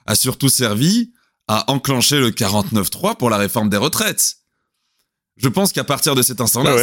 a 0.06 0.16
surtout 0.16 0.50
servi 0.50 1.12
à 1.50 1.70
enclencher 1.70 2.20
le 2.20 2.32
49.3 2.32 3.18
pour 3.18 3.30
la 3.30 3.38
réforme 3.38 3.70
des 3.70 3.78
retraites. 3.78 4.38
Je 5.38 5.50
pense 5.50 5.74
qu'à 5.74 5.84
partir 5.84 6.16
de 6.16 6.22
cet 6.22 6.40
instant-là, 6.40 6.78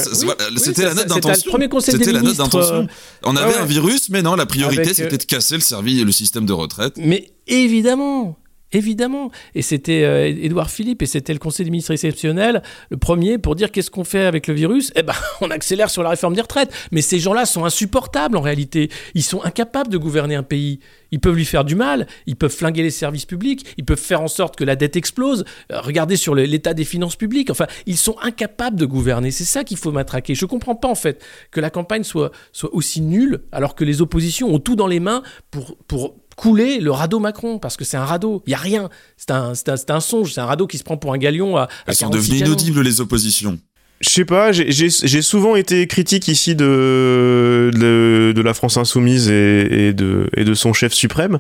c'était 0.57 0.85
la 0.85 0.95
note 0.95 1.09
d'intention. 1.09 1.53
C'était 1.81 2.12
la 2.12 2.21
note 2.21 2.37
d'intention. 2.37 2.87
On 3.25 3.37
avait 3.37 3.57
un 3.57 3.65
virus, 3.65 4.11
mais 4.11 4.23
non, 4.23 4.35
la 4.35 4.47
priorité, 4.47 4.95
c'était 4.95 5.19
de 5.19 5.25
casser 5.25 5.55
le 5.55 5.61
service, 5.61 6.03
le 6.03 6.12
système 6.12 6.47
de 6.47 6.53
retraite. 6.53 6.95
Mais 6.97 7.31
évidemment, 7.47 8.37
Évidemment. 8.72 9.30
Et 9.54 9.62
c'était 9.62 10.04
euh, 10.04 10.26
Édouard 10.26 10.70
Philippe 10.70 11.02
et 11.02 11.06
c'était 11.06 11.32
le 11.32 11.38
Conseil 11.38 11.64
des 11.64 11.70
ministres 11.70 11.92
exceptionnel, 11.92 12.62
le 12.90 12.96
premier, 12.96 13.38
pour 13.38 13.54
dire 13.54 13.70
qu'est-ce 13.70 13.90
qu'on 13.90 14.04
fait 14.04 14.24
avec 14.24 14.46
le 14.46 14.54
virus 14.54 14.92
Eh 14.96 15.02
ben, 15.02 15.14
on 15.40 15.50
accélère 15.50 15.90
sur 15.90 16.02
la 16.02 16.11
réforme 16.11 16.35
des 16.35 16.40
retraites. 16.40 16.72
Mais 16.90 17.02
ces 17.02 17.18
gens-là 17.18 17.44
sont 17.44 17.64
insupportables 17.64 18.37
en 18.37 18.40
réalité. 18.40 18.90
Ils 19.14 19.22
sont 19.22 19.42
incapables 19.42 19.90
de 19.90 19.98
gouverner 19.98 20.35
un 20.35 20.42
pays. 20.42 20.80
Ils 21.11 21.20
peuvent 21.20 21.37
lui 21.37 21.44
faire 21.44 21.64
du 21.64 21.74
mal, 21.74 22.06
ils 22.26 22.37
peuvent 22.37 22.52
flinguer 22.52 22.82
les 22.82 22.90
services 22.90 23.26
publics, 23.26 23.66
ils 23.76 23.85
peuvent 23.85 24.00
faire 24.00 24.22
en 24.22 24.28
sorte 24.28 24.56
que 24.56 24.64
la 24.64 24.76
dette 24.76 24.96
explose. 24.96 25.44
Euh, 25.70 25.80
regardez 25.80 26.16
sur 26.16 26.35
l'état 26.35 26.72
des 26.72 26.85
finances 26.85 27.16
publiques. 27.16 27.50
Enfin, 27.50 27.66
ils 27.85 27.98
sont 27.98 28.16
incapables 28.22 28.78
de 28.78 28.87
gouverner. 28.87 29.30
C'est 29.30 29.44
ça 29.44 29.64
qu'il 29.64 29.76
faut 29.76 29.92
matraquer. 29.92 30.35
Je 30.35 30.46
comprends 30.46 30.74
pas 30.74 30.88
en 30.88 30.94
fait 30.94 31.22
que 31.50 31.61
la 31.61 31.68
campagne 31.68 32.04
soit, 32.04 32.32
aussi 32.72 33.02
nulle 33.02 33.42
alors 33.52 33.74
que 33.74 33.85
les 33.85 34.00
oppositions 34.00 34.54
ont 34.54 34.58
tout 34.58 34.76
dans 34.76 34.87
les 34.87 35.00
mains 35.00 35.22
pour 35.50 36.21
couler 36.37 36.81
le 36.81 36.90
radeau 36.90 37.18
Macron 37.18 37.59
parce 37.59 37.77
que 37.77 37.85
c'est 37.85 37.97
un 37.97 38.05
radeau. 38.05 38.42
Il 38.47 38.51
y 38.51 38.55
a 38.55 38.59
rien. 38.59 38.88
C'est 39.16 39.31
un, 39.31 39.53
un, 39.53 39.95
un, 39.95 40.01
songe. 40.01 40.33
C'est 40.33 40.40
un 40.40 40.47
radeau 40.47 40.66
qui 40.66 40.79
se 40.79 40.85
prend 40.85 40.97
pour 40.97 41.12
un 41.12 41.18
galion 41.18 41.57
à. 41.57 41.68
Elles 41.87 41.95
sont 41.95 42.11
devenues 42.11 42.38
inaudibles 42.38 42.83
les 42.83 43.01
oppositions. 43.01 43.59
Je 44.01 44.11
sais 44.11 44.25
pas, 44.25 44.51
j'ai 44.51 45.23
souvent 45.23 45.55
été 45.55 45.87
critique 45.87 46.27
ici 46.27 46.57
de, 46.57 47.71
de, 47.73 48.33
de 48.35 48.42
la 48.42 48.53
France 48.53 48.77
insoumise 48.77 49.31
et, 49.31 49.88
et, 49.88 49.92
de, 49.92 50.29
et 50.37 50.42
de 50.42 50.55
son 50.55 50.73
chef 50.73 50.92
suprême, 50.92 51.38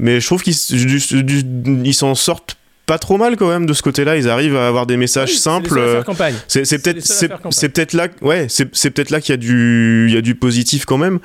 mais 0.00 0.20
je 0.20 0.26
trouve 0.26 0.42
qu'ils 0.42 1.94
s'en 1.94 2.16
sortent 2.16 2.56
pas 2.90 2.98
trop 2.98 3.18
mal 3.18 3.36
quand 3.36 3.48
même 3.48 3.66
de 3.66 3.72
ce 3.72 3.82
côté-là. 3.82 4.16
Ils 4.16 4.28
arrivent 4.28 4.56
à 4.56 4.66
avoir 4.66 4.84
des 4.84 4.96
messages 4.96 5.38
simples. 5.38 6.02
C'est 6.48 6.82
peut-être 6.82 7.06
c'est 7.50 7.68
peut-être 7.68 7.92
là 7.92 8.08
ouais 8.20 8.46
c'est 8.48 8.90
peut-être 8.90 9.10
là 9.10 9.20
qu'il 9.20 9.32
y 9.32 9.34
a 9.34 9.36
du 9.36 10.06
il 10.08 10.14
y 10.14 10.18
a 10.18 10.20
du 10.20 10.34
positif 10.34 10.86
quand 10.86 10.98
même. 10.98 11.20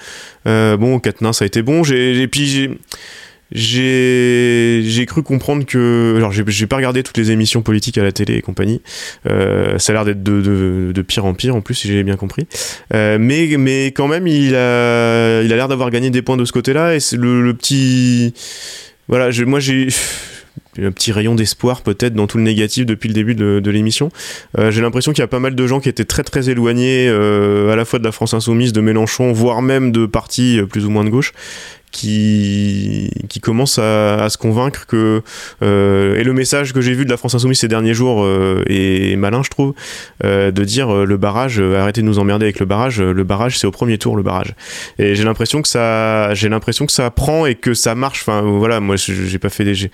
Euh, 0.48 0.78
bon, 0.78 1.00
Katnin 1.00 1.34
ça 1.34 1.44
a 1.44 1.48
été 1.48 1.64
bon. 1.64 1.84
J'ai 1.84 2.22
et 2.22 2.28
puis 2.28 2.46
j'ai 2.46 2.70
j'ai 3.52 4.84
j'ai 4.86 5.06
cru 5.08 5.24
comprendre 5.24 5.66
que 5.66 6.14
alors 6.18 6.32
j'ai 6.32 6.68
pas 6.68 6.76
regardé 6.76 7.02
toutes 7.02 7.18
les 7.18 7.32
émissions 7.32 7.64
politiques 7.64 7.98
à 7.98 8.04
la 8.04 8.12
télé 8.12 8.36
et 8.36 8.42
compagnie 8.42 8.82
euh, 9.28 9.78
ça 9.78 9.92
a 9.92 9.94
l'air 9.94 10.06
d'être 10.06 10.24
de, 10.24 10.42
de, 10.42 10.92
de, 10.92 11.02
pire 11.04 11.26
en 11.26 11.36
pire 11.36 11.56
en 11.56 11.62
plus 11.62 11.76
si 11.76 11.88
j'ai 11.88 12.04
bien 12.04 12.16
compris 12.16 12.48
euh, 12.96 13.18
mais 13.20 13.48
mais 13.60 13.88
quand 13.88 14.08
même 14.08 14.26
il 14.26 14.56
a 14.56 15.44
il 15.44 15.54
a 15.54 15.56
l'air 15.56 15.68
d'avoir 15.68 15.92
gagné 15.92 16.10
des 16.10 16.24
points 16.24 16.38
de 16.38 16.46
ce 16.46 16.52
côté 16.52 16.74
là 16.74 16.96
et 16.96 17.00
c'est 17.00 17.18
le, 17.18 17.44
le, 17.44 17.54
petit 17.54 18.34
voilà 19.08 19.30
je, 19.30 19.44
moi 19.44 19.60
j'ai 19.60 19.90
un 20.84 20.92
petit 20.92 21.12
rayon 21.12 21.36
d'espoir 21.36 21.82
peut-être 21.82 22.14
dans 22.14 22.28
tout 22.28 22.38
le 22.38 22.44
négatif 22.44 22.86
depuis 22.86 23.08
le 23.08 23.14
début 23.14 23.36
de, 23.36 23.70
l'émission. 23.70 24.10
Euh, 24.58 24.72
j'ai 24.72 24.82
l'impression 24.82 25.12
qu'il 25.12 25.22
y 25.22 25.24
a 25.24 25.28
pas 25.28 25.40
mal 25.40 25.56
de 25.56 25.68
gens 25.68 25.80
qui 25.80 25.90
étaient 25.90 26.06
très 26.06 26.24
très 26.24 26.50
éloignés 26.50 27.08
euh, 27.10 27.72
à 27.72 27.76
la 27.76 27.86
fois 27.86 28.00
de 28.00 28.04
la 28.04 28.12
France 28.12 28.34
insoumise, 28.34 28.74
de 28.74 28.82
Mélenchon, 28.82 29.32
voire 29.32 29.62
même 29.62 29.92
de 29.92 30.06
partis 30.06 30.60
euh, 30.60 30.66
plus 30.66 30.86
ou 30.86 30.90
moins 30.90 31.04
de 31.04 31.10
gauche, 31.10 31.34
qui, 31.96 33.10
qui 33.30 33.40
commence 33.40 33.80
à, 33.80 34.26
à 34.26 34.30
se 34.30 34.38
convaincre 34.38 34.86
que 34.86 35.22
euh, 35.64 36.18
et 36.18 36.24
le 36.26 36.34
message 36.34 36.74
que 36.74 36.82
j'ai 36.82 36.94
vu 36.94 37.06
de 37.06 37.10
la 37.10 37.16
France 37.16 37.36
insoumise 37.36 37.60
ces 37.60 37.70
derniers 37.70 37.94
jours 37.94 38.22
euh, 38.22 38.66
est 38.68 39.16
malin 39.16 39.44
je 39.44 39.50
trouve 39.50 39.74
euh, 40.26 40.52
de 40.52 40.64
dire 40.66 40.94
euh, 40.94 41.06
le 41.06 41.16
barrage 41.16 41.58
euh, 41.60 41.80
arrêtez 41.80 42.02
de 42.02 42.06
nous 42.06 42.20
emmerder 42.20 42.46
avec 42.46 42.60
le 42.60 42.66
barrage 42.66 43.00
le 43.00 43.24
barrage 43.24 43.58
c'est 43.58 43.66
au 43.66 43.72
premier 43.72 43.98
tour 43.98 44.18
le 44.18 44.24
barrage. 44.24 44.56
Et 45.00 45.16
j'ai 45.16 45.24
l'impression 45.24 45.62
que 45.62 45.70
ça 45.70 46.34
j'ai 46.34 46.50
l'impression 46.50 46.86
que 46.86 46.92
ça 46.92 47.10
prend 47.12 47.46
et 47.46 47.56
que 47.56 47.74
ça 47.74 47.96
marche. 47.96 48.22
Enfin 48.22 48.42
voilà 48.42 48.82
moi 48.82 48.98
j'ai 48.98 49.40
pas 49.40 49.50
fait 49.50 49.64
des 49.64 49.90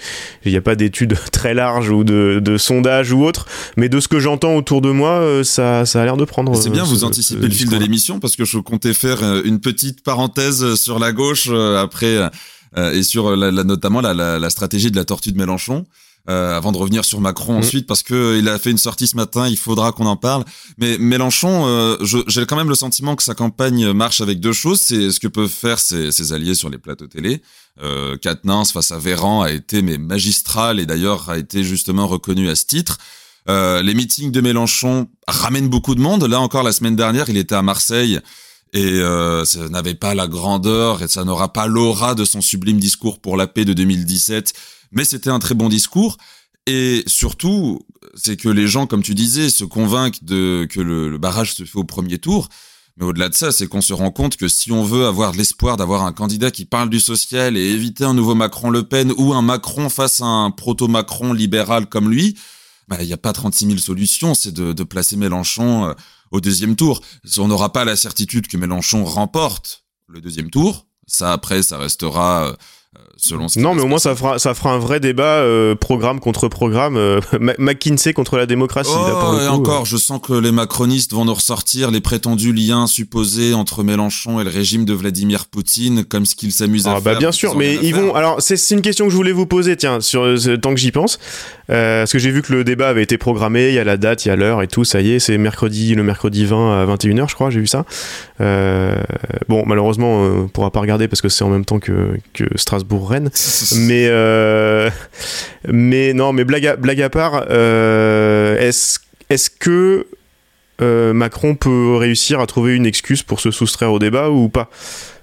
il 0.46 0.52
n'y 0.52 0.58
a 0.58 0.62
pas 0.62 0.76
d'études 0.76 1.16
très 1.32 1.54
larges 1.54 1.92
ou 1.92 2.04
de, 2.04 2.40
de 2.44 2.58
sondages 2.58 3.12
ou 3.12 3.24
autre 3.24 3.46
mais 3.78 3.90
de 3.90 4.00
ce 4.00 4.08
que 4.08 4.20
j'entends 4.20 4.56
autour 4.56 4.82
de 4.82 4.90
moi 4.90 5.44
ça, 5.44 5.86
ça 5.86 6.02
a 6.02 6.06
l'air 6.06 6.18
de 6.18 6.26
prendre 6.26 6.56
c'est 6.56 6.72
bien 6.72 6.84
vous 6.84 7.04
anticipez 7.04 7.46
le 7.46 7.54
fil 7.54 7.70
de 7.70 7.78
l'émission 7.78 8.20
parce 8.20 8.36
que 8.36 8.46
je 8.46 8.58
comptais 8.58 8.94
faire 8.94 9.20
une 9.46 9.60
petite 9.60 10.04
parenthèse 10.04 10.76
sur 10.76 10.98
la 10.98 11.12
gauche 11.12 11.50
après 11.92 12.30
euh, 12.78 12.94
et 12.94 13.04
sur 13.04 13.36
la, 13.36 13.52
la, 13.52 13.64
notamment 13.64 14.00
la, 14.02 14.14
la, 14.14 14.50
stratégie 14.50 14.92
de 14.92 14.96
la 14.96 15.06
tortue 15.06 15.32
de 15.32 15.38
Mélenchon. 15.38 15.86
Euh, 16.30 16.56
avant 16.56 16.72
de 16.72 16.78
revenir 16.78 17.04
sur 17.04 17.20
Macron 17.20 17.56
mmh. 17.56 17.58
ensuite, 17.58 17.88
parce 17.88 18.04
que 18.04 18.38
il 18.38 18.48
a 18.48 18.60
fait 18.60 18.70
une 18.70 18.78
sortie 18.78 19.08
ce 19.08 19.16
matin, 19.16 19.48
il 19.48 19.58
faudra 19.58 19.92
qu'on 19.92 20.06
en 20.06 20.18
parle. 20.18 20.46
Mais 20.78 21.00
Mélenchon, 21.00 21.66
euh, 21.66 21.98
j'ai 22.28 22.46
quand 22.46 22.56
même 22.56 22.70
le 22.70 22.76
sentiment 22.76 23.16
que 23.16 23.24
sa 23.24 23.34
campagne 23.34 23.92
marche 23.92 24.22
avec 24.22 24.40
deux 24.40 24.54
choses. 24.54 24.80
C'est 24.80 25.10
ce 25.10 25.20
que 25.20 25.28
peuvent 25.28 25.50
faire 25.50 25.80
ses, 25.80 26.12
ses, 26.12 26.32
alliés 26.32 26.54
sur 26.54 26.70
les 26.70 26.78
plateaux 26.78 27.08
télé. 27.08 27.42
Euh, 27.82 28.18
Quatennens 28.18 28.72
face 28.72 28.92
à 28.92 29.00
Véran 29.00 29.42
a 29.42 29.50
été 29.50 29.82
mais 29.82 29.98
magistral 29.98 30.80
et 30.80 30.86
d'ailleurs 30.86 31.28
a 31.32 31.40
été 31.40 31.64
justement 31.64 32.06
reconnu 32.06 32.50
à 32.50 32.56
ce 32.56 32.66
titre. 32.66 33.00
Euh, 33.50 33.82
les 33.82 33.96
meetings 33.96 34.32
de 34.32 34.42
Mélenchon 34.42 35.08
ramènent 35.28 35.70
beaucoup 35.70 35.96
de 35.96 36.02
monde. 36.02 36.24
Là 36.26 36.40
encore, 36.40 36.62
la 36.62 36.72
semaine 36.72 36.96
dernière, 36.96 37.30
il 37.30 37.38
était 37.38 37.56
à 37.56 37.64
Marseille 37.64 38.20
et 38.74 39.00
euh, 39.00 39.44
ça 39.44 39.68
n'avait 39.70 39.96
pas 39.96 40.16
la 40.16 40.28
grandeur 40.28 41.02
et 41.02 41.08
ça 41.08 41.26
n'aura 41.26 41.52
pas 41.52 41.68
l'aura 41.68 42.16
de 42.16 42.24
son 42.24 42.42
sublime 42.42 42.80
discours 42.80 43.20
pour 43.20 43.36
la 43.36 43.48
paix 43.48 43.66
de 43.66 43.74
2017, 43.74 44.54
mais 44.92 45.04
c'était 45.04 45.30
un 45.30 45.40
très 45.40 45.56
bon 45.56 45.68
discours. 45.68 46.18
Et 46.68 47.04
surtout, 47.08 47.80
c'est 48.16 48.38
que 48.38 48.48
les 48.48 48.68
gens, 48.68 48.88
comme 48.88 49.02
tu 49.02 49.16
disais, 49.16 49.50
se 49.50 49.66
convainquent 49.66 50.24
de 50.24 50.68
que 50.70 50.80
le, 50.80 51.18
barrage 51.18 51.56
se 51.56 51.64
fait 51.64 51.78
au 51.78 51.84
premier 51.84 52.18
tour. 52.18 52.50
Mais 52.98 53.06
au-delà 53.06 53.30
de 53.30 53.34
ça, 53.34 53.52
c'est 53.52 53.68
qu'on 53.68 53.82
se 53.82 53.94
rend 53.94 54.12
compte 54.12 54.38
que 54.38 54.48
si 54.48 54.72
on 54.72 54.84
veut 54.84 55.06
avoir 55.06 55.32
l'espoir 55.34 55.76
d'avoir 55.76 56.06
un 56.06 56.12
candidat 56.14 56.52
qui 56.52 56.66
parle 56.66 56.90
du 56.90 57.00
social 57.00 57.58
et 57.58 57.72
éviter 57.72 58.04
un 58.04 58.14
nouveau 58.14 58.36
Macron-Le 58.36 58.84
Pen 58.84 59.12
ou 59.18 59.34
un 59.34 59.42
Macron 59.42 59.90
face 59.90 60.22
à 60.22 60.26
un 60.26 60.52
proto-Macron 60.52 61.34
libéral 61.34 61.88
comme 61.88 62.10
lui, 62.10 62.38
bah, 62.88 62.98
il 63.02 63.08
n'y 63.08 63.14
a 63.14 63.18
pas 63.18 63.34
36 63.34 63.66
000 63.66 63.78
solutions. 63.80 64.34
C'est 64.34 64.54
de, 64.54 64.74
de 64.74 64.84
placer 64.84 65.16
Mélenchon 65.16 65.86
euh, 65.86 65.94
au 66.32 66.42
deuxième 66.42 66.76
tour. 66.76 67.02
On 67.38 67.48
n'aura 67.48 67.72
pas 67.72 67.86
la 67.86 67.96
certitude 67.96 68.48
que 68.48 68.58
Mélenchon 68.58 69.06
remporte 69.06 69.86
le 70.08 70.22
deuxième 70.22 70.50
tour. 70.50 70.88
Ça, 71.08 71.34
après, 71.34 71.62
ça 71.62 71.78
restera 71.78 72.48
euh, 72.48 72.54
selon 73.16 73.48
ce 73.48 73.60
Non, 73.60 73.74
mais 73.74 73.82
au 73.82 73.88
moins 73.88 74.00
ça 74.00 74.16
fera 74.16 74.40
ça 74.40 74.54
fera 74.54 74.72
un 74.72 74.80
vrai 74.80 75.00
débat 75.00 75.24
euh, 75.24 75.76
programme 75.76 76.20
contre 76.20 76.48
programme, 76.50 76.98
euh, 76.98 77.22
McKinsey 77.58 78.14
contre 78.14 78.38
la 78.38 78.46
démocratie. 78.46 78.92
Oh, 78.94 79.08
là, 79.08 79.16
pour 79.16 79.32
le 79.34 79.44
et 79.44 79.48
coup, 79.48 79.54
encore, 79.54 79.86
je 79.86 79.96
sens 79.98 80.20
que 80.22 80.34
les 80.34 80.52
macronistes 80.52 81.14
vont 81.14 81.26
nous 81.26 81.34
ressortir 81.34 81.92
les 81.92 82.02
prétendus 82.02 82.52
liens 82.52 82.88
supposés 82.88 83.54
entre 83.54 83.84
Mélenchon 83.84 84.42
et 84.42 84.44
le 84.44 84.50
régime 84.50 84.86
de 84.86 84.94
Vladimir 84.94 85.46
Poutine, 85.46 86.04
comme 86.04 86.26
ce 86.26 86.36
qu'ils 86.36 86.52
s'amusent 86.52 86.88
à 86.88 86.92
ah, 86.92 86.94
bah, 86.96 87.12
faire. 87.12 87.20
bien 87.20 87.32
sûr, 87.32 87.56
mais 87.56 87.80
ils 87.82 87.96
vont. 87.96 88.14
Alors 88.14 88.38
c'est 88.40 88.58
une 88.72 88.82
question 88.82 89.06
que 89.06 89.12
je 89.12 89.16
voulais 89.16 89.32
vous 89.32 89.46
poser, 89.46 89.78
tiens, 89.78 90.02
sur 90.02 90.28
tant 90.62 90.74
que 90.74 90.80
j'y 90.80 90.92
pense, 90.92 91.20
euh, 91.70 92.02
parce 92.02 92.12
que 92.12 92.20
j'ai 92.20 92.32
vu 92.32 92.42
que 92.42 92.52
le 92.52 92.64
débat 92.64 92.90
avait 92.90 93.04
été 93.04 93.18
programmé, 93.18 93.70
il 93.70 93.76
y 93.76 93.80
a 93.80 93.84
la 93.84 93.98
date, 93.98 94.26
il 94.26 94.30
y 94.30 94.32
a 94.32 94.36
l'heure 94.36 94.62
et 94.62 94.68
tout, 94.68 94.84
ça 94.84 95.02
y 95.02 95.12
est, 95.12 95.20
c'est 95.20 95.38
mercredi, 95.38 95.96
le 95.96 96.04
mercredi 96.04 96.46
20 96.46 96.82
à 96.82 96.86
21h, 96.86 97.30
je 97.30 97.36
crois, 97.36 97.50
j'ai 97.50 97.62
vu 97.62 97.68
ça. 97.68 97.86
Euh, 98.42 98.96
bon, 99.48 99.64
malheureusement, 99.66 100.22
on 100.22 100.48
pourra 100.48 100.72
pas 100.72 100.82
regarder 100.82 101.08
parce 101.08 101.22
que 101.22 101.30
c'est 101.30 101.44
en 101.44 101.50
même 101.50 101.66
temps 101.66 101.80
que, 101.80 102.18
que 102.34 102.46
Strasbourg-Rennes. 102.86 103.30
mais, 103.88 104.08
euh, 104.10 104.90
mais 105.68 106.14
non, 106.14 106.34
mais 106.34 106.44
blague 106.44 106.66
à, 106.68 106.76
blague 106.76 107.02
à 107.02 107.10
part, 107.10 107.46
euh, 107.50 108.58
est-ce 108.60 109.00
est 109.30 109.58
que 109.60 110.08
euh, 110.82 111.14
Macron 111.14 111.56
peut 111.56 111.96
réussir 111.96 112.40
à 112.40 112.48
trouver 112.48 112.74
une 112.76 112.86
excuse 112.86 113.24
pour 113.24 113.40
se 113.40 113.52
soustraire 113.52 113.92
au 113.94 114.00
débat 114.00 114.30
ou 114.30 114.50
pas? 114.50 114.70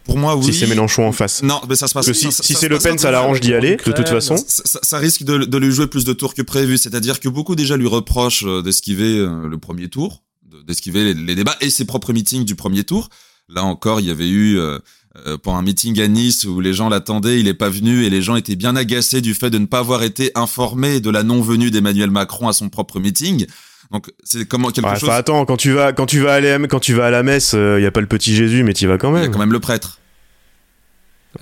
Pour 0.05 0.16
moi, 0.16 0.37
oui. 0.37 0.44
Si 0.47 0.55
c'est 0.55 0.66
Mélenchon 0.66 1.07
en 1.07 1.12
face. 1.12 1.42
Non, 1.42 1.61
mais 1.68 1.77
ça 1.77 1.87
se 1.87 1.92
passe. 1.92 2.07
Que 2.07 2.14
si, 2.14 2.33
c'est 2.33 2.68
Le 2.68 2.79
Pen, 2.79 2.97
ça 2.97 3.11
l'arrange 3.11 3.40
d'y 3.40 3.53
aller, 3.53 3.77
de 3.77 3.92
toute 3.92 4.09
façon. 4.09 4.37
Ça, 4.38 4.62
ça- 4.64 4.79
ça 4.83 4.99
risque 4.99 5.23
de, 5.25 5.38
de 5.44 5.59
lui 5.59 5.71
jouer 5.71 5.87
plus 5.87 6.05
de 6.07 6.14
tours 6.14 6.33
que 6.33 6.40
prévu. 6.40 6.79
C'est-à-dire 6.79 7.21
que 7.21 7.29
beaucoup 7.29 7.55
déjà 7.55 7.77
lui 7.77 7.88
reprochent 7.88 8.44
d'esquiver 8.64 9.18
le 9.18 9.59
premier 9.59 9.88
tour, 9.88 10.23
de- 10.51 10.62
d'esquiver 10.62 11.05
les, 11.05 11.14
les 11.14 11.35
débats 11.35 11.57
et 11.61 11.68
ses 11.68 11.85
propres 11.85 12.14
meetings 12.14 12.47
du 12.47 12.55
premier 12.55 12.85
tour. 12.85 13.11
Là 13.51 13.64
encore, 13.64 14.01
il 14.01 14.07
y 14.07 14.11
avait 14.11 14.29
eu 14.29 14.59
euh, 14.59 14.79
pour 15.42 15.55
un 15.57 15.62
meeting 15.62 16.01
à 16.01 16.07
Nice 16.09 16.44
où 16.44 16.61
les 16.61 16.73
gens 16.75 16.88
l'attendaient, 16.88 17.40
il 17.40 17.49
est 17.49 17.55
pas 17.55 17.68
venu 17.71 18.05
et 18.05 18.11
les 18.11 18.23
gens 18.23 18.37
étaient 18.37 18.57
bien 18.57 18.77
agacés 18.77 19.21
du 19.21 19.35
fait 19.35 19.51
de 19.51 19.59
ne 19.59 19.66
pas 19.66 19.79
avoir 19.81 20.03
été 20.03 20.31
informés 20.35 21.01
de 21.01 21.11
la 21.11 21.23
non-venue 21.23 21.71
d'Emmanuel 21.71 22.11
Macron 22.11 22.49
à 22.49 22.53
son 22.53 22.68
propre 22.68 23.01
meeting. 23.01 23.47
Donc 23.90 24.11
c'est 24.23 24.47
comment 24.47 24.71
quelque 24.71 24.87
Ouais, 24.88 24.99
chose. 24.99 25.09
attends, 25.11 25.44
quand 25.47 25.57
tu 25.57 25.73
vas, 25.73 25.92
quand 25.92 26.07
tu 26.07 26.21
vas 26.21 26.35
à- 26.35 26.59
quand 26.68 26.81
tu 26.81 26.92
vas 26.94 27.07
à 27.07 27.11
la 27.11 27.23
messe, 27.23 27.55
il 27.55 27.83
y 27.83 27.87
a 27.87 27.90
pas 27.90 28.01
le 28.03 28.07
petit 28.07 28.35
Jésus, 28.35 28.62
mais 28.62 28.75
tu 28.75 28.85
y 28.85 28.87
vas 28.87 28.99
quand 28.99 29.11
Il 29.11 29.14
y 29.14 29.18
a 29.18 29.23
même. 29.23 29.31
quand 29.33 29.38
même 29.38 29.53
le 29.53 29.61
prêtre. 29.61 29.99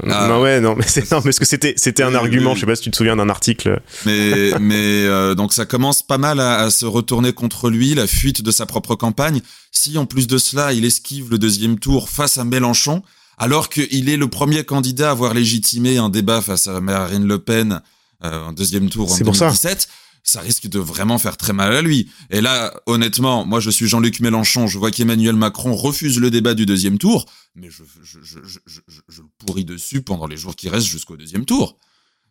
Ah. 0.08 0.26
Non, 0.28 0.42
ouais, 0.42 0.60
non, 0.60 0.74
mais 0.76 0.84
c'est, 0.86 1.10
non, 1.12 1.18
mais 1.18 1.24
parce 1.24 1.38
que 1.38 1.44
c'était, 1.44 1.74
c'était 1.76 2.02
un 2.02 2.14
argument. 2.14 2.54
Je 2.54 2.60
sais 2.60 2.66
pas 2.66 2.76
si 2.76 2.82
tu 2.82 2.90
te 2.90 2.96
souviens 2.96 3.16
d'un 3.16 3.28
article. 3.28 3.80
Mais, 4.04 4.50
mais 4.60 4.74
euh, 5.06 5.34
donc 5.34 5.52
ça 5.52 5.64
commence 5.64 6.02
pas 6.02 6.18
mal 6.18 6.38
à, 6.40 6.58
à 6.58 6.70
se 6.70 6.84
retourner 6.84 7.32
contre 7.32 7.70
lui, 7.70 7.94
la 7.94 8.06
fuite 8.06 8.42
de 8.42 8.50
sa 8.50 8.66
propre 8.66 8.94
campagne. 8.94 9.40
Si 9.72 9.96
en 9.96 10.04
plus 10.04 10.26
de 10.26 10.38
cela, 10.38 10.72
il 10.72 10.84
esquive 10.84 11.30
le 11.30 11.38
deuxième 11.38 11.78
tour 11.78 12.10
face 12.10 12.36
à 12.36 12.44
Mélenchon, 12.44 13.02
alors 13.36 13.68
qu'il 13.68 14.08
est 14.08 14.16
le 14.16 14.28
premier 14.28 14.64
candidat 14.64 15.08
à 15.08 15.12
avoir 15.12 15.34
légitimé 15.34 15.98
un 15.98 16.08
débat 16.08 16.40
face 16.40 16.66
à 16.66 16.80
Marine 16.80 17.26
Le 17.26 17.38
Pen 17.38 17.82
euh, 18.24 18.44
en 18.46 18.52
deuxième 18.52 18.88
tour 18.90 19.12
en 19.12 19.14
C'est 19.14 19.24
pour 19.24 19.36
ça. 19.36 19.46
2017, 19.46 19.88
ça 20.22 20.40
risque 20.40 20.66
de 20.68 20.78
vraiment 20.78 21.18
faire 21.18 21.36
très 21.36 21.52
mal 21.52 21.72
à 21.74 21.82
lui. 21.82 22.10
Et 22.30 22.40
là, 22.40 22.74
honnêtement, 22.86 23.44
moi 23.44 23.60
je 23.60 23.70
suis 23.70 23.86
Jean-Luc 23.86 24.20
Mélenchon, 24.20 24.66
je 24.66 24.78
vois 24.78 24.90
qu'Emmanuel 24.90 25.36
Macron 25.36 25.74
refuse 25.76 26.18
le 26.18 26.30
débat 26.30 26.54
du 26.54 26.66
deuxième 26.66 26.98
tour, 26.98 27.26
mais 27.54 27.68
je, 27.70 27.82
je, 28.02 28.18
je, 28.22 28.38
je, 28.44 28.58
je, 28.66 28.80
je- 28.88 29.00
je 29.08 29.20
le 29.22 29.28
pourris 29.44 29.64
dessus 29.64 30.02
pendant 30.02 30.26
les 30.26 30.36
jours 30.36 30.56
qui 30.56 30.68
restent 30.68 30.86
jusqu'au 30.88 31.16
deuxième 31.16 31.44
tour. 31.44 31.78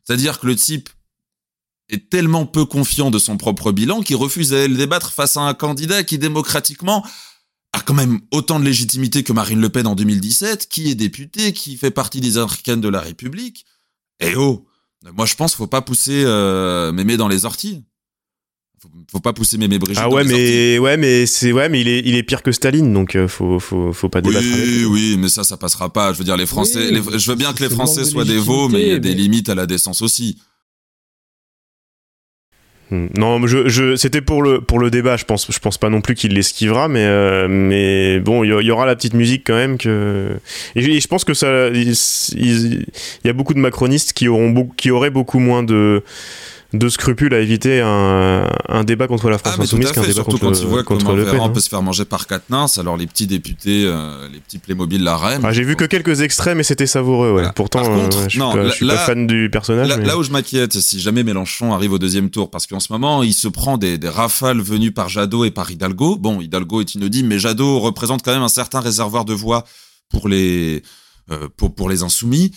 C'est-à-dire 0.03 0.39
que 0.39 0.47
le 0.47 0.55
type 0.55 0.89
est 1.89 2.09
tellement 2.09 2.45
peu 2.47 2.65
confiant 2.65 3.11
de 3.11 3.19
son 3.19 3.37
propre 3.37 3.71
bilan 3.71 4.01
qu'il 4.01 4.15
refuse 4.15 4.49
d'aller 4.49 4.67
le 4.67 4.75
débattre 4.75 5.13
face 5.13 5.37
à 5.37 5.41
un 5.41 5.53
candidat 5.53 6.03
qui 6.03 6.17
démocratiquement 6.17 7.05
a 7.75 7.81
quand 7.81 7.93
même 7.93 8.19
autant 8.31 8.59
de 8.59 8.65
légitimité 8.65 9.23
que 9.23 9.33
Marine 9.33 9.59
Le 9.61 9.69
Pen 9.69 9.85
en 9.87 9.95
2017, 9.95 10.67
qui 10.69 10.89
est 10.89 10.95
député, 10.95 11.51
qui 11.53 11.77
fait 11.77 11.91
partie 11.91 12.21
des 12.21 12.37
arcanes 12.37 12.81
de 12.81 12.89
la 12.89 13.01
République. 13.01 13.65
Et 14.19 14.35
oh 14.35 14.65
Moi, 15.15 15.25
je 15.25 15.35
pense 15.35 15.51
qu'il 15.51 15.57
faut 15.57 15.67
pas 15.67 15.81
pousser 15.81 16.23
euh, 16.25 16.91
Mémé 16.91 17.17
dans 17.17 17.27
les 17.27 17.45
orties. 17.45 17.83
Faut, 18.81 18.89
faut 19.11 19.19
pas 19.19 19.33
pousser 19.33 19.57
Mémé 19.57 19.77
Brigitte. 19.79 20.01
Ah 20.05 20.09
dans 20.09 20.15
ouais, 20.15 20.23
les 20.23 20.31
orties. 20.33 20.43
mais 20.43 20.79
ouais, 20.79 20.97
mais 20.97 21.25
c'est 21.25 21.51
ouais, 21.51 21.69
mais 21.69 21.81
il 21.81 21.87
est 21.87 21.99
il 22.05 22.15
est 22.15 22.23
pire 22.23 22.43
que 22.43 22.51
Staline, 22.51 22.93
donc 22.93 23.15
euh, 23.15 23.27
faut 23.27 23.59
faut 23.59 23.91
faut 23.93 24.09
pas 24.09 24.21
débattre. 24.21 24.45
Oui, 24.45 24.85
oui, 24.85 25.15
mais 25.17 25.29
ça, 25.29 25.43
ça 25.43 25.57
passera 25.57 25.91
pas. 25.91 26.13
Je 26.13 26.17
veux 26.19 26.23
dire, 26.23 26.37
les 26.37 26.45
Français, 26.45 26.89
Oui, 26.91 27.01
les- 27.11 27.19
je 27.19 27.29
veux 27.29 27.35
bien 27.37 27.53
que 27.53 27.63
les 27.63 27.69
Français 27.69 28.03
soient 28.05 28.25
des 28.25 28.37
veaux, 28.37 28.69
mais 28.69 28.81
il 28.81 28.87
y 28.87 28.91
a 28.91 28.99
des 28.99 29.13
limites 29.13 29.49
à 29.49 29.55
la 29.55 29.65
décence 29.65 30.01
aussi. 30.01 30.37
Hmm. 32.91 33.07
Non, 33.17 33.45
je, 33.47 33.67
je 33.67 33.95
c'était 33.95 34.21
pour 34.21 34.43
le 34.43 34.61
pour 34.61 34.77
le 34.77 34.91
débat. 34.91 35.17
Je 35.17 35.25
pense 35.25 35.51
je 35.51 35.59
pense 35.59 35.77
pas 35.77 35.89
non 35.89 36.01
plus 36.01 36.13
qu'il 36.13 36.33
l'esquivera, 36.33 36.87
mais 36.87 37.03
euh, 37.03 37.47
mais 37.49 38.19
bon, 38.19 38.43
il 38.43 38.47
y, 38.49 38.65
y 38.65 38.71
aura 38.71 38.85
la 38.85 38.95
petite 38.95 39.15
musique 39.15 39.43
quand 39.45 39.55
même 39.55 39.77
que. 39.77 40.29
Et 40.75 40.99
je, 40.99 41.07
pense 41.07 41.23
que 41.23 41.33
ça, 41.33 41.69
il, 41.69 41.93
il 42.35 42.85
y 43.23 43.29
a 43.29 43.33
beaucoup 43.33 43.55
de 43.55 43.59
macronistes 43.59 44.13
qui 44.13 44.27
auront 44.27 44.69
qui 44.77 44.91
auraient 44.91 45.09
beaucoup 45.09 45.39
moins 45.39 45.63
de 45.63 46.03
de 46.77 46.89
scrupules 46.89 47.33
à 47.33 47.39
éviter 47.39 47.81
un, 47.81 48.47
un 48.69 48.83
débat 48.83 49.07
contre 49.07 49.29
la 49.29 49.37
France 49.37 49.55
Ah, 49.57 49.61
insoumise 49.61 49.91
qu'un 49.91 50.01
débat 50.01 50.13
Surtout 50.13 50.31
contre, 50.37 50.43
quand 50.45 50.51
tu 50.59 50.65
vois 50.65 50.83
contre 50.83 51.05
comment 51.05 51.15
Le. 51.17 51.23
Véran 51.23 51.47
hein. 51.47 51.49
peut 51.49 51.59
se 51.59 51.69
faire 51.69 51.81
manger 51.81 52.05
par 52.05 52.27
Quatennens, 52.27 52.77
alors 52.77 52.97
les 52.97 53.07
petits 53.07 53.27
députés, 53.27 53.83
euh, 53.85 54.27
les 54.31 54.39
petits 54.39 54.57
Playmobil 54.59 55.03
la 55.03 55.15
REM. 55.17 55.43
Ah, 55.45 55.51
J'ai 55.51 55.63
vu 55.63 55.75
que 55.75 55.85
quelques 55.85 56.21
extraits, 56.21 56.55
mais 56.55 56.63
c'était 56.63 56.87
savoureux. 56.87 57.27
Ouais. 57.27 57.33
Voilà. 57.33 57.53
Pourtant, 57.53 57.83
contre, 57.83 58.17
euh, 58.19 58.23
je 58.25 58.29
suis, 58.29 58.39
non, 58.39 58.51
pas, 58.51 58.57
là- 58.63 58.69
je 58.69 58.73
suis 58.75 58.87
pas 58.87 58.93
là- 58.93 58.99
fan 58.99 59.27
du 59.27 59.49
personnage. 59.49 59.87
Là, 59.89 59.97
mais- 59.97 60.05
là 60.05 60.17
où 60.17 60.23
je 60.23 60.31
m'inquiète, 60.31 60.73
c'est 60.73 60.81
si 60.81 60.99
jamais 60.99 61.23
Mélenchon 61.23 61.73
arrive 61.73 61.93
au 61.93 61.99
deuxième 61.99 62.29
tour, 62.29 62.49
parce 62.51 62.67
qu'en 62.67 62.79
ce 62.79 62.91
moment, 62.93 63.23
il 63.23 63.33
se 63.33 63.47
prend 63.47 63.77
des, 63.77 63.97
des 63.97 64.09
rafales 64.09 64.61
venues 64.61 64.91
par 64.91 65.09
Jadot 65.09 65.45
et 65.45 65.51
par 65.51 65.69
Hidalgo. 65.71 66.15
Bon, 66.17 66.41
Hidalgo 66.41 66.81
est 66.81 66.95
inaudible, 66.95 67.27
mais 67.29 67.39
Jadot 67.39 67.79
représente 67.79 68.23
quand 68.23 68.33
même 68.33 68.41
un 68.43 68.47
certain 68.47 68.79
réservoir 68.79 69.25
de 69.25 69.33
voix 69.33 69.63
pour 70.09 70.27
les, 70.29 70.83
euh, 71.31 71.47
pour, 71.57 71.73
pour 71.73 71.89
les 71.89 72.03
insoumis. 72.03 72.51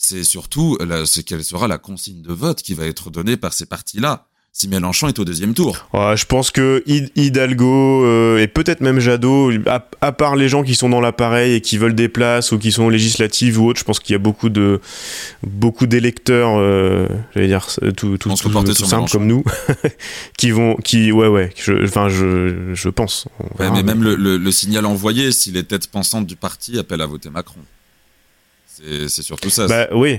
C'est 0.00 0.22
surtout, 0.22 0.78
là, 0.80 1.04
c'est 1.06 1.24
quelle 1.24 1.42
sera 1.42 1.66
la 1.66 1.76
consigne 1.76 2.22
de 2.22 2.32
vote 2.32 2.62
qui 2.62 2.72
va 2.74 2.86
être 2.86 3.10
donnée 3.10 3.36
par 3.36 3.52
ces 3.52 3.66
partis-là 3.66 4.26
si 4.52 4.66
Mélenchon 4.66 5.06
est 5.08 5.18
au 5.20 5.24
deuxième 5.24 5.54
tour. 5.54 5.86
Ouais, 5.92 6.16
je 6.16 6.24
pense 6.24 6.50
que 6.50 6.82
Hid- 6.86 7.10
Hidalgo 7.14 8.04
euh, 8.04 8.38
et 8.38 8.48
peut-être 8.48 8.80
même 8.80 8.98
Jadot, 8.98 9.52
à, 9.66 9.86
à 10.00 10.10
part 10.12 10.34
les 10.36 10.48
gens 10.48 10.62
qui 10.64 10.74
sont 10.74 10.88
dans 10.88 11.00
l'appareil 11.00 11.54
et 11.54 11.60
qui 11.60 11.78
veulent 11.78 11.94
des 11.94 12.08
places 12.08 12.50
ou 12.50 12.58
qui 12.58 12.72
sont 12.72 12.88
législatives 12.88 13.60
ou 13.60 13.66
autres, 13.68 13.78
je 13.78 13.84
pense 13.84 14.00
qu'il 14.00 14.14
y 14.14 14.16
a 14.16 14.18
beaucoup 14.18 14.48
de 14.48 14.80
beaucoup 15.44 15.86
d'électeurs, 15.86 16.56
euh, 16.58 17.06
j'allais 17.34 17.46
dire 17.48 17.66
euh, 17.82 17.92
tout 17.92 18.16
tout, 18.18 18.30
tout, 18.48 18.48
tout 18.74 18.84
simple 18.88 19.10
comme 19.12 19.26
nous, 19.28 19.44
qui 20.38 20.50
vont 20.50 20.74
qui 20.76 21.12
ouais 21.12 21.28
ouais, 21.28 21.52
je- 21.56 21.84
enfin 21.84 22.08
je 22.08 22.72
je 22.74 22.88
pense. 22.88 23.26
On 23.38 23.62
Ouais, 23.62 23.70
mais 23.70 23.82
même 23.84 24.02
le, 24.02 24.16
le- 24.16 24.38
le 24.38 24.52
signal 24.52 24.86
envoyé, 24.86 25.30
si 25.30 25.52
les 25.52 25.62
têtes 25.64 25.88
pensantes 25.88 26.26
du 26.26 26.36
parti 26.36 26.78
appellent 26.78 27.02
à 27.02 27.06
voter 27.06 27.30
Macron. 27.30 27.60
C'est 29.08 29.22
surtout 29.22 29.50
ça. 29.50 29.66
Bah 29.66 29.88
oui. 29.92 30.18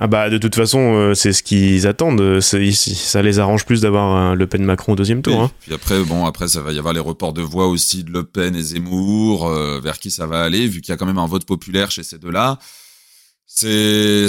Ah 0.00 0.08
bah 0.08 0.28
de 0.28 0.38
toute 0.38 0.56
façon 0.56 0.78
euh, 0.94 1.14
c'est 1.14 1.32
ce 1.32 1.42
qu'ils 1.42 1.86
attendent. 1.86 2.40
C'est- 2.40 2.72
ça 2.72 3.22
les 3.22 3.38
arrange 3.38 3.64
plus 3.64 3.80
d'avoir 3.82 4.04
un 4.16 4.34
Le 4.34 4.46
Pen 4.48 4.64
Macron 4.64 4.94
au 4.94 4.96
deuxième 4.96 5.22
tour. 5.22 5.38
Oui. 5.38 5.44
hein. 5.44 5.50
Puis 5.60 5.72
après, 5.74 6.02
bon, 6.02 6.26
après, 6.26 6.48
ça 6.48 6.60
va 6.62 6.72
y 6.72 6.78
avoir 6.78 6.92
les 6.94 7.00
reports 7.00 7.32
de 7.32 7.42
voix 7.42 7.68
aussi 7.68 8.02
de 8.02 8.10
Le 8.10 8.24
Pen 8.24 8.56
et 8.56 8.62
Zemmour, 8.62 9.46
euh, 9.46 9.80
vers 9.80 9.98
qui 10.00 10.10
ça 10.10 10.26
va 10.26 10.42
aller, 10.42 10.66
vu 10.66 10.80
qu'il 10.80 10.90
y 10.90 10.94
a 10.94 10.96
quand 10.96 11.06
même 11.06 11.18
un 11.18 11.26
vote 11.28 11.44
populaire 11.44 11.90
chez 11.92 12.02
ces 12.02 12.18
deux-là. 12.18 12.58
C'est, 13.46 13.66
euh, 13.66 14.28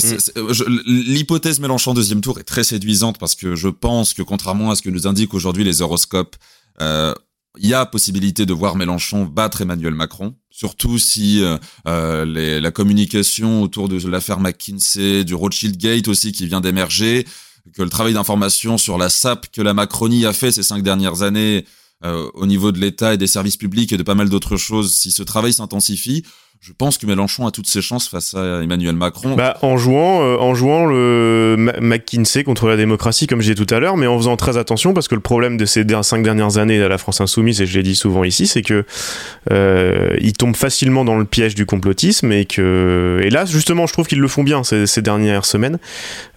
je- 0.54 0.64
l'hypothèse 0.86 1.60
Mélenchon 1.60 1.94
deuxième 1.94 2.22
tour 2.22 2.40
est 2.40 2.44
très 2.44 2.64
séduisante 2.64 3.18
parce 3.20 3.36
que 3.36 3.56
je 3.56 3.68
pense 3.68 4.14
que 4.14 4.22
contrairement 4.22 4.72
à 4.72 4.76
ce 4.76 4.82
que 4.82 4.90
nous 4.90 5.08
indiquent 5.08 5.34
aujourd'hui 5.34 5.64
les 5.64 5.82
horoscopes, 5.82 6.36
euh, 6.82 7.14
il 7.58 7.68
y 7.68 7.74
a 7.74 7.86
possibilité 7.86 8.46
de 8.46 8.54
voir 8.54 8.76
Mélenchon 8.76 9.26
battre 9.26 9.62
Emmanuel 9.62 9.94
Macron, 9.96 10.36
surtout 10.52 11.00
si 11.00 11.42
euh, 11.42 11.58
euh, 11.88 12.26
les- 12.26 12.62
la 12.62 12.72
communication 12.72 13.64
autour 13.64 13.90
de 13.90 14.08
l'affaire 14.08 14.40
McKinsey, 14.40 15.24
du 15.24 15.34
Rothschild 15.34 15.78
Gate 15.78 16.08
aussi 16.08 16.32
qui 16.32 16.46
vient 16.46 16.62
d'émerger, 16.62 17.26
que 17.74 17.82
le 17.82 17.90
travail 17.90 18.14
d'information 18.14 18.78
sur 18.78 18.98
la 18.98 19.10
SAP 19.10 19.48
que 19.52 19.62
la 19.62 19.74
Macronie 19.74 20.26
a 20.26 20.34
fait 20.34 20.52
ces 20.52 20.64
cinq 20.64 20.84
dernières 20.84 21.22
années 21.24 21.66
euh, 22.06 22.30
au 22.34 22.46
niveau 22.46 22.72
de 22.72 22.80
l'État 22.80 23.14
et 23.14 23.18
des 23.18 23.28
services 23.28 23.58
publics 23.58 23.92
et 23.92 23.98
de 23.98 24.04
pas 24.04 24.16
mal 24.16 24.30
d'autres 24.30 24.56
choses, 24.58 24.94
si 24.94 25.12
ce 25.12 25.22
travail 25.24 25.52
s'intensifie, 25.52 26.24
je 26.62 26.74
pense 26.78 26.98
que 26.98 27.06
Mélenchon 27.06 27.48
a 27.48 27.52
toutes 27.52 27.68
ses 27.68 27.82
chances 27.82 28.10
face 28.10 28.34
à 28.34 28.62
Emmanuel 28.62 28.94
Macron. 28.94 29.34
Bah, 29.36 29.58
en 29.62 29.78
jouant, 29.78 30.24
euh, 30.24 30.36
en 30.40 30.56
jouant 30.56 30.86
le 30.86 31.56
McKinsey 31.80 32.44
contre 32.44 32.68
la 32.68 32.76
démocratie, 32.76 33.28
comme 33.28 33.40
j'ai 33.40 33.56
dit 33.56 33.66
tout 33.66 33.74
à 33.74 33.80
l'heure, 33.80 33.96
mais 33.96 34.08
en 34.08 34.18
faisant 34.18 34.36
très 34.36 34.58
attention 34.58 34.94
parce 34.94 35.08
que 35.08 35.16
le 35.16 35.22
problème 35.22 35.56
de 35.56 35.64
ces 35.66 35.86
cinq 36.02 36.22
dernières 36.22 36.58
années 36.58 36.82
à 36.84 36.90
la 36.90 36.98
France 36.98 37.22
insoumise, 37.22 37.62
et 37.62 37.66
je 37.66 37.78
l'ai 37.78 37.84
dit 37.84 37.96
souvent 37.96 38.26
ici, 38.26 38.46
c'est 38.46 38.62
que 38.62 38.84
euh, 39.52 40.14
ils 40.20 40.34
tombent 40.34 40.56
facilement 40.56 41.06
dans 41.06 41.18
le 41.18 41.24
piège 41.24 41.56
du 41.56 41.66
complotisme 41.66 42.34
et 42.34 42.44
que, 42.44 43.22
et 43.24 43.30
là, 43.30 43.46
justement, 43.46 43.88
je 43.88 43.94
trouve 43.94 44.08
qu'ils 44.08 44.20
le 44.20 44.28
font 44.28 44.44
bien 44.44 44.64
ces, 44.66 45.02
dernières 45.02 45.46
semaines. 45.46 45.80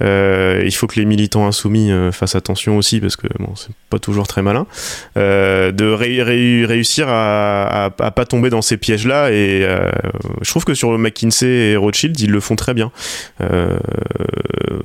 Euh, 0.02 0.62
il 0.64 0.72
faut 0.72 0.87
que 0.87 1.00
les 1.00 1.04
militants 1.04 1.48
insoumis 1.48 1.90
fassent 2.12 2.37
attention 2.37 2.76
aussi 2.76 3.00
parce 3.00 3.16
que 3.16 3.26
bon, 3.40 3.56
c'est 3.56 3.72
pas 3.90 3.98
toujours 3.98 4.28
très 4.28 4.42
malin 4.42 4.66
de 5.16 5.92
ré- 5.92 6.22
ré- 6.22 6.64
réussir 6.64 7.08
à, 7.08 7.87
à, 7.87 7.90
à 7.98 8.11
pas 8.12 8.24
tomber 8.24 8.50
dans 8.50 8.62
ces 8.62 8.76
pièges-là 8.76 9.32
et 9.32 9.66
je 10.42 10.51
trouve 10.51 10.64
que 10.64 10.75
sur 10.75 10.96
McKinsey 10.98 11.46
et 11.72 11.77
Rothschild, 11.77 12.18
ils 12.20 12.31
le 12.31 12.40
font 12.40 12.57
très 12.57 12.75
bien. 12.75 12.90
Euh, 13.40 13.79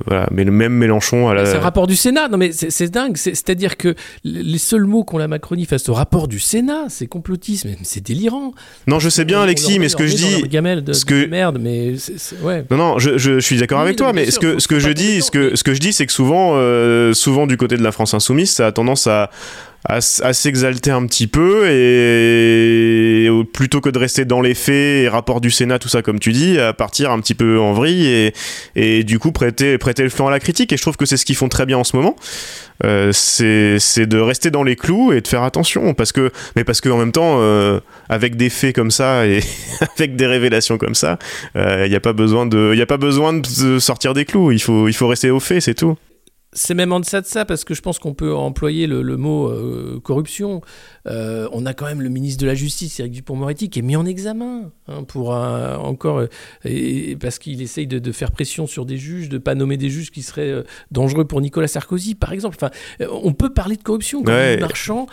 voilà, 0.06 0.28
mais 0.30 0.44
le 0.44 0.50
même 0.52 0.72
Mélenchon 0.72 1.28
à 1.28 1.34
la. 1.34 1.46
C'est 1.46 1.56
un 1.56 1.60
rapport 1.60 1.86
du 1.86 1.96
Sénat. 1.96 2.28
Non, 2.28 2.38
mais 2.38 2.52
c'est 2.52 2.90
dingue. 2.90 3.16
C'est- 3.16 3.34
C'est-à-dire 3.34 3.76
que 3.76 3.94
les 4.24 4.58
seuls 4.58 4.84
mots 4.84 5.04
qu'ont 5.04 5.18
la 5.18 5.28
Macronie 5.28 5.66
face 5.66 5.88
au 5.88 5.94
rapport 5.94 6.28
du 6.28 6.38
Sénat, 6.40 6.84
c'est 6.88 7.06
complotisme. 7.06 7.70
C'est 7.82 8.04
délirant. 8.04 8.52
Non, 8.86 8.98
je 8.98 9.08
sais 9.08 9.24
bien, 9.24 9.40
Alexis, 9.42 9.78
mais 9.78 9.88
ce 9.88 9.96
que 9.96 10.06
je 10.06 10.14
dis. 10.16 10.42
de, 10.84 10.92
ce 10.92 11.04
de 11.04 11.10
que- 11.10 11.26
merde, 11.26 11.58
mais 11.60 11.94
ouais. 12.42 12.64
Non, 12.70 12.76
non, 12.76 12.98
je, 12.98 13.18
je, 13.18 13.34
je 13.34 13.40
suis 13.40 13.56
d'accord 13.58 13.78
Oui, 13.80 13.84
avec 13.86 13.96
toi, 13.96 14.12
mais 14.12 14.30
ce 14.30 14.38
que, 14.38 14.58
ce 14.58 14.68
je 14.80 14.90
dis, 14.90 15.20
que, 15.30 15.56
ce 15.56 15.62
que 15.62 15.74
je 15.74 15.80
dis, 15.80 15.92
c'est 15.92 16.06
que 16.06 16.12
souvent, 16.12 16.52
euh, 16.56 17.12
souvent 17.12 17.46
du 17.46 17.56
côté 17.56 17.76
de 17.76 17.82
la 17.82 17.92
France 17.92 18.14
insoumise, 18.14 18.50
ça 18.50 18.66
a 18.66 18.72
tendance 18.72 19.06
à, 19.06 19.30
à, 19.88 20.00
s'exalter 20.00 20.90
un 20.90 21.06
petit 21.06 21.26
peu 21.26 21.66
et 21.70 23.28
plutôt 23.54 23.80
que 23.80 23.88
de 23.88 23.98
rester 23.98 24.26
dans 24.26 24.42
les 24.42 24.54
faits 24.54 24.74
et 24.74 25.08
rapport 25.08 25.40
du 25.40 25.50
Sénat, 25.50 25.78
tout 25.78 25.88
ça, 25.88 26.02
comme 26.02 26.18
tu 26.18 26.32
dis, 26.32 26.58
à 26.58 26.74
partir 26.74 27.10
un 27.10 27.20
petit 27.20 27.34
peu 27.34 27.58
en 27.58 27.72
vrille 27.72 28.32
et, 28.76 29.04
du 29.04 29.18
coup 29.18 29.32
prêter, 29.32 29.78
le 29.80 30.08
flanc 30.10 30.28
à 30.28 30.30
la 30.30 30.40
critique. 30.40 30.72
Et 30.72 30.76
je 30.76 30.82
trouve 30.82 30.96
que 30.96 31.06
c'est 31.06 31.16
ce 31.16 31.24
qu'ils 31.24 31.36
font 31.36 31.48
très 31.48 31.64
bien 31.64 31.78
en 31.78 31.84
ce 31.84 31.96
moment. 31.96 32.16
Euh, 32.84 33.12
c'est 33.12 34.06
de 34.06 34.18
rester 34.18 34.50
dans 34.50 34.62
les 34.62 34.76
clous 34.76 35.12
et 35.12 35.20
de 35.20 35.26
faire 35.26 35.42
attention 35.42 35.94
parce 35.94 36.12
que 36.12 36.30
mais 36.54 36.62
parce 36.62 36.80
que 36.80 36.88
en 36.88 36.96
même 36.96 37.10
temps 37.10 37.38
euh, 37.40 37.80
avec 38.08 38.36
des 38.36 38.50
faits 38.50 38.72
comme 38.72 38.92
ça 38.92 39.26
et 39.26 39.40
avec 39.96 40.14
des 40.14 40.26
révélations 40.26 40.78
comme 40.78 40.94
ça 40.94 41.18
il 41.56 41.88
n'y 41.88 41.96
a 41.96 42.00
pas 42.00 42.12
besoin 42.12 42.46
de 42.46 42.70
il 42.72 42.78
y 42.78 42.82
a 42.82 42.86
pas 42.86 42.96
besoin 42.96 43.32
de 43.32 43.80
sortir 43.80 44.14
des 44.14 44.24
clous 44.24 44.52
il 44.52 44.60
faut 44.60 44.86
il 44.86 44.92
faut 44.92 45.08
rester 45.08 45.28
au 45.28 45.40
fait 45.40 45.60
c'est 45.60 45.74
tout 45.74 45.96
C'est 46.54 46.72
même 46.74 46.92
en 46.92 47.00
deçà 47.00 47.20
de 47.20 47.26
ça, 47.26 47.44
parce 47.44 47.64
que 47.64 47.74
je 47.74 47.82
pense 47.82 47.98
qu'on 47.98 48.14
peut 48.14 48.34
employer 48.34 48.86
le, 48.86 49.02
le 49.02 49.16
mot 49.18 49.48
euh, 49.48 50.00
corruption. 50.02 50.62
Euh, 51.06 51.46
on 51.52 51.66
a 51.66 51.74
quand 51.74 51.84
même 51.84 52.00
le 52.00 52.08
ministre 52.08 52.40
de 52.40 52.46
la 52.46 52.54
Justice, 52.54 52.98
Éric 53.00 53.12
Dupont-Moretti, 53.12 53.68
qui 53.68 53.80
est 53.80 53.82
mis 53.82 53.96
en 53.96 54.06
examen 54.06 54.70
hein, 54.88 55.02
pour 55.04 55.34
un- 55.34 55.76
encore, 55.76 56.18
euh, 56.20 56.26
et- 56.64 57.16
parce 57.20 57.38
qu'il 57.38 57.60
essaye 57.60 57.86
de, 57.86 57.98
de 57.98 58.12
faire 58.12 58.30
pression 58.30 58.66
sur 58.66 58.86
des 58.86 58.96
juges, 58.96 59.28
de 59.28 59.36
pas 59.36 59.54
nommer 59.54 59.76
des 59.76 59.90
juges 59.90 60.10
qui 60.10 60.22
seraient 60.22 60.48
euh, 60.50 60.62
dangereux 60.90 61.26
pour 61.26 61.40
Nicolas 61.42 61.68
Sarkozy, 61.68 62.14
par 62.14 62.32
exemple. 62.32 62.56
Enfin, 62.60 62.70
on 63.22 63.34
peut 63.34 63.50
parler 63.52 63.76
de 63.76 63.82
corruption. 63.82 64.22
Quand 64.22 64.32
Ouais. 64.32 64.56
Marchand 64.58 65.06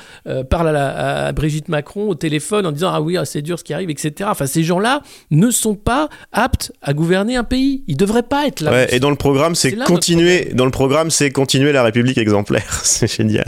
parle 0.49 0.69
à, 0.69 0.71
la- 0.71 1.25
à 1.27 1.31
Brigitte 1.33 1.67
Macron 1.67 2.07
au 2.07 2.15
téléphone 2.15 2.65
en 2.65 2.71
disant 2.71 2.91
ah 2.93 3.01
oui 3.01 3.17
ah, 3.17 3.25
c'est 3.25 3.41
dur 3.41 3.59
ce 3.59 3.63
qui 3.65 3.73
arrive, 3.73 3.89
etc. 3.89 4.29
Enfin, 4.31 4.45
ces 4.47 4.63
gens-là 4.63 5.01
ne 5.31 5.49
sont 5.51 5.75
pas 5.75 6.07
aptes 6.31 6.71
à 6.81 6.93
gouverner 6.93 7.35
un 7.35 7.43
pays. 7.43 7.83
Ils 7.87 7.97
devraient 7.97 8.23
pas 8.23 8.47
être 8.47 8.61
là. 8.61 8.71
Ouais, 8.71 8.95
et 8.95 8.99
dans 9.01 9.09
le 9.09 9.15
programme 9.17 9.53
c'est 9.55 9.75
continuer 9.75 10.51
dans 10.53 10.65
le 10.65 10.71
programme 10.71 11.09
c'est 11.11 11.24
continuer 11.31 11.71
la 11.71 11.83
République 11.83 12.17
exemplaire 12.17 12.69
c'est 12.83 13.07
génial 13.13 13.45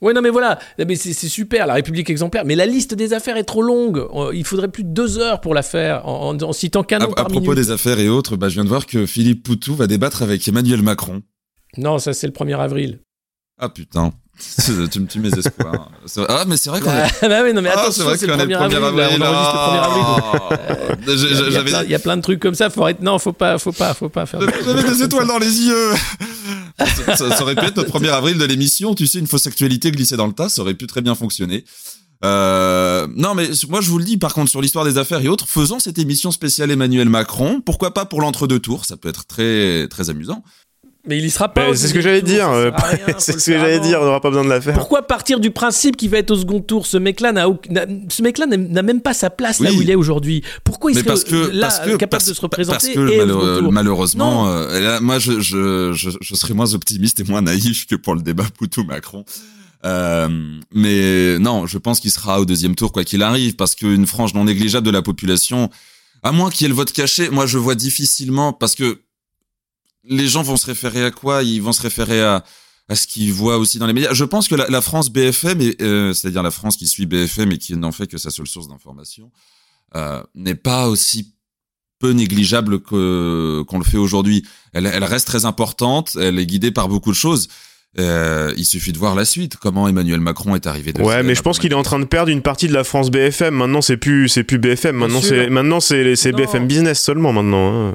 Ouais, 0.00 0.12
non, 0.12 0.20
mais 0.20 0.28
voilà, 0.28 0.58
c'est 0.96 1.14
super, 1.14 1.66
la 1.66 1.74
République 1.74 2.10
exemplaire, 2.10 2.44
mais 2.44 2.56
la 2.56 2.66
liste 2.66 2.92
des 2.92 3.14
affaires 3.14 3.38
est 3.38 3.44
trop 3.44 3.62
longue. 3.62 4.04
Euh, 4.14 4.32
Il 4.34 4.44
faudrait 4.44 4.68
plus 4.68 4.84
de 4.84 4.90
deux 4.90 5.18
heures 5.18 5.40
pour 5.40 5.54
la 5.54 5.62
faire, 5.62 6.06
en, 6.06 6.28
en- 6.34 6.42
en 6.42 6.52
citant 6.52 6.82
qu'un 6.82 6.98
à, 6.98 7.06
nom 7.06 7.12
à 7.12 7.14
par 7.14 7.24
propos 7.28 7.52
minute. 7.52 7.56
des 7.56 7.70
affaires 7.70 7.98
et 7.98 8.10
autres, 8.10 8.36
bah, 8.36 8.50
je 8.50 8.54
viens 8.54 8.64
de 8.64 8.68
voir 8.68 8.84
que 8.84 9.06
Philippe 9.06 9.42
Poutou 9.44 9.74
va 9.74 9.86
débattre 9.86 10.22
avec 10.22 10.46
Emmanuel 10.46 10.82
Macron. 10.82 11.22
Non, 11.78 11.98
ça 11.98 12.12
c'est 12.12 12.26
le 12.26 12.34
1er 12.34 12.58
avril. 12.58 13.00
Ah 13.58 13.70
putain, 13.70 14.12
tu 14.90 15.00
me 15.00 15.06
tues 15.06 15.20
mes 15.20 15.30
espoirs. 15.30 15.90
Ah 16.28 16.44
mais 16.46 16.56
c'est 16.56 16.68
vrai 16.70 16.80
qu'on 16.80 16.90
est... 16.90 17.04
Ah 17.22 17.28
bah 17.28 17.40
oui, 17.44 17.52
non, 17.54 17.62
mais 17.62 17.70
Ah, 17.74 17.86
c'est 17.90 18.02
le 18.02 18.08
1er 18.08 18.36
le 18.36 18.54
avril, 18.54 18.72
là, 18.72 18.80
on 18.80 19.22
enregistre 19.22 19.54
le 19.54 19.60
1er 19.70 19.82
avril. 19.84 21.04
Il 21.06 21.52
y, 21.52 21.56
a, 21.56 21.62
plein- 21.62 21.82
il 21.84 21.90
y 21.90 21.94
a 21.94 21.98
plein 21.98 22.16
de 22.16 22.22
trucs 22.22 22.40
comme 22.40 22.54
ça, 22.54 22.70
faut 22.70 22.82
arrêter. 22.82 23.02
Non, 23.04 23.18
faut 23.18 23.32
pas, 23.32 23.58
faut 23.58 23.72
pas, 23.72 23.94
faut 23.94 24.08
pas 24.08 24.26
faire. 24.26 24.40
j'avais 24.64 24.82
des 24.82 25.02
étoiles 25.02 25.26
dans 25.26 25.38
les 25.38 25.60
yeux. 25.62 25.90
Ça, 27.06 27.16
ça- 27.16 27.36
ça 27.36 27.42
aurait 27.42 27.54
pu 27.54 27.64
être 27.64 27.76
notre 27.76 27.90
1er 27.98 28.10
avril 28.10 28.38
de 28.38 28.44
l'émission, 28.44 28.94
tu 28.94 29.06
sais, 29.06 29.18
une 29.18 29.26
fausse 29.26 29.46
actualité 29.46 29.90
glissée 29.90 30.16
dans 30.16 30.26
le 30.26 30.32
tas, 30.32 30.48
ça 30.48 30.62
aurait 30.62 30.74
pu 30.74 30.86
très 30.86 31.00
bien 31.02 31.14
fonctionner. 31.14 31.64
Euh, 32.24 33.06
non, 33.16 33.34
mais 33.34 33.48
moi 33.68 33.80
je 33.82 33.90
vous 33.90 33.98
le 33.98 34.04
dis, 34.04 34.16
par 34.16 34.32
contre, 34.32 34.50
sur 34.50 34.62
l'histoire 34.62 34.84
des 34.84 34.96
affaires 34.98 35.20
et 35.20 35.28
autres, 35.28 35.46
faisons 35.46 35.78
cette 35.78 35.98
émission 35.98 36.30
spéciale 36.30 36.70
Emmanuel 36.70 37.08
Macron. 37.08 37.60
Pourquoi 37.60 37.92
pas 37.92 38.06
pour 38.06 38.20
l'entre-deux 38.22 38.60
tours 38.60 38.86
Ça 38.86 38.96
peut 38.96 39.08
être 39.10 39.26
très 39.26 39.88
très 39.88 40.08
amusant. 40.10 40.42
Mais 41.06 41.18
il 41.18 41.24
y 41.26 41.30
sera 41.30 41.52
pas. 41.52 41.74
C'est 41.74 41.88
ce 41.88 41.94
que 41.94 42.00
j'allais 42.00 42.22
dire. 42.22 42.48
c'est 43.18 43.38
ce 43.38 43.46
que 43.46 43.58
j'allais 43.58 43.80
dire. 43.80 43.98
On 44.00 44.04
n'aura 44.04 44.20
pas 44.20 44.30
besoin 44.30 44.44
de 44.44 44.48
la 44.48 44.60
faire. 44.60 44.74
Pourquoi 44.74 45.02
partir 45.02 45.38
du 45.38 45.50
principe 45.50 45.96
qu'il 45.96 46.10
va 46.10 46.18
être 46.18 46.30
au 46.30 46.36
second 46.36 46.60
tour 46.60 46.86
Ce 46.86 46.96
mec-là 46.96 47.32
n'a 47.32 47.46
ce 48.08 48.22
mec-là 48.22 48.46
n'a 48.46 48.82
même 48.82 49.00
pas 49.00 49.12
sa 49.12 49.30
place 49.30 49.60
là 49.60 49.70
où 49.72 49.82
il 49.82 49.90
est 49.90 49.94
aujourd'hui. 49.94 50.42
Pourquoi 50.64 50.92
il 50.92 50.94
serait 50.94 51.04
parce 51.06 51.24
que, 51.24 51.50
là 51.52 51.68
capable 51.98 52.24
de 52.24 52.32
se 52.34 52.40
représenter 52.40 52.94
Parce 52.94 53.06
que 53.06 53.70
malheureusement, 53.70 54.48
euh, 54.48 55.00
moi 55.00 55.18
je, 55.18 55.40
je, 55.40 55.92
je, 55.92 56.10
je, 56.20 56.34
serais 56.34 56.54
moins 56.54 56.74
optimiste 56.74 57.20
et 57.20 57.24
moins 57.24 57.42
naïf 57.42 57.86
que 57.86 57.96
pour 57.96 58.14
le 58.14 58.22
débat 58.22 58.44
Poutou-Macron. 58.58 59.24
Euh, 59.84 60.28
mais 60.72 61.38
non, 61.38 61.66
je 61.66 61.78
pense 61.78 62.00
qu'il 62.00 62.10
sera 62.10 62.40
au 62.40 62.44
deuxième 62.44 62.74
tour 62.74 62.92
quoi 62.92 63.04
qu'il 63.04 63.22
arrive, 63.22 63.56
parce 63.56 63.74
qu'une 63.74 64.06
frange 64.06 64.34
non 64.34 64.44
négligeable 64.44 64.86
de 64.86 64.90
la 64.90 65.02
population, 65.02 65.68
à 66.22 66.32
moins 66.32 66.50
qu'il 66.50 66.62
y 66.62 66.64
ait 66.66 66.68
le 66.68 66.74
vote 66.74 66.92
caché, 66.92 67.28
moi 67.28 67.46
je 67.46 67.58
vois 67.58 67.74
difficilement, 67.74 68.52
parce 68.52 68.74
que 68.74 69.00
les 70.08 70.26
gens 70.26 70.42
vont 70.42 70.56
se 70.56 70.66
référer 70.66 71.04
à 71.04 71.10
quoi? 71.10 71.42
Ils 71.42 71.62
vont 71.62 71.72
se 71.72 71.82
référer 71.82 72.22
à, 72.22 72.44
à 72.88 72.94
ce 72.94 73.06
qu'ils 73.06 73.32
voient 73.32 73.58
aussi 73.58 73.78
dans 73.78 73.86
les 73.86 73.92
médias. 73.92 74.12
Je 74.12 74.24
pense 74.24 74.48
que 74.48 74.54
la, 74.54 74.80
France 74.80 75.10
BFM, 75.10 75.72
euh, 75.80 76.12
c'est-à-dire 76.12 76.42
la 76.42 76.50
France 76.50 76.76
qui 76.76 76.86
suit 76.86 77.06
BFM 77.06 77.52
et 77.52 77.58
qui 77.58 77.74
n'en 77.76 77.92
fait 77.92 78.06
que 78.06 78.18
sa 78.18 78.30
seule 78.30 78.46
source 78.46 78.68
d'information, 78.68 79.30
euh, 79.96 80.22
n'est 80.34 80.54
pas 80.54 80.88
aussi 80.88 81.34
peu 81.98 82.10
négligeable 82.10 82.80
que 82.80 83.62
qu'on 83.68 83.78
le 83.78 83.84
fait 83.84 83.96
aujourd'hui. 83.96 84.44
Elle, 84.72 84.86
elle, 84.86 85.04
reste 85.04 85.26
très 85.26 85.44
importante, 85.44 86.16
elle 86.20 86.38
est 86.38 86.46
guidée 86.46 86.70
par 86.70 86.88
beaucoup 86.88 87.10
de 87.10 87.16
choses. 87.16 87.48
Euh, 87.96 88.52
il 88.56 88.64
suffit 88.64 88.92
de 88.92 88.98
voir 88.98 89.14
la 89.14 89.24
suite. 89.24 89.56
Comment 89.56 89.86
Emmanuel 89.86 90.18
Macron 90.20 90.56
est 90.56 90.66
arrivé. 90.66 90.92
De 90.92 91.00
ouais, 91.00 91.22
mais 91.22 91.36
je 91.36 91.42
pense 91.42 91.60
qu'il 91.60 91.70
est 91.70 91.76
en 91.76 91.84
train 91.84 92.00
de 92.00 92.04
perdre 92.04 92.30
une 92.30 92.42
partie 92.42 92.66
de 92.66 92.72
la 92.72 92.82
France 92.82 93.10
BFM. 93.10 93.54
Maintenant, 93.54 93.82
c'est 93.82 93.96
plus, 93.96 94.28
c'est 94.28 94.42
plus 94.42 94.58
BFM. 94.58 94.96
Maintenant, 94.96 95.20
c'est, 95.22 95.48
maintenant, 95.48 95.78
c'est, 95.78 96.16
c'est 96.16 96.32
BFM 96.32 96.66
Business 96.66 97.00
seulement. 97.00 97.32
Maintenant. 97.32 97.90
Hein. 97.90 97.94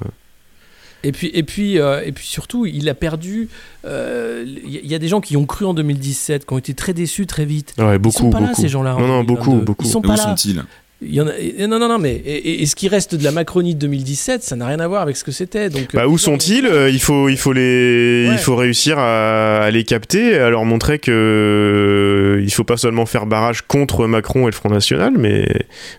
Et 1.04 1.12
puis, 1.12 1.32
et, 1.34 1.44
puis, 1.44 1.80
euh, 1.80 2.02
et 2.04 2.12
puis 2.12 2.26
surtout, 2.26 2.66
il 2.66 2.90
a 2.90 2.94
perdu. 2.94 3.50
Il 3.84 3.90
euh, 3.90 4.46
y, 4.66 4.94
a 4.94 5.00
des 5.00 5.08
gens 5.08 5.22
qui 5.22 5.38
ont 5.38 5.46
cru 5.46 5.66
en 5.66 5.74
2017, 5.74 6.46
qui 6.46 6.54
ont 6.54 6.58
été 6.58 6.74
très 6.74 6.94
déçus 6.94 7.26
très 7.26 7.46
vite. 7.46 7.74
Ouais, 7.78 7.98
beaucoup, 7.98 8.16
ils 8.16 8.20
sont 8.20 8.30
pas 8.30 8.40
beaucoup. 8.40 8.52
là, 8.52 8.56
ces 8.56 8.68
gens-là. 8.68 8.96
Non, 9.00 9.08
non, 9.08 9.24
beaucoup, 9.24 9.56
beaucoup. 9.56 9.86
Ils 9.86 9.90
sont 9.90 10.02
pas 10.02 10.14
où 10.14 10.18
là. 10.18 10.24
sont-ils? 10.24 10.64
Il 11.02 11.14
y 11.14 11.22
en 11.22 11.28
a, 11.28 11.68
non, 11.68 11.80
non, 11.80 11.88
non, 11.88 11.98
mais 11.98 12.22
et, 12.26 12.66
ce 12.66 12.76
qui 12.76 12.90
reste 12.90 13.16
de 13.16 13.24
la 13.24 13.32
Macronie 13.32 13.74
de 13.74 13.80
2017, 13.80 14.44
ça 14.44 14.56
n'a 14.58 14.68
rien 14.68 14.80
à 14.80 14.88
voir 14.88 15.02
avec 15.02 15.16
ce 15.16 15.24
que 15.24 15.32
c'était. 15.32 15.70
Donc, 15.70 15.94
bah, 15.94 16.08
où 16.08 16.18
sont-ils 16.18 16.70
Il 16.92 17.00
faut, 17.00 17.30
il 17.30 17.38
faut 17.38 17.54
les, 17.54 18.28
il 18.32 18.38
faut 18.38 18.56
réussir 18.56 19.00
à, 19.00 19.72
les 19.72 19.86
capter, 19.86 20.38
à 20.38 20.50
leur 20.50 20.66
montrer 20.66 21.00
que 21.00 22.42
il 22.44 22.52
faut 22.52 22.66
pas 22.66 22.78
seulement 22.78 23.06
faire 23.06 23.26
barrage 23.26 23.62
contre 23.62 24.08
Macron 24.08 24.44
et 24.44 24.52
le 24.52 24.56
Front 24.56 24.70
National, 24.70 25.14
mais, 25.18 25.48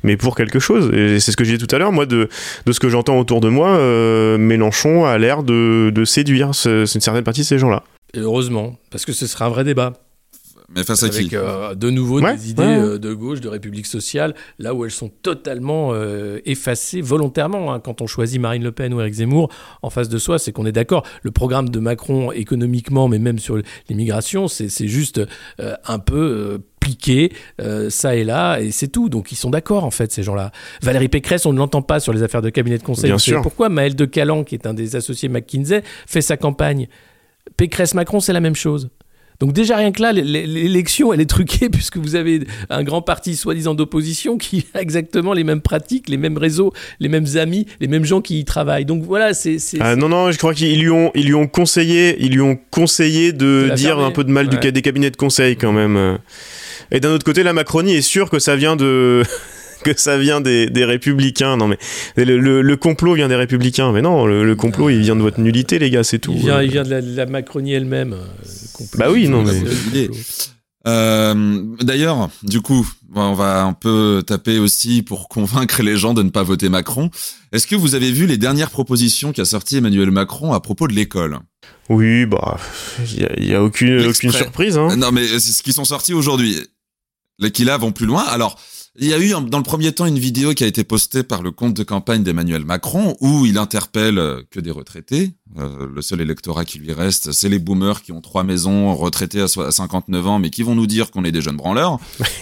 mais 0.02 0.16
pour 0.16 0.36
quelque 0.36 0.58
chose. 0.58 0.92
Et 0.94 1.18
c'est 1.18 1.32
ce 1.32 1.36
que 1.36 1.44
j'ai 1.44 1.56
dit 1.56 1.66
tout 1.66 1.74
à 1.74 1.78
l'heure, 1.78 1.92
moi, 1.92 2.04
de, 2.06 2.28
de 2.66 2.72
ce 2.72 2.80
que 2.80 2.88
j'entends 2.88 3.18
autour 3.18 3.40
de 3.40 3.48
moi, 3.48 3.70
euh, 3.70 4.36
Mélenchon 4.36 5.06
a 5.06 5.16
l'air 5.16 5.42
de, 5.42 5.90
de 5.94 6.04
séduire 6.04 6.50
une 6.66 6.86
certaine 6.86 7.24
partie 7.24 7.40
de 7.40 7.46
ces 7.46 7.58
gens-là. 7.58 7.84
Et 8.12 8.18
heureusement, 8.18 8.76
parce 8.90 9.04
que 9.04 9.12
ce 9.12 9.26
sera 9.26 9.46
un 9.46 9.50
vrai 9.50 9.64
débat. 9.64 9.94
Mais 10.74 10.84
face 10.84 11.02
à 11.02 11.06
Avec, 11.06 11.32
euh, 11.32 11.74
de 11.74 11.90
nouveau 11.90 12.20
des 12.20 12.50
idées 12.50 12.62
euh, 12.62 12.98
de 12.98 13.12
gauche, 13.12 13.40
de 13.40 13.48
République 13.48 13.86
sociale, 13.86 14.34
là 14.60 14.72
où 14.72 14.84
elles 14.84 14.92
sont 14.92 15.08
totalement 15.08 15.90
euh, 15.92 16.38
effacées 16.44 17.00
volontairement. 17.00 17.72
Hein. 17.72 17.80
Quand 17.80 18.00
on 18.00 18.06
choisit 18.06 18.40
Marine 18.40 18.62
Le 18.62 18.70
Pen 18.70 18.94
ou 18.94 19.00
Eric 19.00 19.14
Zemmour 19.14 19.50
en 19.82 19.90
face 19.90 20.08
de 20.08 20.18
soi, 20.18 20.38
c'est 20.38 20.52
qu'on 20.52 20.66
est 20.66 20.72
d'accord. 20.72 21.04
Le 21.22 21.32
programme 21.32 21.70
de 21.70 21.80
Macron 21.80 22.30
économiquement, 22.30 23.08
mais 23.08 23.18
même 23.18 23.40
sur 23.40 23.60
l'immigration, 23.88 24.46
c'est 24.46 24.86
juste 24.86 25.20
un 25.58 25.98
peu 25.98 26.60
piqué, 26.78 27.32
ça 27.88 28.14
et 28.14 28.24
là, 28.24 28.58
et 28.60 28.70
c'est 28.70 28.88
tout. 28.88 29.08
Donc 29.08 29.32
ils 29.32 29.36
sont 29.36 29.50
d'accord 29.50 29.84
en 29.84 29.90
fait, 29.90 30.12
ces 30.12 30.22
gens-là. 30.22 30.52
Valérie 30.82 31.08
Pécresse, 31.08 31.46
on 31.46 31.52
ne 31.52 31.58
l'entend 31.58 31.82
pas 31.82 31.98
sur 31.98 32.12
les 32.12 32.22
affaires 32.22 32.42
de 32.42 32.50
cabinet 32.50 32.78
de 32.78 32.82
conseil. 32.82 33.10
Bien 33.10 33.18
sûr. 33.18 33.42
Pourquoi 33.42 33.68
Maël 33.68 33.96
de 33.96 34.04
Calan, 34.04 34.44
qui 34.44 34.54
est 34.54 34.66
un 34.66 34.74
des 34.74 34.94
associés 34.94 35.28
McKinsey, 35.28 35.82
fait 36.06 36.22
sa 36.22 36.36
campagne? 36.36 36.88
Pécresse-Macron, 37.56 38.20
c'est 38.20 38.32
la 38.32 38.40
même 38.40 38.54
chose. 38.54 38.90
Donc 39.40 39.54
déjà 39.54 39.76
rien 39.76 39.90
que 39.90 40.02
là, 40.02 40.12
l'élection, 40.12 41.12
elle 41.12 41.20
est 41.20 41.28
truquée 41.28 41.68
puisque 41.72 41.96
vous 41.96 42.14
avez 42.14 42.40
un 42.68 42.84
grand 42.84 43.02
parti 43.02 43.36
soi-disant 43.36 43.74
d'opposition 43.74 44.36
qui 44.36 44.66
a 44.74 44.82
exactement 44.82 45.32
les 45.32 45.44
mêmes 45.44 45.62
pratiques, 45.62 46.08
les 46.08 46.18
mêmes 46.18 46.36
réseaux, 46.38 46.72
les 47.00 47.08
mêmes 47.08 47.26
amis, 47.36 47.66
les 47.80 47.88
mêmes 47.88 48.04
gens 48.04 48.20
qui 48.20 48.38
y 48.38 48.44
travaillent. 48.44 48.84
Donc 48.84 49.02
voilà, 49.02 49.32
c'est... 49.34 49.58
Ah, 49.80 49.96
non, 49.96 50.10
non, 50.10 50.30
je 50.30 50.38
crois 50.38 50.54
qu'ils 50.54 50.80
lui 50.80 50.90
ont, 50.90 51.10
ils 51.14 51.26
lui 51.26 51.34
ont 51.34 51.46
conseillé, 51.46 52.16
ils 52.20 52.32
lui 52.32 52.42
ont 52.42 52.58
conseillé 52.70 53.32
de, 53.32 53.72
dire 53.74 53.98
un 53.98 54.10
peu 54.10 54.24
de 54.24 54.30
mal 54.30 54.48
du 54.48 54.58
du, 54.58 54.72
des 54.72 54.82
cabinets 54.82 55.10
de 55.10 55.16
conseil 55.16 55.56
quand 55.56 55.72
même. 55.72 56.18
Et 56.92 57.00
d'un 57.00 57.10
autre 57.10 57.24
côté, 57.24 57.42
la 57.42 57.52
Macronie 57.52 57.94
est 57.94 58.02
sûre 58.02 58.28
que 58.30 58.38
ça 58.38 58.56
vient 58.56 58.76
de... 58.76 59.22
que 59.84 59.98
ça 59.98 60.18
vient 60.18 60.40
des, 60.40 60.68
des 60.68 60.84
républicains. 60.84 61.56
Non, 61.56 61.68
mais 61.68 61.78
le, 62.16 62.62
le, 62.62 62.76
complot 62.76 63.14
vient 63.14 63.28
des 63.28 63.36
républicains. 63.36 63.92
Mais 63.92 64.02
non, 64.02 64.26
le, 64.26 64.54
complot, 64.56 64.90
il 64.90 65.00
vient 65.00 65.16
de 65.16 65.22
votre 65.22 65.40
nullité, 65.40 65.78
les 65.78 65.90
gars, 65.90 66.04
c'est 66.04 66.18
tout. 66.18 66.32
Il 66.34 66.42
vient, 66.42 66.62
il 66.62 66.70
vient 66.70 66.82
de, 66.82 67.16
la, 67.16 67.26
Macronie 67.26 67.72
elle-même. 67.72 68.12
Euh, 68.14 68.84
bah 68.96 69.10
oui, 69.10 69.28
non, 69.28 69.42
mais. 69.42 70.08
Euh, 70.86 71.62
D'ailleurs, 71.82 72.30
du 72.42 72.60
coup, 72.60 72.88
on 73.14 73.34
va 73.34 73.62
un 73.64 73.72
peu 73.72 74.22
taper 74.26 74.58
aussi 74.58 75.02
pour 75.02 75.28
convaincre 75.28 75.82
les 75.82 75.96
gens 75.96 76.14
de 76.14 76.22
ne 76.22 76.30
pas 76.30 76.42
voter 76.42 76.68
Macron. 76.68 77.10
Est-ce 77.52 77.66
que 77.66 77.76
vous 77.76 77.94
avez 77.94 78.10
vu 78.10 78.26
les 78.26 78.38
dernières 78.38 78.70
propositions 78.70 79.32
qu'a 79.32 79.44
sorti 79.44 79.76
Emmanuel 79.76 80.10
Macron 80.10 80.52
à 80.52 80.60
propos 80.60 80.88
de 80.88 80.94
l'école? 80.94 81.38
Oui, 81.88 82.24
bah, 82.24 82.58
il 83.36 83.46
y 83.46 83.54
a, 83.54 83.62
aucune, 83.62 84.06
aucune 84.06 84.32
surprise. 84.32 84.78
Hein. 84.78 84.96
Non, 84.96 85.12
mais 85.12 85.26
c'est 85.26 85.52
ce 85.52 85.62
qui 85.62 85.72
sont 85.72 85.84
sortis 85.84 86.14
aujourd'hui. 86.14 86.56
Les 87.38 87.50
qui 87.50 87.64
là 87.64 87.76
vont 87.76 87.92
plus 87.92 88.06
loin. 88.06 88.22
Alors, 88.22 88.58
il 88.98 89.06
y 89.06 89.14
a 89.14 89.20
eu 89.20 89.30
dans 89.30 89.58
le 89.58 89.64
premier 89.64 89.92
temps 89.92 90.06
une 90.06 90.18
vidéo 90.18 90.52
qui 90.52 90.64
a 90.64 90.66
été 90.66 90.82
postée 90.82 91.22
par 91.22 91.42
le 91.42 91.52
compte 91.52 91.74
de 91.74 91.82
campagne 91.84 92.22
d'Emmanuel 92.22 92.64
Macron 92.64 93.16
où 93.20 93.46
il 93.46 93.56
interpelle 93.56 94.18
euh, 94.18 94.42
que 94.50 94.58
des 94.58 94.72
retraités. 94.72 95.32
Euh, 95.58 95.88
le 95.94 96.02
seul 96.02 96.20
électorat 96.20 96.64
qui 96.64 96.78
lui 96.78 96.92
reste, 96.92 97.32
c'est 97.32 97.48
les 97.48 97.58
boomers 97.58 98.02
qui 98.02 98.12
ont 98.12 98.20
trois 98.20 98.42
maisons, 98.42 98.94
retraités 98.94 99.40
à 99.40 99.48
59 99.48 100.26
ans, 100.26 100.38
mais 100.38 100.50
qui 100.50 100.62
vont 100.62 100.74
nous 100.74 100.86
dire 100.86 101.10
qu'on 101.10 101.24
est 101.24 101.32
des 101.32 101.40
jeunes 101.40 101.56
branleurs. 101.56 101.98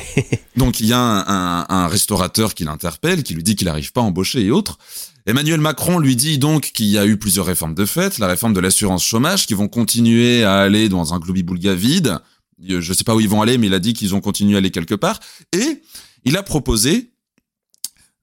Donc 0.57 0.81
il 0.81 0.87
y 0.87 0.93
a 0.93 0.99
un, 0.99 1.67
un 1.69 1.87
restaurateur 1.87 2.55
qui 2.55 2.65
l'interpelle, 2.65 3.23
qui 3.23 3.35
lui 3.35 3.43
dit 3.43 3.55
qu'il 3.55 3.67
n'arrive 3.67 3.93
pas 3.93 4.01
à 4.01 4.05
embaucher 4.05 4.41
et 4.45 4.51
autres. 4.51 4.79
Emmanuel 5.27 5.61
Macron 5.61 5.99
lui 5.99 6.17
dit 6.17 6.39
donc 6.39 6.71
qu'il 6.73 6.87
y 6.87 6.97
a 6.97 7.05
eu 7.05 7.19
plusieurs 7.19 7.45
réformes 7.45 7.75
de 7.75 7.85
fait, 7.85 8.17
la 8.19 8.27
réforme 8.27 8.55
de 8.55 8.61
l'assurance 8.61 9.05
chômage, 9.05 9.47
qui 9.47 9.53
vont 9.53 9.69
continuer 9.69 10.43
à 10.43 10.57
aller 10.57 10.89
dans 10.89 11.13
un 11.13 11.19
globi-boulga 11.19 11.75
vide. 11.75 12.19
Je 12.67 12.93
sais 12.95 13.05
pas 13.05 13.15
où 13.15 13.21
ils 13.21 13.29
vont 13.29 13.43
aller, 13.43 13.59
mais 13.59 13.67
il 13.67 13.75
a 13.75 13.79
dit 13.79 13.93
qu'ils 13.93 14.15
ont 14.15 14.21
continué 14.21 14.55
à 14.55 14.59
aller 14.59 14.71
quelque 14.71 14.95
part. 14.95 15.21
Et 15.53 15.83
il 16.25 16.37
a 16.37 16.43
proposé 16.43 17.13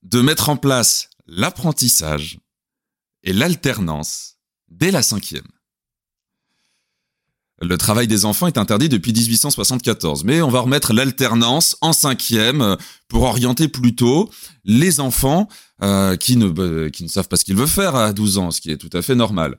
de 0.04 0.22
mettre 0.22 0.50
en 0.50 0.58
place 0.58 1.10
l'apprentissage 1.28 2.40
et 3.24 3.34
l'alternance 3.34 4.38
dès 4.70 4.92
la 4.92 5.02
cinquième. 5.02 5.48
Le 7.62 7.78
travail 7.78 8.08
des 8.08 8.26
enfants 8.26 8.48
est 8.48 8.58
interdit 8.58 8.90
depuis 8.90 9.14
1874, 9.14 10.26
mais 10.26 10.42
on 10.42 10.50
va 10.50 10.60
remettre 10.60 10.92
l'alternance 10.94 11.78
en 11.80 11.94
cinquième 11.94 12.76
pour 13.08 13.24
orienter 13.24 13.70
plutôt 13.70 14.30
les 14.66 15.00
enfants 15.00 15.48
euh, 15.82 16.18
qui, 16.18 16.36
ne, 16.36 16.48
euh, 16.60 16.90
qui 16.90 17.04
ne 17.04 17.08
savent 17.08 17.30
pas 17.30 17.38
ce 17.38 17.46
qu'ils 17.46 17.56
veulent 17.56 17.68
faire 17.68 17.96
à 17.96 18.12
12 18.12 18.38
ans, 18.40 18.52
ce 18.52 18.60
qui 18.60 18.72
est 18.72 18.78
tout 18.78 18.90
à 18.92 19.02
fait 19.02 19.16
normal. 19.16 19.58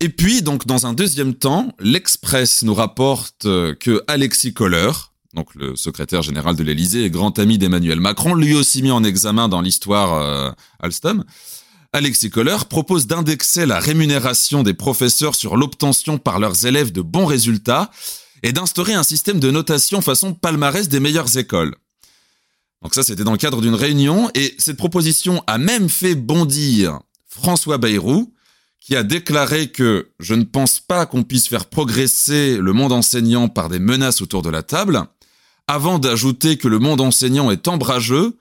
Et 0.00 0.10
puis, 0.10 0.42
donc, 0.42 0.66
dans 0.66 0.86
un 0.86 0.92
deuxième 0.92 1.34
temps, 1.34 1.74
l'Express 1.80 2.62
nous 2.62 2.74
rapporte 2.74 3.42
que 3.44 4.04
Alexis 4.06 4.52
Kohler, 4.52 4.90
donc 5.34 5.54
le 5.54 5.76
secrétaire 5.76 6.22
général 6.22 6.56
de 6.56 6.62
l'Élysée 6.62 7.04
et 7.04 7.10
grand 7.10 7.38
ami 7.38 7.58
d'Emmanuel 7.58 8.00
Macron, 8.00 8.34
lui 8.34 8.54
aussi 8.54 8.82
mis 8.82 8.90
en 8.90 9.04
examen 9.04 9.48
dans 9.48 9.60
l'histoire 9.60 10.14
euh, 10.14 10.50
Alstom, 10.80 11.24
Alexis 11.92 12.30
Kohler 12.30 12.56
propose 12.68 13.06
d'indexer 13.06 13.66
la 13.66 13.78
rémunération 13.78 14.62
des 14.62 14.74
professeurs 14.74 15.34
sur 15.34 15.56
l'obtention 15.56 16.18
par 16.18 16.38
leurs 16.38 16.66
élèves 16.66 16.92
de 16.92 17.00
bons 17.00 17.26
résultats 17.26 17.90
et 18.42 18.52
d'instaurer 18.52 18.94
un 18.94 19.02
système 19.02 19.40
de 19.40 19.50
notation 19.50 20.00
façon 20.00 20.34
palmarès 20.34 20.88
des 20.88 21.00
meilleures 21.00 21.36
écoles. 21.36 21.74
Donc 22.82 22.94
ça, 22.94 23.02
c'était 23.02 23.24
dans 23.24 23.32
le 23.32 23.38
cadre 23.38 23.60
d'une 23.60 23.74
réunion, 23.74 24.30
et 24.34 24.54
cette 24.58 24.76
proposition 24.76 25.42
a 25.46 25.58
même 25.58 25.88
fait 25.88 26.14
bondir 26.14 27.00
François 27.26 27.78
Bayrou, 27.78 28.32
qui 28.80 28.94
a 28.94 29.02
déclaré 29.02 29.68
que 29.70 30.10
je 30.20 30.34
ne 30.34 30.44
pense 30.44 30.78
pas 30.78 31.04
qu'on 31.04 31.24
puisse 31.24 31.48
faire 31.48 31.66
progresser 31.66 32.56
le 32.56 32.72
monde 32.72 32.92
enseignant 32.92 33.48
par 33.48 33.68
des 33.68 33.80
menaces 33.80 34.22
autour 34.22 34.42
de 34.42 34.50
la 34.50 34.62
table, 34.62 35.02
avant 35.68 35.98
d'ajouter 35.98 36.56
que 36.56 36.66
le 36.66 36.78
monde 36.78 37.00
enseignant 37.00 37.50
est 37.50 37.68
embrageux, 37.68 38.36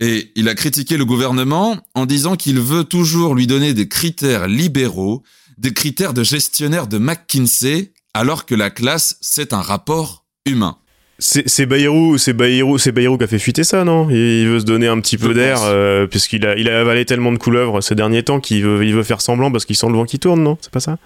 et 0.00 0.32
il 0.34 0.48
a 0.48 0.54
critiqué 0.54 0.96
le 0.96 1.04
gouvernement 1.04 1.76
en 1.94 2.06
disant 2.06 2.34
qu'il 2.34 2.58
veut 2.58 2.84
toujours 2.84 3.34
lui 3.34 3.46
donner 3.46 3.74
des 3.74 3.86
critères 3.86 4.48
libéraux, 4.48 5.22
des 5.58 5.74
critères 5.74 6.14
de 6.14 6.24
gestionnaire 6.24 6.86
de 6.86 6.96
McKinsey, 6.96 7.92
alors 8.14 8.46
que 8.46 8.54
la 8.54 8.70
classe, 8.70 9.18
c'est 9.20 9.52
un 9.52 9.60
rapport 9.60 10.24
humain. 10.46 10.78
C'est 11.18 11.66
Bayrou, 11.66 12.16
c'est 12.16 12.32
Bayrou, 12.32 12.78
c'est 12.78 12.92
Bayrou 12.92 13.18
qui 13.18 13.24
a 13.24 13.26
fait 13.26 13.38
fuiter 13.38 13.62
ça, 13.62 13.84
non? 13.84 14.08
Il 14.08 14.48
veut 14.48 14.60
se 14.60 14.64
donner 14.64 14.88
un 14.88 14.98
petit 15.02 15.18
peu 15.18 15.34
d'air 15.34 15.58
euh, 15.64 16.06
puisqu'il 16.06 16.46
a, 16.46 16.56
il 16.56 16.70
a 16.70 16.80
avalé 16.80 17.04
tellement 17.04 17.30
de 17.30 17.36
couleuvres 17.36 17.82
ces 17.82 17.94
derniers 17.94 18.22
temps 18.22 18.40
qu'il 18.40 18.62
veut, 18.62 18.86
il 18.86 18.94
veut 18.94 19.02
faire 19.02 19.20
semblant 19.20 19.52
parce 19.52 19.66
qu'il 19.66 19.76
sent 19.76 19.88
le 19.88 19.96
vent 19.96 20.06
qui 20.06 20.18
tourne, 20.18 20.42
non? 20.42 20.56
C'est 20.62 20.72
pas 20.72 20.80
ça? 20.80 20.96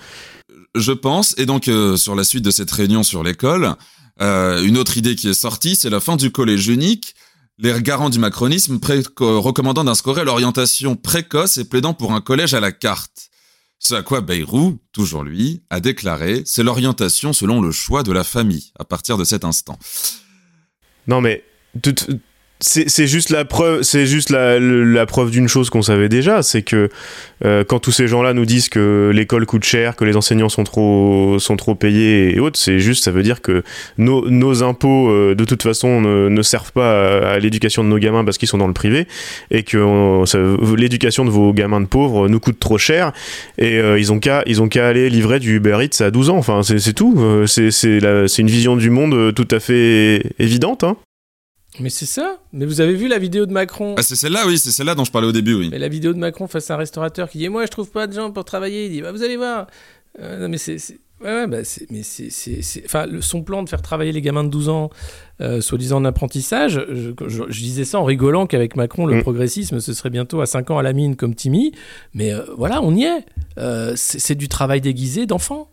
Je 0.76 0.92
pense. 0.92 1.34
Et 1.36 1.46
donc 1.46 1.66
euh, 1.66 1.96
sur 1.96 2.14
la 2.14 2.22
suite 2.22 2.44
de 2.44 2.52
cette 2.52 2.70
réunion 2.70 3.02
sur 3.02 3.24
l'école, 3.24 3.74
euh, 4.20 4.62
une 4.62 4.78
autre 4.78 4.96
idée 4.96 5.16
qui 5.16 5.28
est 5.28 5.34
sortie, 5.34 5.76
c'est 5.76 5.90
la 5.90 6.00
fin 6.00 6.16
du 6.16 6.30
collège 6.30 6.68
unique. 6.68 7.14
Les 7.58 7.80
garants 7.80 8.10
du 8.10 8.18
macronisme 8.18 8.80
recommandant 9.18 9.84
d'instaurer 9.84 10.24
l'orientation 10.24 10.96
précoce 10.96 11.56
et 11.56 11.64
plaidant 11.64 11.94
pour 11.94 12.12
un 12.12 12.20
collège 12.20 12.54
à 12.54 12.60
la 12.60 12.72
carte. 12.72 13.30
Ce 13.78 13.94
à 13.94 14.02
quoi 14.02 14.22
Bayrou, 14.22 14.78
toujours 14.92 15.22
lui, 15.22 15.62
a 15.70 15.78
déclaré 15.78 16.42
c'est 16.46 16.62
l'orientation 16.62 17.32
selon 17.32 17.60
le 17.60 17.70
choix 17.70 18.02
de 18.02 18.12
la 18.12 18.24
famille 18.24 18.72
à 18.78 18.84
partir 18.84 19.18
de 19.18 19.24
cet 19.24 19.44
instant. 19.44 19.78
Non 21.06 21.20
mais 21.20 21.44
c'est 22.60 23.06
juste 23.06 23.30
la 23.30 23.44
preuve, 23.44 23.82
c'est 23.82 24.06
juste 24.06 24.30
la, 24.30 24.58
la 24.58 25.06
preuve 25.06 25.30
d'une 25.30 25.48
chose 25.48 25.70
qu'on 25.70 25.82
savait 25.82 26.08
déjà, 26.08 26.42
c'est 26.42 26.62
que 26.62 26.88
euh, 27.44 27.64
quand 27.64 27.78
tous 27.78 27.90
ces 27.90 28.06
gens-là 28.06 28.32
nous 28.32 28.46
disent 28.46 28.68
que 28.68 29.10
l'école 29.12 29.44
coûte 29.44 29.64
cher, 29.64 29.96
que 29.96 30.04
les 30.04 30.16
enseignants 30.16 30.48
sont 30.48 30.64
trop 30.64 31.38
sont 31.38 31.56
trop 31.56 31.74
payés 31.74 32.34
et 32.34 32.40
autres, 32.40 32.58
c'est 32.58 32.78
juste, 32.78 33.04
ça 33.04 33.10
veut 33.10 33.22
dire 33.22 33.42
que 33.42 33.62
nos, 33.98 34.30
nos 34.30 34.62
impôts 34.62 35.10
euh, 35.10 35.34
de 35.34 35.44
toute 35.44 35.62
façon 35.62 36.00
ne, 36.00 36.28
ne 36.28 36.42
servent 36.42 36.72
pas 36.72 37.32
à, 37.32 37.38
l'éducation 37.38 37.84
de 37.84 37.88
nos 37.88 37.98
gamins 37.98 38.24
parce 38.24 38.38
qu'ils 38.38 38.48
sont 38.48 38.58
dans 38.58 38.68
le 38.68 38.72
privé 38.72 39.06
et 39.50 39.62
que 39.62 39.76
l'éducation 40.76 41.24
de 41.24 41.30
vos 41.30 41.52
gamins 41.52 41.80
de 41.80 41.86
pauvres 41.86 42.28
nous 42.28 42.40
coûte 42.40 42.58
trop 42.60 42.78
cher 42.78 43.12
et 43.58 43.78
euh, 43.78 43.98
ils 43.98 44.12
ont 44.12 44.20
qu'à 44.20 44.42
ils 44.46 44.62
ont 44.62 44.68
qu'à 44.68 44.88
aller 44.88 45.10
livrer 45.10 45.38
du 45.38 45.56
Uber 45.56 45.78
Eats 45.82 46.02
à 46.02 46.10
12 46.10 46.30
ans. 46.30 46.36
Enfin, 46.36 46.62
c'est 46.62 46.92
tout. 46.92 47.44
C'est 47.46 47.70
c'est 47.70 48.38
une 48.38 48.50
vision 48.50 48.76
du 48.76 48.90
monde 48.90 49.34
tout 49.34 49.48
à 49.50 49.60
fait 49.60 50.22
évidente. 50.38 50.84
Hein. 50.84 50.96
Mais 51.80 51.90
c'est 51.90 52.06
ça. 52.06 52.38
Mais 52.52 52.66
vous 52.66 52.80
avez 52.80 52.94
vu 52.94 53.08
la 53.08 53.18
vidéo 53.18 53.46
de 53.46 53.52
Macron 53.52 53.94
Ah, 53.98 54.02
c'est 54.02 54.16
celle-là, 54.16 54.46
oui, 54.46 54.58
c'est 54.58 54.70
celle-là 54.70 54.94
dont 54.94 55.04
je 55.04 55.10
parlais 55.10 55.28
au 55.28 55.32
début, 55.32 55.54
oui. 55.54 55.68
Mais 55.70 55.78
la 55.78 55.88
vidéo 55.88 56.12
de 56.12 56.18
Macron 56.18 56.46
face 56.46 56.70
à 56.70 56.74
un 56.74 56.78
restaurateur 56.78 57.28
qui 57.28 57.38
dit 57.38 57.48
Moi, 57.48 57.66
je 57.66 57.70
trouve 57.70 57.90
pas 57.90 58.06
de 58.06 58.12
gens 58.12 58.30
pour 58.30 58.44
travailler. 58.44 58.86
Il 58.86 58.92
dit 58.92 59.02
bah, 59.02 59.12
Vous 59.12 59.22
allez 59.22 59.36
voir. 59.36 59.66
Euh, 60.20 60.38
non, 60.38 60.48
mais 60.48 60.58
c'est. 60.58 60.78
Ouais, 61.20 61.30
ouais, 61.30 61.46
bah 61.46 61.64
c'est, 61.64 61.90
mais 61.90 62.02
c'est, 62.02 62.28
enfin, 62.84 63.06
son 63.20 63.42
plan 63.42 63.62
de 63.62 63.68
faire 63.68 63.80
travailler 63.80 64.12
les 64.12 64.20
gamins 64.20 64.44
de 64.44 64.50
12 64.50 64.68
ans, 64.68 64.90
euh, 65.40 65.60
soi-disant 65.60 65.98
en 65.98 66.04
apprentissage, 66.04 66.84
je, 66.90 67.50
disais 67.50 67.84
ça 67.84 68.00
en 68.00 68.04
rigolant 68.04 68.46
qu'avec 68.46 68.76
Macron, 68.76 69.06
le 69.06 69.16
mm. 69.16 69.22
progressisme, 69.22 69.80
ce 69.80 69.94
serait 69.94 70.10
bientôt 70.10 70.40
à 70.40 70.46
5 70.46 70.72
ans 70.72 70.78
à 70.78 70.82
la 70.82 70.92
mine 70.92 71.14
comme 71.14 71.34
Timmy. 71.34 71.72
Mais 72.14 72.34
euh, 72.34 72.42
voilà, 72.58 72.82
on 72.82 72.94
y 72.94 73.04
est. 73.04 73.24
Euh, 73.58 73.92
c'est, 73.96 74.34
du 74.34 74.48
travail 74.48 74.80
déguisé 74.80 75.24
d'enfant. 75.24 75.70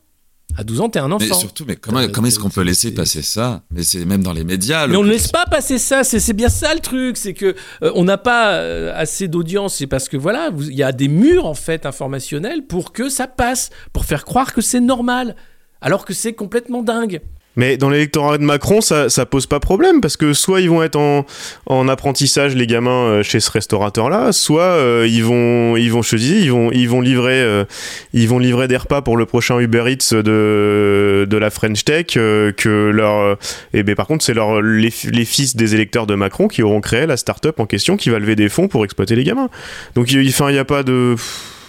À 0.57 0.63
12 0.63 0.81
ans, 0.81 0.89
t'es 0.89 0.99
un 0.99 1.11
enfant. 1.11 1.25
Mais 1.27 1.33
surtout, 1.33 1.65
mais 1.67 1.75
comment, 1.75 2.01
comment 2.11 2.27
est-ce 2.27 2.39
qu'on 2.39 2.49
peut 2.49 2.61
laisser 2.61 2.93
passer 2.93 3.21
ça? 3.21 3.63
Mais 3.71 3.83
c'est 3.83 4.05
même 4.05 4.23
dans 4.23 4.33
les 4.33 4.43
médias. 4.43 4.87
Mais 4.87 4.95
on 4.95 5.03
ne 5.03 5.09
laisse 5.09 5.27
pas 5.27 5.45
passer 5.45 5.77
ça. 5.77 6.03
C'est 6.03 6.33
bien 6.33 6.49
ça 6.49 6.73
le 6.73 6.79
truc. 6.79 7.17
C'est 7.17 7.33
que 7.33 7.55
euh, 7.83 7.91
on 7.95 8.03
n'a 8.03 8.17
pas 8.17 8.53
euh, 8.53 8.91
assez 8.95 9.27
d'audience. 9.27 9.75
C'est 9.75 9.87
parce 9.87 10.09
que 10.09 10.17
voilà, 10.17 10.49
il 10.59 10.75
y 10.75 10.83
a 10.83 10.91
des 10.91 11.07
murs 11.07 11.45
en 11.45 11.53
fait 11.53 11.85
informationnels 11.85 12.65
pour 12.65 12.91
que 12.91 13.09
ça 13.09 13.27
passe, 13.27 13.69
pour 13.93 14.05
faire 14.05 14.25
croire 14.25 14.53
que 14.53 14.61
c'est 14.61 14.81
normal, 14.81 15.35
alors 15.81 16.05
que 16.05 16.13
c'est 16.13 16.33
complètement 16.33 16.83
dingue. 16.83 17.21
Mais 17.55 17.77
dans 17.77 17.89
l'électorat 17.89 18.37
de 18.37 18.43
Macron, 18.43 18.79
ça, 18.81 19.07
pose 19.25 19.45
pas 19.45 19.59
problème 19.59 20.01
parce 20.01 20.17
que 20.17 20.33
soit 20.33 20.61
ils 20.61 20.69
vont 20.69 20.83
être 20.83 20.95
en, 20.95 21.25
en 21.65 21.87
apprentissage 21.87 22.55
les 22.55 22.67
gamins 22.67 22.91
euh, 22.91 23.23
chez 23.23 23.39
ce 23.39 23.51
restaurateur-là, 23.51 24.31
soit 24.31 24.61
euh, 24.61 25.07
ils 25.09 25.23
vont 25.23 25.75
ils 25.75 25.91
vont 25.91 26.01
je 26.01 26.11
te 26.11 26.15
dis, 26.15 26.39
ils 26.41 26.51
vont 26.51 26.71
ils 26.71 26.89
vont 26.89 27.01
livrer 27.01 27.41
euh, 27.41 27.65
ils 28.13 28.27
vont 28.27 28.39
livrer 28.39 28.67
des 28.67 28.77
repas 28.77 29.01
pour 29.01 29.17
le 29.17 29.25
prochain 29.25 29.59
Uber 29.59 29.83
Eats 29.87 30.15
de 30.15 31.27
de 31.29 31.37
la 31.37 31.49
French 31.49 31.83
Tech 31.83 32.07
que 32.07 32.91
leur 32.93 33.33
et 33.73 33.79
eh 33.79 33.83
ben 33.83 33.95
par 33.95 34.07
contre 34.07 34.23
c'est 34.23 34.33
leur 34.33 34.61
les, 34.61 34.93
les, 35.11 35.25
fils 35.25 35.55
des 35.55 35.75
électeurs 35.75 36.07
de 36.07 36.15
Macron 36.15 36.47
qui 36.47 36.63
auront 36.63 36.81
créé 36.81 37.05
la 37.05 37.17
start-up 37.17 37.59
en 37.59 37.65
question 37.65 37.97
qui 37.97 38.09
va 38.09 38.19
lever 38.19 38.35
des 38.35 38.49
fonds 38.49 38.67
pour 38.67 38.83
exploiter 38.85 39.15
les 39.15 39.23
gamins. 39.23 39.49
Donc 39.95 40.11
il 40.11 40.27
enfin 40.29 40.49
il 40.49 40.55
y 40.55 40.59
a 40.59 40.65
pas 40.65 40.83
de 40.83 41.15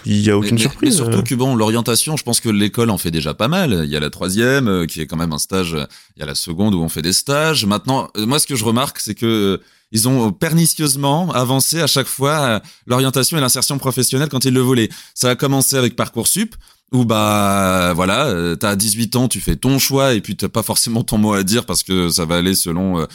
il 0.04 0.20
y 0.20 0.30
a 0.30 0.36
aucune 0.36 0.58
surprise. 0.58 0.90
Mais 0.90 0.96
surtout 0.96 1.22
que 1.22 1.34
bon, 1.34 1.54
l'orientation, 1.54 2.16
je 2.16 2.24
pense 2.24 2.40
que 2.40 2.48
l'école 2.48 2.90
en 2.90 2.98
fait 2.98 3.10
déjà 3.10 3.34
pas 3.34 3.48
mal. 3.48 3.82
Il 3.84 3.90
y 3.90 3.96
a 3.96 4.00
la 4.00 4.10
troisième, 4.10 4.68
euh, 4.68 4.86
qui 4.86 5.00
est 5.00 5.06
quand 5.06 5.16
même 5.16 5.32
un 5.32 5.38
stage. 5.38 5.76
Il 6.16 6.20
y 6.20 6.22
a 6.22 6.26
la 6.26 6.34
seconde 6.34 6.74
où 6.74 6.80
on 6.80 6.88
fait 6.88 7.02
des 7.02 7.12
stages. 7.12 7.64
Maintenant, 7.66 8.08
euh, 8.16 8.26
moi, 8.26 8.38
ce 8.38 8.46
que 8.46 8.56
je 8.56 8.64
remarque, 8.64 8.98
c'est 9.00 9.14
que 9.14 9.26
euh, 9.26 9.62
ils 9.92 10.08
ont 10.08 10.32
pernicieusement 10.32 11.30
avancé 11.32 11.80
à 11.80 11.86
chaque 11.86 12.06
fois 12.06 12.62
l'orientation 12.86 13.36
et 13.36 13.40
l'insertion 13.40 13.76
professionnelle 13.78 14.30
quand 14.30 14.44
ils 14.46 14.54
le 14.54 14.60
voulaient. 14.60 14.88
Ça 15.14 15.30
a 15.30 15.36
commencé 15.36 15.76
avec 15.76 15.96
Parcoursup, 15.96 16.56
où 16.92 17.04
bah 17.04 17.92
voilà, 17.94 18.56
t'as 18.58 18.74
18 18.74 19.16
ans, 19.16 19.28
tu 19.28 19.40
fais 19.40 19.54
ton 19.54 19.78
choix 19.78 20.14
et 20.14 20.22
puis 20.22 20.34
t'as 20.34 20.48
pas 20.48 20.62
forcément 20.62 21.04
ton 21.04 21.18
mot 21.18 21.34
à 21.34 21.42
dire 21.42 21.66
parce 21.66 21.82
que 21.82 22.08
ça 22.08 22.24
va 22.24 22.36
aller 22.36 22.54
selon 22.54 23.06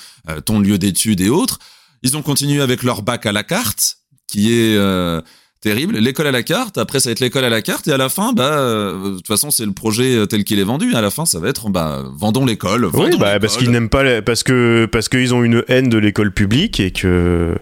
ton 0.45 0.59
lieu 0.59 0.77
d'études 0.77 1.21
et 1.21 1.29
autres. 1.29 1.57
Ils 2.03 2.15
ont 2.15 2.21
continué 2.21 2.61
avec 2.61 2.83
leur 2.83 3.01
bac 3.01 3.25
à 3.25 3.31
la 3.31 3.41
carte, 3.41 3.97
qui 4.27 4.53
est 4.53 4.77
terrible. 5.67 5.97
L'école 5.97 6.27
à 6.27 6.31
la 6.31 6.43
carte, 6.43 6.77
après 6.77 6.99
ça 6.99 7.09
va 7.09 7.11
être 7.11 7.19
l'école 7.19 7.43
à 7.43 7.49
la 7.49 7.61
carte, 7.61 7.87
et 7.87 7.91
à 7.91 7.97
la 7.97 8.09
fin, 8.09 8.33
bah, 8.33 8.59
euh, 8.59 9.11
de 9.11 9.15
toute 9.17 9.27
façon, 9.27 9.51
c'est 9.51 9.65
le 9.65 9.73
projet 9.73 10.15
euh, 10.15 10.25
tel 10.25 10.43
qu'il 10.43 10.59
est 10.59 10.63
vendu. 10.63 10.93
À 10.95 11.01
la 11.01 11.09
fin, 11.09 11.25
ça 11.25 11.39
va 11.39 11.49
être, 11.49 11.69
bah, 11.69 12.03
vendons 12.15 12.45
l'école. 12.45 12.85
Oui, 12.93 13.17
bah, 13.19 13.39
parce 13.39 13.57
qu'ils 13.57 13.71
n'aiment 13.71 13.89
pas, 13.89 14.21
parce 14.21 14.43
que 14.43 14.87
parce 14.91 15.09
qu'ils 15.09 15.33
ont 15.33 15.43
une 15.43 15.63
haine 15.67 15.89
de 15.89 15.97
l'école 15.97 16.31
publique 16.31 16.79
et 16.79 16.91
que 16.91 17.55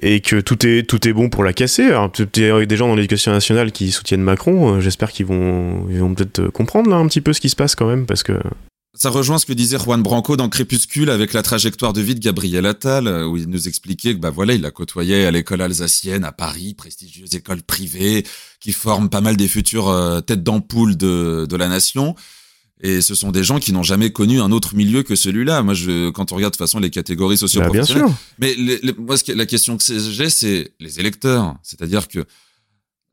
et 0.00 0.20
que 0.20 0.40
tout 0.40 0.66
est 0.66 0.88
tout 0.88 1.06
est 1.06 1.12
bon 1.12 1.28
pour 1.28 1.44
la 1.44 1.52
casser. 1.52 1.84
Alors, 1.84 2.10
il 2.18 2.42
y 2.42 2.46
a 2.46 2.64
des 2.64 2.76
gens 2.76 2.88
dans 2.88 2.96
l'éducation 2.96 3.32
nationale 3.32 3.70
qui 3.72 3.92
soutiennent 3.92 4.22
Macron. 4.22 4.76
Euh, 4.76 4.80
j'espère 4.80 5.12
qu'ils 5.12 5.26
vont 5.26 5.86
ils 5.90 5.98
vont 5.98 6.14
peut-être 6.14 6.48
comprendre 6.48 6.90
là 6.90 6.96
un 6.96 7.06
petit 7.06 7.20
peu 7.20 7.32
ce 7.32 7.40
qui 7.40 7.50
se 7.50 7.56
passe 7.56 7.74
quand 7.74 7.86
même, 7.86 8.06
parce 8.06 8.22
que 8.22 8.32
ça 8.94 9.10
rejoint 9.10 9.38
ce 9.38 9.46
que 9.46 9.52
disait 9.52 9.78
Juan 9.78 10.02
Branco 10.02 10.36
dans 10.36 10.48
Crépuscule 10.48 11.10
avec 11.10 11.32
la 11.32 11.42
trajectoire 11.42 11.92
de 11.92 12.00
vie 12.00 12.14
de 12.14 12.20
Gabriel 12.20 12.64
Attal, 12.64 13.08
euh, 13.08 13.26
où 13.26 13.36
il 13.36 13.48
nous 13.48 13.66
expliquait 13.66 14.14
que 14.14 14.20
bah 14.20 14.30
voilà, 14.30 14.54
il 14.54 14.60
la 14.60 14.70
côtoyait 14.70 15.26
à 15.26 15.30
l'école 15.30 15.62
alsacienne 15.62 16.24
à 16.24 16.32
Paris, 16.32 16.74
prestigieuse 16.74 17.34
école 17.34 17.62
privée 17.62 18.24
qui 18.60 18.72
forme 18.72 19.08
pas 19.08 19.20
mal 19.20 19.36
des 19.36 19.48
futures 19.48 19.88
euh, 19.88 20.20
têtes 20.20 20.44
d'ampoule 20.44 20.96
de, 20.96 21.46
de 21.48 21.56
la 21.56 21.68
nation. 21.68 22.14
Et 22.80 23.00
ce 23.00 23.14
sont 23.14 23.32
des 23.32 23.42
gens 23.42 23.58
qui 23.58 23.72
n'ont 23.72 23.82
jamais 23.82 24.10
connu 24.10 24.40
un 24.40 24.52
autre 24.52 24.74
milieu 24.74 25.02
que 25.02 25.16
celui-là. 25.16 25.62
Moi, 25.62 25.74
je, 25.74 26.10
quand 26.10 26.32
on 26.32 26.36
regarde 26.36 26.52
de 26.52 26.58
toute 26.58 26.66
façon 26.66 26.78
les 26.78 26.90
catégories 26.90 27.38
socio 27.38 27.60
bah, 27.60 27.68
mais 28.38 28.56
moi, 28.98 29.16
la 29.28 29.46
question 29.46 29.76
que 29.76 29.82
j'ai, 30.10 30.28
c'est 30.28 30.72
les 30.80 31.00
électeurs. 31.00 31.56
C'est-à-dire 31.62 32.08
que 32.08 32.24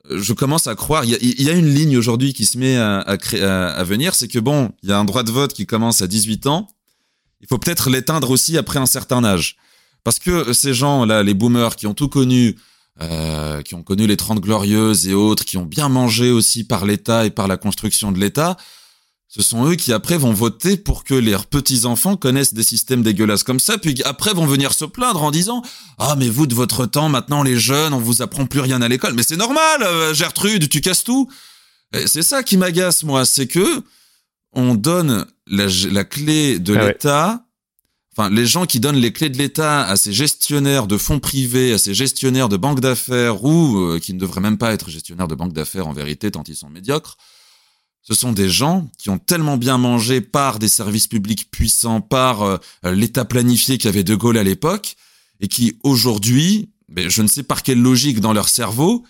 je 0.09 0.33
commence 0.33 0.67
à 0.67 0.75
croire. 0.75 1.05
Il 1.05 1.41
y 1.41 1.49
a, 1.49 1.53
une 1.53 1.73
ligne 1.73 1.97
aujourd'hui 1.97 2.33
qui 2.33 2.45
se 2.45 2.57
met 2.57 2.77
à, 2.77 2.99
à, 2.99 3.83
venir, 3.83 4.15
c'est 4.15 4.27
que 4.27 4.39
bon, 4.39 4.71
il 4.83 4.89
y 4.89 4.91
a 4.91 4.97
un 4.97 5.05
droit 5.05 5.23
de 5.23 5.31
vote 5.31 5.53
qui 5.53 5.65
commence 5.65 6.01
à 6.01 6.07
18 6.07 6.47
ans. 6.47 6.67
Il 7.41 7.47
faut 7.47 7.57
peut-être 7.57 7.89
l'éteindre 7.89 8.29
aussi 8.29 8.57
après 8.57 8.79
un 8.79 8.85
certain 8.85 9.23
âge, 9.23 9.57
parce 10.03 10.19
que 10.19 10.53
ces 10.53 10.73
gens-là, 10.73 11.23
les 11.23 11.33
boomers 11.33 11.75
qui 11.75 11.87
ont 11.87 11.93
tout 11.93 12.07
connu, 12.07 12.57
euh, 13.01 13.61
qui 13.61 13.73
ont 13.73 13.83
connu 13.83 14.05
les 14.05 14.17
30 14.17 14.39
glorieuses 14.39 15.07
et 15.07 15.13
autres, 15.13 15.45
qui 15.45 15.57
ont 15.57 15.65
bien 15.65 15.89
mangé 15.89 16.29
aussi 16.29 16.63
par 16.63 16.85
l'État 16.85 17.25
et 17.25 17.31
par 17.31 17.47
la 17.47 17.57
construction 17.57 18.11
de 18.11 18.19
l'État, 18.19 18.57
ce 19.33 19.41
sont 19.41 19.65
eux 19.65 19.75
qui 19.75 19.93
après 19.93 20.17
vont 20.17 20.33
voter 20.33 20.75
pour 20.75 21.05
que 21.05 21.13
leurs 21.13 21.45
petits-enfants 21.45 22.17
connaissent 22.17 22.53
des 22.53 22.63
systèmes 22.63 23.01
dégueulasses 23.01 23.43
comme 23.43 23.61
ça, 23.61 23.77
puis 23.77 23.95
après 24.03 24.33
vont 24.33 24.45
venir 24.45 24.73
se 24.73 24.83
plaindre 24.83 25.23
en 25.23 25.31
disant 25.31 25.63
«Ah 25.99 26.15
mais 26.17 26.27
vous 26.27 26.47
de 26.47 26.53
votre 26.53 26.85
temps, 26.85 27.07
maintenant 27.07 27.41
les 27.41 27.57
jeunes, 27.57 27.93
on 27.93 27.99
vous 27.99 28.21
apprend 28.21 28.45
plus 28.45 28.59
rien 28.59 28.81
à 28.81 28.89
l'école.» 28.89 29.13
Mais 29.15 29.23
c'est 29.23 29.37
normal, 29.37 29.83
euh, 29.83 30.13
Gertrude, 30.13 30.67
tu 30.67 30.81
casses 30.81 31.05
tout. 31.05 31.29
C'est 32.07 32.23
ça 32.23 32.43
qui 32.43 32.57
m'agace, 32.57 33.03
moi, 33.03 33.23
c'est 33.23 33.47
que 33.47 33.83
on 34.51 34.75
donne 34.75 35.25
la, 35.47 36.03
clé 36.03 36.59
de 36.59 36.75
ah 36.75 36.87
l'État, 36.87 37.45
enfin 38.13 38.29
les 38.29 38.45
gens 38.45 38.65
qui 38.65 38.81
donnent 38.81 38.97
les 38.97 39.13
clés 39.13 39.29
de 39.29 39.37
l'État 39.37 39.85
à 39.85 39.95
ces 39.95 40.11
gestionnaires 40.11 40.87
de 40.87 40.97
fonds 40.97 41.19
privés, 41.19 41.71
à 41.71 41.77
ces 41.77 41.93
gestionnaires 41.93 42.49
de 42.49 42.57
banques 42.57 42.81
d'affaires, 42.81 43.45
ou 43.45 43.79
euh, 43.79 43.99
qui 43.99 44.13
ne 44.13 44.19
devraient 44.19 44.41
même 44.41 44.57
pas 44.57 44.73
être 44.73 44.89
gestionnaires 44.89 45.29
de 45.29 45.35
banques 45.35 45.53
d'affaires 45.53 45.87
en 45.87 45.93
vérité, 45.93 46.31
tant 46.31 46.43
ils 46.45 46.55
sont 46.57 46.69
médiocres, 46.69 47.15
ce 48.01 48.13
sont 48.13 48.31
des 48.31 48.49
gens 48.49 48.89
qui 48.97 49.09
ont 49.09 49.19
tellement 49.19 49.57
bien 49.57 49.77
mangé 49.77 50.21
par 50.21 50.59
des 50.59 50.67
services 50.67 51.07
publics 51.07 51.49
puissants, 51.51 52.01
par 52.01 52.41
euh, 52.41 52.57
l'État 52.83 53.25
planifié 53.25 53.77
qu'avait 53.77 54.03
De 54.03 54.15
Gaulle 54.15 54.37
à 54.37 54.43
l'époque, 54.43 54.95
et 55.39 55.47
qui 55.47 55.77
aujourd'hui, 55.83 56.69
mais 56.89 57.09
je 57.09 57.21
ne 57.21 57.27
sais 57.27 57.43
par 57.43 57.63
quelle 57.63 57.81
logique 57.81 58.19
dans 58.19 58.33
leur 58.33 58.49
cerveau, 58.49 59.05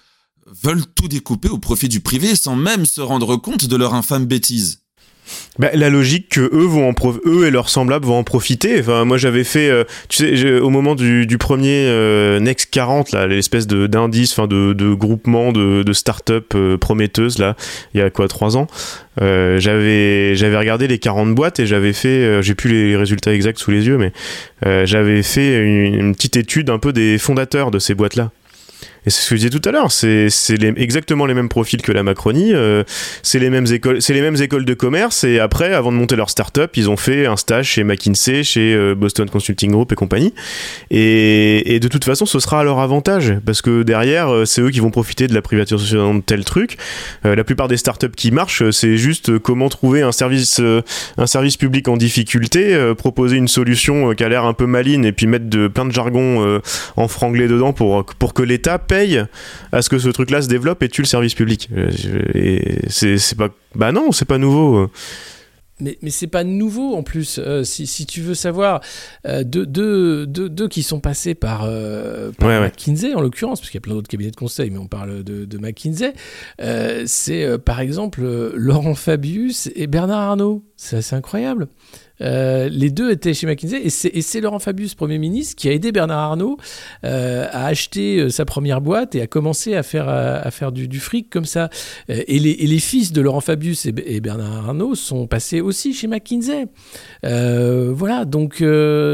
veulent 0.46 0.86
tout 0.96 1.08
découper 1.08 1.50
au 1.50 1.58
profit 1.58 1.90
du 1.90 2.02
privé 2.02 2.36
sans 2.36 2.56
même 2.56 2.86
se 2.86 3.02
rendre 3.02 3.38
compte 3.38 3.66
de 3.66 3.76
leur 3.76 3.94
infâme 3.94 4.26
bêtise. 4.26 4.81
Bah, 5.60 5.70
la 5.74 5.90
logique 5.90 6.30
que 6.30 6.42
eux 6.42 6.66
vont 6.66 6.88
en 6.90 6.94
eux 7.26 7.46
et 7.46 7.52
leurs 7.52 7.70
semblables 7.70 8.06
vont 8.06 8.18
en 8.18 8.24
profiter. 8.24 8.80
Enfin, 8.80 9.04
moi 9.06 9.18
j'avais 9.18 9.44
fait, 9.44 9.70
euh, 9.70 9.84
tu 10.08 10.38
sais, 10.38 10.60
au 10.60 10.70
moment 10.70 10.96
du, 10.96 11.38
premier 11.38 11.86
euh, 11.88 12.40
Next 12.40 12.70
40 12.72 13.12
là, 13.12 13.28
l'espèce 13.28 13.68
de 13.68 13.86
d'indice, 13.86 14.32
enfin 14.32 14.48
de, 14.48 14.74
de, 14.74 14.94
groupement 14.94 15.52
de, 15.52 15.84
de 15.84 15.94
start-up 15.94 16.54
euh, 16.56 16.78
prometteuses 16.78 17.38
là, 17.38 17.56
il 17.94 18.00
y 18.00 18.04
a 18.04 18.10
quoi 18.10 18.28
trois 18.28 18.56
ans. 18.56 18.68
j'avais 19.20 20.36
j'avais 20.36 20.58
regardé 20.58 20.88
les 20.88 21.00
40 21.00 21.36
boîtes 21.36 21.60
et 21.60 21.66
j'avais 21.66 21.94
fait, 21.94 22.42
j'ai 22.42 22.56
plus 22.56 22.72
les 22.72 22.96
résultats 22.96 23.34
exacts 23.34 23.60
sous 23.60 23.72
les 23.72 23.88
yeux, 23.88 23.98
mais 23.98 24.14
j'avais 24.86 25.22
fait 25.22 25.64
une, 25.64 26.16
petite 26.16 26.38
étude 26.38 26.70
un 26.70 26.80
peu 26.80 26.94
des 26.94 27.18
fondateurs 27.18 27.72
de 27.72 27.80
ces 27.80 27.94
boîtes 27.94 28.16
là. 28.16 28.32
Et 29.06 29.10
c'est 29.10 29.22
ce 29.22 29.30
que 29.32 29.36
je 29.36 29.48
disais 29.48 29.50
tout 29.50 29.68
à 29.68 29.72
l'heure, 29.72 29.92
c'est 29.92 30.28
exactement 30.78 31.26
les 31.26 31.34
mêmes 31.34 31.50
profils 31.50 31.82
que 31.82 31.92
la 31.92 32.04
Macronie, 32.04 32.54
euh, 32.54 32.84
c'est 33.24 33.40
les 33.40 33.50
mêmes 33.50 33.66
écoles, 33.66 33.98
les 34.08 34.22
mêmes 34.22 34.40
écoles 34.40 34.64
de 34.64 34.74
commerce. 34.76 35.24
Et 35.24 35.40
après, 35.40 35.74
avant 35.74 35.92
de 35.92 35.98
monter 35.98 36.16
leur 36.16 36.30
start-up, 36.30 36.78
ils 36.78 36.88
ont 36.88 36.98
fait 36.98 37.26
un 37.26 37.36
stage 37.36 37.68
chez 37.68 37.84
McKinsey, 37.84 38.44
chez 38.44 38.76
euh, 38.76 38.94
Boston 38.94 39.28
Consulting 39.28 39.72
Group 39.72 39.92
et 39.92 39.96
compagnie. 39.96 40.36
Et, 40.92 41.76
et, 41.76 41.80
de 41.80 41.88
toute 41.88 42.06
façon, 42.06 42.28
ce 42.28 42.40
sera 42.40 42.60
à 42.60 42.64
leur 42.64 42.80
avantage 42.80 43.34
parce 43.44 43.64
que 43.64 43.82
derrière, 43.82 44.32
euh, 44.32 44.46
c'est 44.46 44.62
eux 44.62 44.70
qui 44.70 44.80
vont 44.80 44.92
profiter 44.92 45.28
de 45.28 45.34
la 45.34 45.42
privatisation 45.42 46.16
de 46.16 46.22
tel 46.22 46.46
truc. 46.46 46.78
la 47.24 47.44
plupart 47.44 47.68
des 47.68 47.78
start-up 47.78 48.16
qui 48.16 48.30
marchent, 48.32 48.70
c'est 48.70 48.98
juste 48.98 49.40
comment 49.40 49.70
trouver 49.70 50.04
un 50.04 50.12
service, 50.12 50.62
un 51.18 51.28
service 51.28 51.58
public 51.58 51.88
en 51.88 51.98
difficulté, 51.98 52.94
proposer 52.98 53.38
une 53.38 53.48
solution 53.48 54.14
qui 54.14 54.24
a 54.24 54.30
l'air 54.30 54.46
un 54.46 54.54
peu 54.54 54.66
maline 54.66 55.06
et 55.06 55.12
puis 55.12 55.28
mettre 55.28 55.50
de, 55.50 55.68
plein 55.68 55.86
de 55.86 55.92
jargon 55.92 56.62
en 56.96 57.08
franglais 57.08 57.48
dedans 57.48 57.74
pour 57.74 58.06
pour 58.06 58.34
que 58.34 58.44
l'État 58.44 58.78
à 59.72 59.82
ce 59.82 59.90
que 59.90 59.98
ce 59.98 60.10
truc-là 60.10 60.42
se 60.42 60.48
développe 60.48 60.84
et 60.84 60.90
tue 60.90 61.02
le 61.02 61.08
service 61.08 61.34
public. 61.34 61.70
Et 62.34 62.80
c'est 62.90 63.38
pas. 63.38 63.50
Bah 63.76 63.92
non, 63.92 64.12
c'est 64.12 64.26
pas 64.26 64.38
nouveau 64.38 64.90
mais, 65.82 65.98
mais 66.02 66.10
c'est 66.12 66.28
pas 66.28 66.44
nouveau 66.44 66.96
en 66.96 67.04
plus. 67.04 67.40
Euh, 67.40 67.64
si, 67.64 67.88
si, 67.88 68.06
tu 68.06 68.22
veux 68.22 68.36
savoir, 68.36 68.82
euh, 69.28 69.44
deux, 69.44 69.66
deux, 69.66 70.26
deux, 70.28 70.68
qui 70.68 70.84
sont 70.84 71.00
passés 71.00 71.36
par, 71.36 71.64
euh, 71.66 72.32
McKinsey 72.40 73.14
en 73.14 73.22
l'occurrence, 73.22 73.60
parce 73.60 73.70
qu'il 73.70 73.80
y 73.80 73.82
a 73.82 73.86
plein 73.86 73.96
d'autres 73.96 74.08
cabinets 74.08 74.32
de 74.32 74.36
conseil, 74.36 74.70
mais 74.70 74.78
on 74.78 74.88
parle 74.88 75.24
de, 75.24 75.46
de 75.46 75.58
McKinsey, 75.58 76.14
c'est 77.06 77.58
par 77.60 77.80
exemple 77.80 78.22
Laurent 78.56 78.96
Fabius 78.96 79.70
et 79.76 79.88
Bernard 79.88 80.20
Arnault. 80.20 80.64
C'est 80.78 80.98
assez 80.98 81.16
incroyable. 81.16 81.68
Euh, 82.22 82.70
les 82.70 82.90
deux 82.90 83.12
étaient 83.12 83.34
chez 83.34 83.48
McKinsey 83.48 83.82
et 83.84 84.22
c'est 84.22 84.42
Laurent 84.42 84.60
Fabius, 84.60 84.96
Premier 84.96 85.18
ministre, 85.18 85.56
qui 85.56 85.68
a 85.70 85.72
aidé 85.72 85.92
Bernard 85.92 86.20
Arnault 86.20 86.58
euh, 87.04 87.48
à 87.52 87.66
acheter 87.66 88.20
euh, 88.20 88.30
sa 88.30 88.46
première 88.46 88.82
boîte 88.82 89.16
et 89.16 89.22
à 89.22 89.28
commencer 89.28 89.76
à 89.76 89.84
faire, 89.84 90.08
à, 90.08 90.50
faire 90.52 90.72
du, 90.72 91.00
fric 91.00 91.30
comme 91.30 91.46
ça. 91.46 91.70
Et 92.08 92.40
les, 92.40 92.80
fils 92.80 93.12
de 93.12 93.22
Laurent 93.22 93.42
Fabius 93.42 93.86
et, 93.86 94.22
Bernard 94.22 94.68
Arnault 94.68 94.96
sont 94.96 95.28
passés 95.28 95.62
aussi 95.62 95.94
chez 95.94 96.08
McKinsey. 96.08 96.68
voilà, 97.24 98.26
donc 98.26 98.64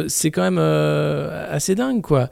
c'est 0.08 0.32
quand 0.32 0.44
même 0.44 0.58
assez 0.58 1.76
dingue, 1.76 2.02
quoi. 2.02 2.30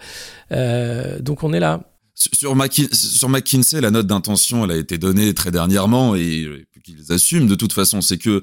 donc 1.20 1.44
on 1.44 1.54
est 1.54 1.60
là. 1.60 1.82
Sur, 2.16 2.56
McKinsey, 2.56 3.82
la 3.82 3.92
note 3.92 4.08
d'intention, 4.08 4.64
elle 4.64 4.72
a 4.72 4.78
été 4.78 4.98
donnée 4.98 5.34
très 5.34 5.52
dernièrement 5.52 6.16
et 6.16 6.48
qu'ils 6.84 7.12
assument 7.12 7.48
de 7.48 7.56
toute 7.56 7.74
façon, 7.74 8.02
c'est 8.02 8.18
que 8.18 8.42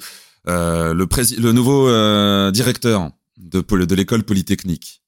euh, 0.49 0.93
le, 0.93 1.07
le 1.39 1.53
nouveau 1.53 1.89
euh, 1.89 2.51
directeur 2.51 3.11
de, 3.37 3.61
de 3.61 3.95
l'école 3.95 4.25
polytechnique 4.25 5.03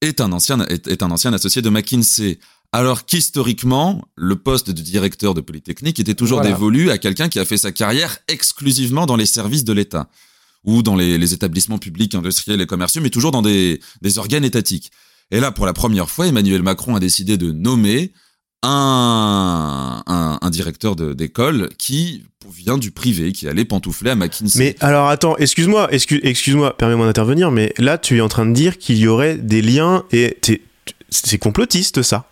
est 0.00 0.20
un 0.20 0.32
ancien 0.32 0.60
est, 0.66 1.02
un 1.02 1.10
ancien 1.10 1.32
associé 1.32 1.62
de 1.62 1.70
McKinsey. 1.70 2.38
Alors 2.72 3.04
qu'historiquement, 3.04 4.04
le 4.16 4.36
poste 4.36 4.70
de 4.70 4.80
directeur 4.80 5.34
de 5.34 5.40
Polytechnique 5.40 5.98
était 5.98 6.14
toujours 6.14 6.40
dévolu 6.40 6.90
à 6.90 6.98
quelqu'un 6.98 7.28
qui 7.28 7.40
a 7.40 7.44
fait 7.44 7.58
sa 7.58 7.72
carrière 7.72 8.18
exclusivement 8.28 9.06
dans 9.06 9.16
les 9.16 9.26
services 9.26 9.64
de 9.64 9.72
l'État 9.72 10.08
ou 10.62 10.82
dans 10.82 10.94
les, 10.94 11.18
les, 11.18 11.34
établissements 11.34 11.78
publics, 11.78 12.14
industriels 12.14 12.60
et 12.60 12.66
commerciaux, 12.66 13.02
mais 13.02 13.10
toujours 13.10 13.32
dans 13.32 13.42
des, 13.42 13.80
des 14.02 14.18
organes 14.18 14.44
étatiques. 14.44 14.92
Et 15.32 15.40
là, 15.40 15.50
pour 15.50 15.66
la 15.66 15.72
première 15.72 16.08
fois, 16.08 16.28
Emmanuel 16.28 16.62
Macron 16.62 16.94
a 16.94 17.00
décidé 17.00 17.36
de 17.36 17.50
nommer 17.50 18.12
un, 18.62 20.02
un, 20.06 20.38
un 20.40 20.50
directeur 20.50 20.96
d'école 20.96 21.70
qui 21.78 22.24
vient 22.48 22.78
du 22.78 22.90
privé, 22.90 23.32
qui 23.32 23.48
allait 23.48 23.64
pantoufler 23.64 24.10
à 24.10 24.14
McKinsey. 24.14 24.58
Mais 24.58 24.76
alors 24.80 25.08
attends, 25.08 25.36
excuse-moi, 25.36 25.92
excuse, 25.92 26.20
excuse-moi, 26.22 26.76
permets-moi 26.76 27.06
d'intervenir, 27.06 27.50
mais 27.50 27.72
là 27.78 27.98
tu 27.98 28.18
es 28.18 28.20
en 28.20 28.28
train 28.28 28.46
de 28.46 28.52
dire 28.52 28.78
qu'il 28.78 28.98
y 28.98 29.06
aurait 29.06 29.36
des 29.36 29.62
liens 29.62 30.04
et 30.12 30.38
c'est 31.10 31.38
complotiste 31.38 32.02
ça. 32.02 32.26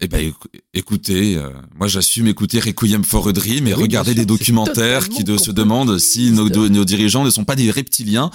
Eh 0.00 0.06
ben, 0.06 0.32
écoutez, 0.74 1.36
euh, 1.36 1.50
moi 1.74 1.88
j'assume 1.88 2.28
écouter 2.28 2.60
Requiem 2.60 3.02
for 3.02 3.28
a 3.28 3.32
Dream 3.32 3.66
et 3.66 3.74
regarder 3.74 4.14
des 4.14 4.26
documentaires 4.26 5.08
qui 5.08 5.24
de, 5.24 5.36
se 5.36 5.50
demandent 5.50 5.98
si 5.98 6.30
nos, 6.30 6.48
nos, 6.48 6.84
dirigeants 6.84 7.24
ne 7.24 7.30
sont 7.30 7.44
pas 7.44 7.56
des 7.56 7.72
reptiliens. 7.72 8.30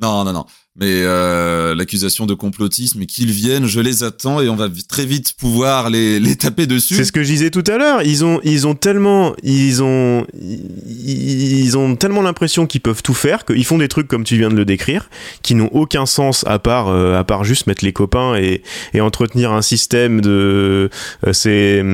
Non, 0.00 0.22
non, 0.24 0.32
non. 0.32 0.46
Mais 0.74 1.02
euh, 1.02 1.74
l'accusation 1.74 2.24
de 2.24 2.32
complotisme, 2.32 3.04
qu'ils 3.04 3.30
viennent, 3.30 3.66
je 3.66 3.78
les 3.78 4.04
attends 4.04 4.40
et 4.40 4.48
on 4.48 4.56
va 4.56 4.70
très 4.88 5.04
vite 5.04 5.34
pouvoir 5.34 5.90
les, 5.90 6.18
les 6.18 6.34
taper 6.34 6.66
dessus. 6.66 6.94
C'est 6.94 7.04
ce 7.04 7.12
que 7.12 7.22
je 7.22 7.28
disais 7.28 7.50
tout 7.50 7.64
à 7.66 7.76
l'heure. 7.76 8.02
Ils 8.02 8.24
ont, 8.24 8.40
ils 8.42 8.66
ont 8.66 8.74
tellement, 8.74 9.34
ils 9.42 9.82
ont, 9.82 10.26
ils 10.34 11.76
ont 11.76 11.94
tellement 11.94 12.22
l'impression 12.22 12.66
qu'ils 12.66 12.80
peuvent 12.80 13.02
tout 13.02 13.12
faire 13.12 13.44
qu'ils 13.44 13.66
font 13.66 13.76
des 13.76 13.88
trucs 13.88 14.08
comme 14.08 14.24
tu 14.24 14.38
viens 14.38 14.48
de 14.48 14.54
le 14.54 14.64
décrire, 14.64 15.10
qui 15.42 15.54
n'ont 15.54 15.68
aucun 15.72 16.06
sens 16.06 16.42
à 16.46 16.58
part, 16.58 16.88
euh, 16.88 17.18
à 17.18 17.24
part 17.24 17.44
juste 17.44 17.66
mettre 17.66 17.84
les 17.84 17.92
copains 17.92 18.36
et, 18.36 18.62
et 18.94 19.02
entretenir 19.02 19.52
un 19.52 19.62
système 19.62 20.22
de. 20.22 20.88
Euh, 21.26 21.32
c'est, 21.34 21.84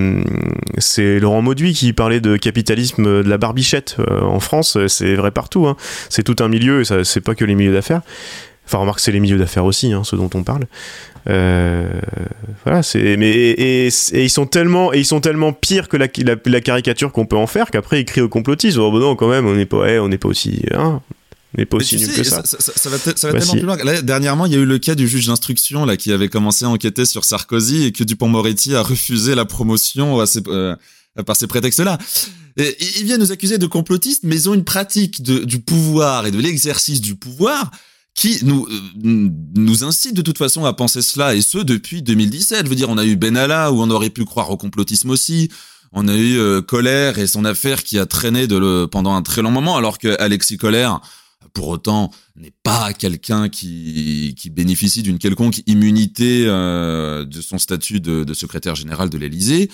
c'est 0.79 1.18
Laurent 1.18 1.43
Mauduit 1.43 1.72
qui 1.72 1.93
parlait 1.93 2.20
de 2.20 2.37
capitalisme 2.37 3.22
de 3.24 3.29
la 3.29 3.39
barbichette 3.39 3.97
euh, 3.99 4.20
en 4.20 4.39
France. 4.39 4.79
C'est 4.87 5.16
vrai 5.16 5.33
partout. 5.33 5.66
Hein. 5.66 5.76
C'est 6.11 6.22
tout 6.22 6.37
un 6.39 6.49
milieu 6.49 6.83
et 6.83 7.05
c'est 7.05 7.20
pas 7.20 7.35
que 7.35 7.45
les 7.45 7.57
milieux 7.57 7.72
d'affaires. 7.72 8.03
Enfin, 8.68 8.76
remarque, 8.76 9.00
c'est 9.00 9.12
les 9.12 9.20
milieux 9.20 9.38
d'affaires 9.38 9.64
aussi, 9.64 9.94
hein, 9.94 10.04
ce 10.04 10.14
dont 10.14 10.28
on 10.34 10.42
parle. 10.42 10.66
Euh, 11.26 11.88
voilà, 12.64 12.82
c'est 12.82 13.16
mais 13.16 13.30
et, 13.30 13.88
ils 14.12 14.30
sont 14.30 14.44
tellement 14.44 14.92
et 14.92 14.98
ils 14.98 15.06
sont 15.06 15.22
tellement 15.22 15.54
pires 15.54 15.88
que 15.88 15.96
la, 15.96 16.06
la, 16.44 16.60
caricature 16.60 17.10
qu'on 17.10 17.24
peut 17.24 17.36
en 17.36 17.46
faire 17.46 17.70
qu'après 17.70 18.02
ils 18.02 18.04
crient 18.04 18.20
au 18.20 18.28
complotisme. 18.28 18.80
Oh, 18.80 18.98
non, 18.98 19.16
quand 19.16 19.28
même, 19.28 19.46
on 19.46 19.54
n'est 19.54 19.64
pas, 19.64 19.86
on 20.02 20.08
n'est 20.08 20.18
pas 20.18 20.28
aussi, 20.28 20.64
hein, 20.74 21.00
on 21.54 21.58
n'est 21.58 21.64
pas 21.64 21.78
aussi 21.78 21.96
nul 21.96 22.12
que 22.12 22.22
ça. 22.22 22.42
Ça, 22.44 22.58
va, 22.90 22.98
ça 22.98 23.30
va 23.30 23.38
tellement 23.38 23.52
plus 23.52 23.62
loin. 23.62 23.76
Là, 23.78 24.02
dernièrement, 24.02 24.44
il 24.44 24.52
y 24.52 24.56
a 24.56 24.58
eu 24.58 24.66
le 24.66 24.78
cas 24.78 24.94
du 24.94 25.08
juge 25.08 25.28
d'instruction 25.28 25.86
là 25.86 25.96
qui 25.96 26.12
avait 26.12 26.28
commencé 26.28 26.66
à 26.66 26.68
enquêter 26.68 27.06
sur 27.06 27.24
Sarkozy 27.24 27.86
et 27.86 27.92
que 27.92 28.04
Dupont-Moretti 28.04 28.74
a 28.74 28.82
refusé 28.82 29.34
la 29.34 29.46
promotion 29.46 30.20
à 30.20 30.26
euh, 30.46 30.76
par 31.26 31.36
ces 31.36 31.46
prétextes-là. 31.46 31.96
Ils 32.58 33.04
viennent 33.04 33.20
nous 33.20 33.32
accuser 33.32 33.56
de 33.56 33.66
complotistes, 33.66 34.24
mais 34.24 34.36
ils 34.36 34.48
ont 34.50 34.54
une 34.54 34.64
pratique 34.64 35.22
de, 35.22 35.44
du 35.44 35.58
pouvoir 35.58 36.26
et 36.26 36.30
de 36.30 36.38
l'exercice 36.38 37.00
du 37.00 37.14
pouvoir 37.14 37.70
qui 38.18 38.44
nous 38.44 38.66
euh, 38.66 39.30
nous 39.54 39.84
incite 39.84 40.12
de 40.14 40.22
toute 40.22 40.38
façon 40.38 40.64
à 40.64 40.72
penser 40.72 41.02
cela 41.02 41.36
et 41.36 41.40
ce 41.40 41.58
depuis 41.58 42.02
2017. 42.02 42.64
Je 42.64 42.68
veux 42.68 42.74
dire, 42.74 42.90
on 42.90 42.98
a 42.98 43.04
eu 43.04 43.14
Benalla 43.14 43.70
où 43.70 43.80
on 43.80 43.88
aurait 43.90 44.10
pu 44.10 44.24
croire 44.24 44.50
au 44.50 44.56
complotisme 44.56 45.10
aussi. 45.10 45.50
On 45.92 46.08
a 46.08 46.16
eu 46.16 46.36
euh, 46.36 46.60
Colère 46.60 47.20
et 47.20 47.28
son 47.28 47.44
affaire 47.44 47.84
qui 47.84 47.96
a 47.96 48.06
traîné 48.06 48.48
de 48.48 48.56
le, 48.56 48.86
pendant 48.86 49.14
un 49.14 49.22
très 49.22 49.40
long 49.40 49.52
moment, 49.52 49.76
alors 49.76 49.98
que 49.98 50.20
Alexis 50.20 50.56
Colère, 50.56 51.00
pour 51.52 51.68
autant, 51.68 52.10
n'est 52.34 52.52
pas 52.64 52.92
quelqu'un 52.92 53.48
qui, 53.48 54.34
qui 54.36 54.50
bénéficie 54.50 55.02
d'une 55.02 55.18
quelconque 55.18 55.62
immunité 55.68 56.42
euh, 56.48 57.24
de 57.24 57.40
son 57.40 57.58
statut 57.58 58.00
de, 58.00 58.24
de 58.24 58.34
secrétaire 58.34 58.74
général 58.74 59.10
de 59.10 59.18
l'Élysée. 59.18 59.70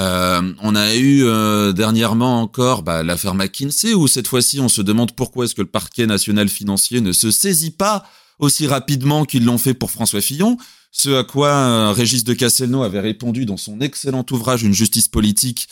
Euh, 0.00 0.54
on 0.62 0.74
a 0.76 0.94
eu 0.94 1.24
euh, 1.24 1.72
dernièrement 1.72 2.40
encore 2.40 2.82
bah, 2.82 3.02
l'affaire 3.02 3.34
McKinsey 3.34 3.92
où 3.92 4.08
cette 4.08 4.28
fois-ci 4.28 4.58
on 4.58 4.70
se 4.70 4.80
demande 4.80 5.14
pourquoi 5.14 5.44
est-ce 5.44 5.54
que 5.54 5.60
le 5.60 5.68
parquet 5.68 6.06
national 6.06 6.48
financier 6.48 7.02
ne 7.02 7.12
se 7.12 7.30
saisit 7.30 7.72
pas 7.72 8.04
aussi 8.38 8.66
rapidement 8.66 9.26
qu'ils 9.26 9.44
l'ont 9.44 9.58
fait 9.58 9.74
pour 9.74 9.90
François 9.90 10.22
Fillon. 10.22 10.56
Ce 10.90 11.10
à 11.10 11.24
quoi 11.24 11.48
euh, 11.48 11.92
Régis 11.92 12.24
de 12.24 12.32
Castelnau 12.32 12.82
avait 12.82 13.00
répondu 13.00 13.44
dans 13.44 13.58
son 13.58 13.80
excellent 13.80 14.24
ouvrage 14.30 14.62
Une 14.62 14.72
justice 14.72 15.08
politique 15.08 15.68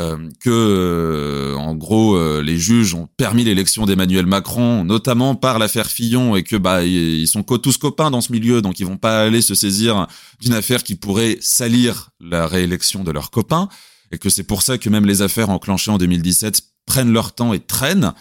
euh, 0.00 0.16
que, 0.38 0.50
euh, 0.50 1.56
en 1.56 1.74
gros, 1.74 2.14
euh, 2.14 2.40
les 2.40 2.56
juges 2.56 2.94
ont 2.94 3.08
permis 3.16 3.42
l'élection 3.42 3.84
d'Emmanuel 3.84 4.26
Macron, 4.26 4.84
notamment 4.84 5.34
par 5.34 5.58
l'affaire 5.58 5.88
Fillon, 5.88 6.36
et 6.36 6.44
que 6.44 6.54
bah 6.54 6.84
ils 6.84 7.26
sont 7.26 7.42
tous 7.42 7.78
copains 7.78 8.12
dans 8.12 8.20
ce 8.20 8.30
milieu, 8.30 8.62
donc 8.62 8.78
ils 8.78 8.86
vont 8.86 8.96
pas 8.96 9.22
aller 9.22 9.42
se 9.42 9.56
saisir 9.56 10.06
d'une 10.40 10.52
affaire 10.52 10.84
qui 10.84 10.94
pourrait 10.94 11.38
salir 11.40 12.10
la 12.20 12.46
réélection 12.46 13.02
de 13.02 13.10
leurs 13.10 13.32
copains, 13.32 13.68
et 14.12 14.18
que 14.18 14.30
c'est 14.30 14.44
pour 14.44 14.62
ça 14.62 14.78
que 14.78 14.88
même 14.88 15.04
les 15.04 15.20
affaires 15.20 15.50
enclenchées 15.50 15.90
en 15.90 15.98
2017 15.98 16.62
prennent 16.86 17.12
leur 17.12 17.34
temps 17.34 17.52
et 17.52 17.58
traînent. 17.58 18.12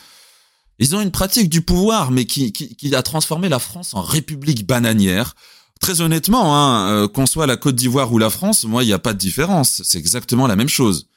Ils 0.80 0.96
ont 0.96 1.02
une 1.02 1.12
pratique 1.12 1.48
du 1.48 1.62
pouvoir, 1.62 2.10
mais 2.10 2.26
qui, 2.26 2.54
qui, 2.54 2.76
qui 2.76 2.96
a 2.96 3.04
transformé 3.04 3.50
la 3.50 3.60
France 3.60 3.94
en 3.94 4.02
république 4.02 4.66
bananière. 4.66 5.36
Très 5.80 6.02
honnêtement, 6.02 6.56
hein, 6.58 7.08
qu'on 7.08 7.28
soit 7.28 7.46
la 7.46 7.56
Côte 7.56 7.76
d'Ivoire 7.76 8.12
ou 8.12 8.18
la 8.18 8.32
France, 8.32 8.64
moi, 8.64 8.84
il 8.84 8.88
n'y 8.88 8.94
a 8.94 9.00
pas 9.00 9.14
de 9.14 9.20
différence. 9.20 9.84
C'est 9.84 10.00
exactement 10.00 10.48
la 10.48 10.56
même 10.56 10.70
chose. 10.70 11.08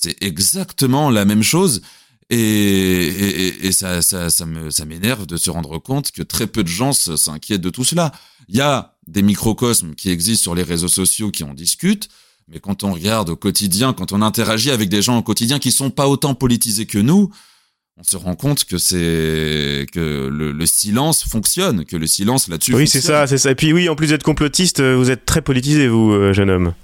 C'est 0.00 0.22
exactement 0.22 1.10
la 1.10 1.24
même 1.24 1.42
chose. 1.42 1.82
Et, 2.30 3.66
et, 3.66 3.72
ça, 3.72 4.00
ça, 4.00 4.30
ça, 4.30 4.46
me, 4.46 4.70
ça 4.70 4.84
m'énerve 4.84 5.26
de 5.26 5.36
se 5.36 5.50
rendre 5.50 5.78
compte 5.78 6.12
que 6.12 6.22
très 6.22 6.46
peu 6.46 6.62
de 6.62 6.68
gens 6.68 6.92
s'inquiètent 6.92 7.62
de 7.62 7.70
tout 7.70 7.82
cela. 7.82 8.12
Il 8.48 8.56
y 8.56 8.60
a 8.60 8.94
des 9.08 9.22
microcosmes 9.22 9.96
qui 9.96 10.10
existent 10.10 10.42
sur 10.42 10.54
les 10.54 10.62
réseaux 10.62 10.88
sociaux 10.88 11.32
qui 11.32 11.42
en 11.42 11.52
discutent, 11.52 12.08
mais 12.46 12.60
quand 12.60 12.84
on 12.84 12.92
regarde 12.92 13.30
au 13.30 13.36
quotidien, 13.36 13.92
quand 13.92 14.12
on 14.12 14.22
interagit 14.22 14.70
avec 14.70 14.88
des 14.88 15.02
gens 15.02 15.18
au 15.18 15.22
quotidien 15.22 15.58
qui 15.58 15.72
sont 15.72 15.90
pas 15.90 16.06
autant 16.06 16.34
politisés 16.34 16.86
que 16.86 16.98
nous, 16.98 17.30
on 17.96 18.04
se 18.04 18.16
rend 18.16 18.36
compte 18.36 18.66
que 18.66 18.78
c'est 18.78 19.86
que 19.92 20.28
le, 20.30 20.52
le, 20.52 20.66
silence 20.66 21.24
fonctionne, 21.24 21.84
que 21.84 21.96
le 21.96 22.06
silence 22.06 22.46
là-dessus. 22.46 22.74
Oui, 22.74 22.86
c'est 22.86 23.00
ça, 23.00 23.26
c'est 23.26 23.38
ça. 23.38 23.50
Et 23.50 23.56
puis 23.56 23.72
oui, 23.72 23.88
en 23.88 23.96
plus 23.96 24.10
d'être 24.10 24.22
complotiste, 24.22 24.80
vous 24.80 25.10
êtes 25.10 25.26
très 25.26 25.42
politisé, 25.42 25.88
vous, 25.88 26.12
euh, 26.12 26.32
jeune 26.32 26.50
homme. 26.50 26.74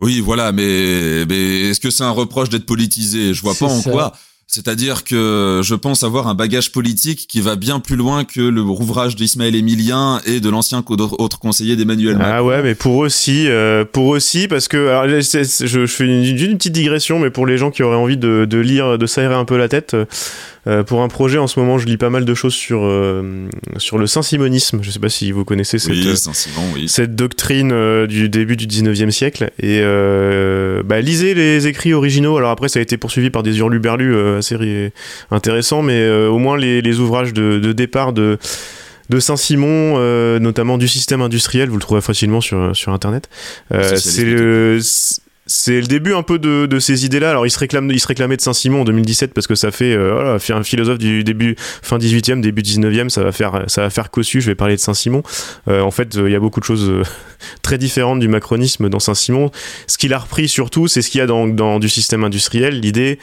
Oui, 0.00 0.20
voilà, 0.20 0.52
mais, 0.52 1.26
mais 1.26 1.68
est-ce 1.68 1.80
que 1.80 1.90
c'est 1.90 2.04
un 2.04 2.10
reproche 2.10 2.48
d'être 2.48 2.66
politisé? 2.66 3.34
Je 3.34 3.42
vois 3.42 3.54
pas 3.54 3.66
en 3.66 3.82
quoi. 3.82 4.12
C'est-à-dire 4.52 5.04
que 5.04 5.60
je 5.62 5.76
pense 5.76 6.02
avoir 6.02 6.26
un 6.26 6.34
bagage 6.34 6.72
politique 6.72 7.28
qui 7.28 7.40
va 7.40 7.54
bien 7.54 7.78
plus 7.78 7.94
loin 7.94 8.24
que 8.24 8.40
le 8.40 8.60
ouvrage 8.62 9.14
d'Ismaël 9.14 9.54
Émilien 9.54 10.20
et 10.26 10.40
de 10.40 10.50
l'ancien 10.50 10.82
autre 10.88 11.38
conseiller 11.38 11.76
d'Emmanuel 11.76 12.16
Macron. 12.16 12.32
Ah 12.34 12.42
ouais, 12.42 12.60
mais 12.60 12.74
pour 12.74 12.96
aussi, 12.96 13.46
euh, 13.46 13.84
pour 13.84 14.06
aussi, 14.06 14.48
parce 14.48 14.66
que 14.66 14.88
alors, 14.88 15.08
je, 15.08 15.66
je, 15.66 15.86
fais 15.86 16.04
une, 16.04 16.24
une, 16.24 16.58
petite 16.58 16.72
digression, 16.72 17.20
mais 17.20 17.30
pour 17.30 17.46
les 17.46 17.58
gens 17.58 17.70
qui 17.70 17.84
auraient 17.84 17.94
envie 17.94 18.16
de, 18.16 18.44
de 18.44 18.58
lire, 18.58 18.98
de 18.98 19.06
s'aérer 19.06 19.36
un 19.36 19.44
peu 19.44 19.56
la 19.56 19.68
tête, 19.68 19.94
euh, 20.66 20.82
pour 20.82 21.02
un 21.02 21.08
projet, 21.08 21.38
en 21.38 21.46
ce 21.46 21.58
moment, 21.58 21.78
je 21.78 21.86
lis 21.86 21.96
pas 21.96 22.10
mal 22.10 22.24
de 22.24 22.34
choses 22.34 22.52
sur, 22.52 22.80
euh, 22.84 23.48
sur 23.78 23.96
le 23.96 24.06
saint-simonisme. 24.06 24.80
Je 24.82 24.90
sais 24.90 24.98
pas 24.98 25.08
si 25.08 25.32
vous 25.32 25.44
connaissez 25.44 25.78
cette, 25.78 25.92
oui, 25.92 26.14
oui. 26.74 26.88
cette 26.88 27.16
doctrine 27.16 27.72
euh, 27.72 28.06
du 28.06 28.28
début 28.28 28.56
du 28.56 28.66
19e 28.66 29.10
siècle. 29.10 29.50
Et 29.62 29.80
bah, 30.84 31.00
lisez 31.00 31.34
les 31.34 31.66
écrits 31.66 31.94
originaux. 31.94 32.36
Alors 32.36 32.50
après, 32.50 32.68
ça 32.68 32.78
a 32.78 32.82
été 32.82 32.96
poursuivi 32.96 33.30
par 33.30 33.42
des 33.42 33.58
hurluberlus 33.58 34.39
assez 34.40 34.92
intéressants, 35.30 35.82
mais 35.82 36.08
au 36.10 36.38
moins 36.38 36.56
les, 36.58 36.82
les 36.82 36.98
ouvrages 36.98 37.32
de, 37.32 37.58
de 37.58 37.72
départ 37.72 38.12
de 38.12 38.38
de 39.08 39.18
Saint-Simon, 39.18 39.98
notamment 40.38 40.78
du 40.78 40.86
système 40.86 41.20
industriel. 41.20 41.68
Vous 41.68 41.76
le 41.76 41.80
trouverez 41.80 42.02
facilement 42.02 42.40
sur 42.40 42.76
sur 42.76 42.92
internet. 42.92 43.28
c'est 43.70 44.24
le 44.24 44.78
c'est 45.52 45.80
le 45.80 45.88
début 45.88 46.14
un 46.14 46.22
peu 46.22 46.38
de, 46.38 46.66
de 46.66 46.78
ces 46.78 47.04
idées-là. 47.04 47.30
Alors, 47.30 47.44
il 47.44 47.50
se 47.50 47.58
réclame, 47.58 47.90
il 47.90 47.98
se 47.98 48.06
réclamait 48.06 48.36
de 48.36 48.40
Saint-Simon 48.40 48.82
en 48.82 48.84
2017 48.84 49.34
parce 49.34 49.48
que 49.48 49.56
ça 49.56 49.72
fait, 49.72 49.92
euh, 49.92 50.38
un 50.50 50.62
philosophe 50.62 50.98
du 50.98 51.24
début, 51.24 51.56
fin 51.58 51.98
18e, 51.98 52.40
début 52.40 52.62
19e, 52.62 53.08
ça 53.08 53.24
va 53.24 53.32
faire, 53.32 53.64
ça 53.66 53.82
va 53.82 53.90
faire 53.90 54.12
cossu. 54.12 54.40
Je 54.40 54.46
vais 54.46 54.54
parler 54.54 54.76
de 54.76 54.80
Saint-Simon. 54.80 55.24
Euh, 55.66 55.80
en 55.80 55.90
fait, 55.90 56.14
il 56.14 56.30
y 56.30 56.36
a 56.36 56.38
beaucoup 56.38 56.60
de 56.60 56.64
choses 56.64 56.88
euh, 56.88 57.02
très 57.62 57.78
différentes 57.78 58.20
du 58.20 58.28
macronisme 58.28 58.88
dans 58.88 59.00
Saint-Simon. 59.00 59.50
Ce 59.88 59.98
qu'il 59.98 60.14
a 60.14 60.18
repris 60.18 60.48
surtout, 60.48 60.86
c'est 60.86 61.02
ce 61.02 61.10
qu'il 61.10 61.18
y 61.18 61.22
a 61.22 61.26
dans, 61.26 61.48
dans 61.48 61.80
du 61.80 61.88
système 61.88 62.22
industriel, 62.22 62.78
l'idée 62.78 63.18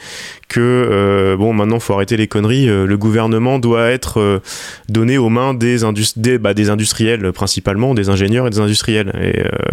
que 0.48 0.60
euh, 0.60 1.34
bon, 1.34 1.54
maintenant, 1.54 1.80
faut 1.80 1.94
arrêter 1.94 2.18
les 2.18 2.28
conneries. 2.28 2.66
le 2.66 2.96
gouvernement 2.98 3.58
doit 3.58 3.88
être 3.88 4.42
donné 4.90 5.16
aux 5.16 5.30
mains 5.30 5.54
des, 5.54 5.78
des, 6.16 6.36
bah, 6.36 6.52
des 6.52 6.68
industriels 6.68 7.32
principalement, 7.32 7.94
des 7.94 8.10
ingénieurs 8.10 8.46
et 8.46 8.50
des 8.50 8.60
industriels. 8.60 9.12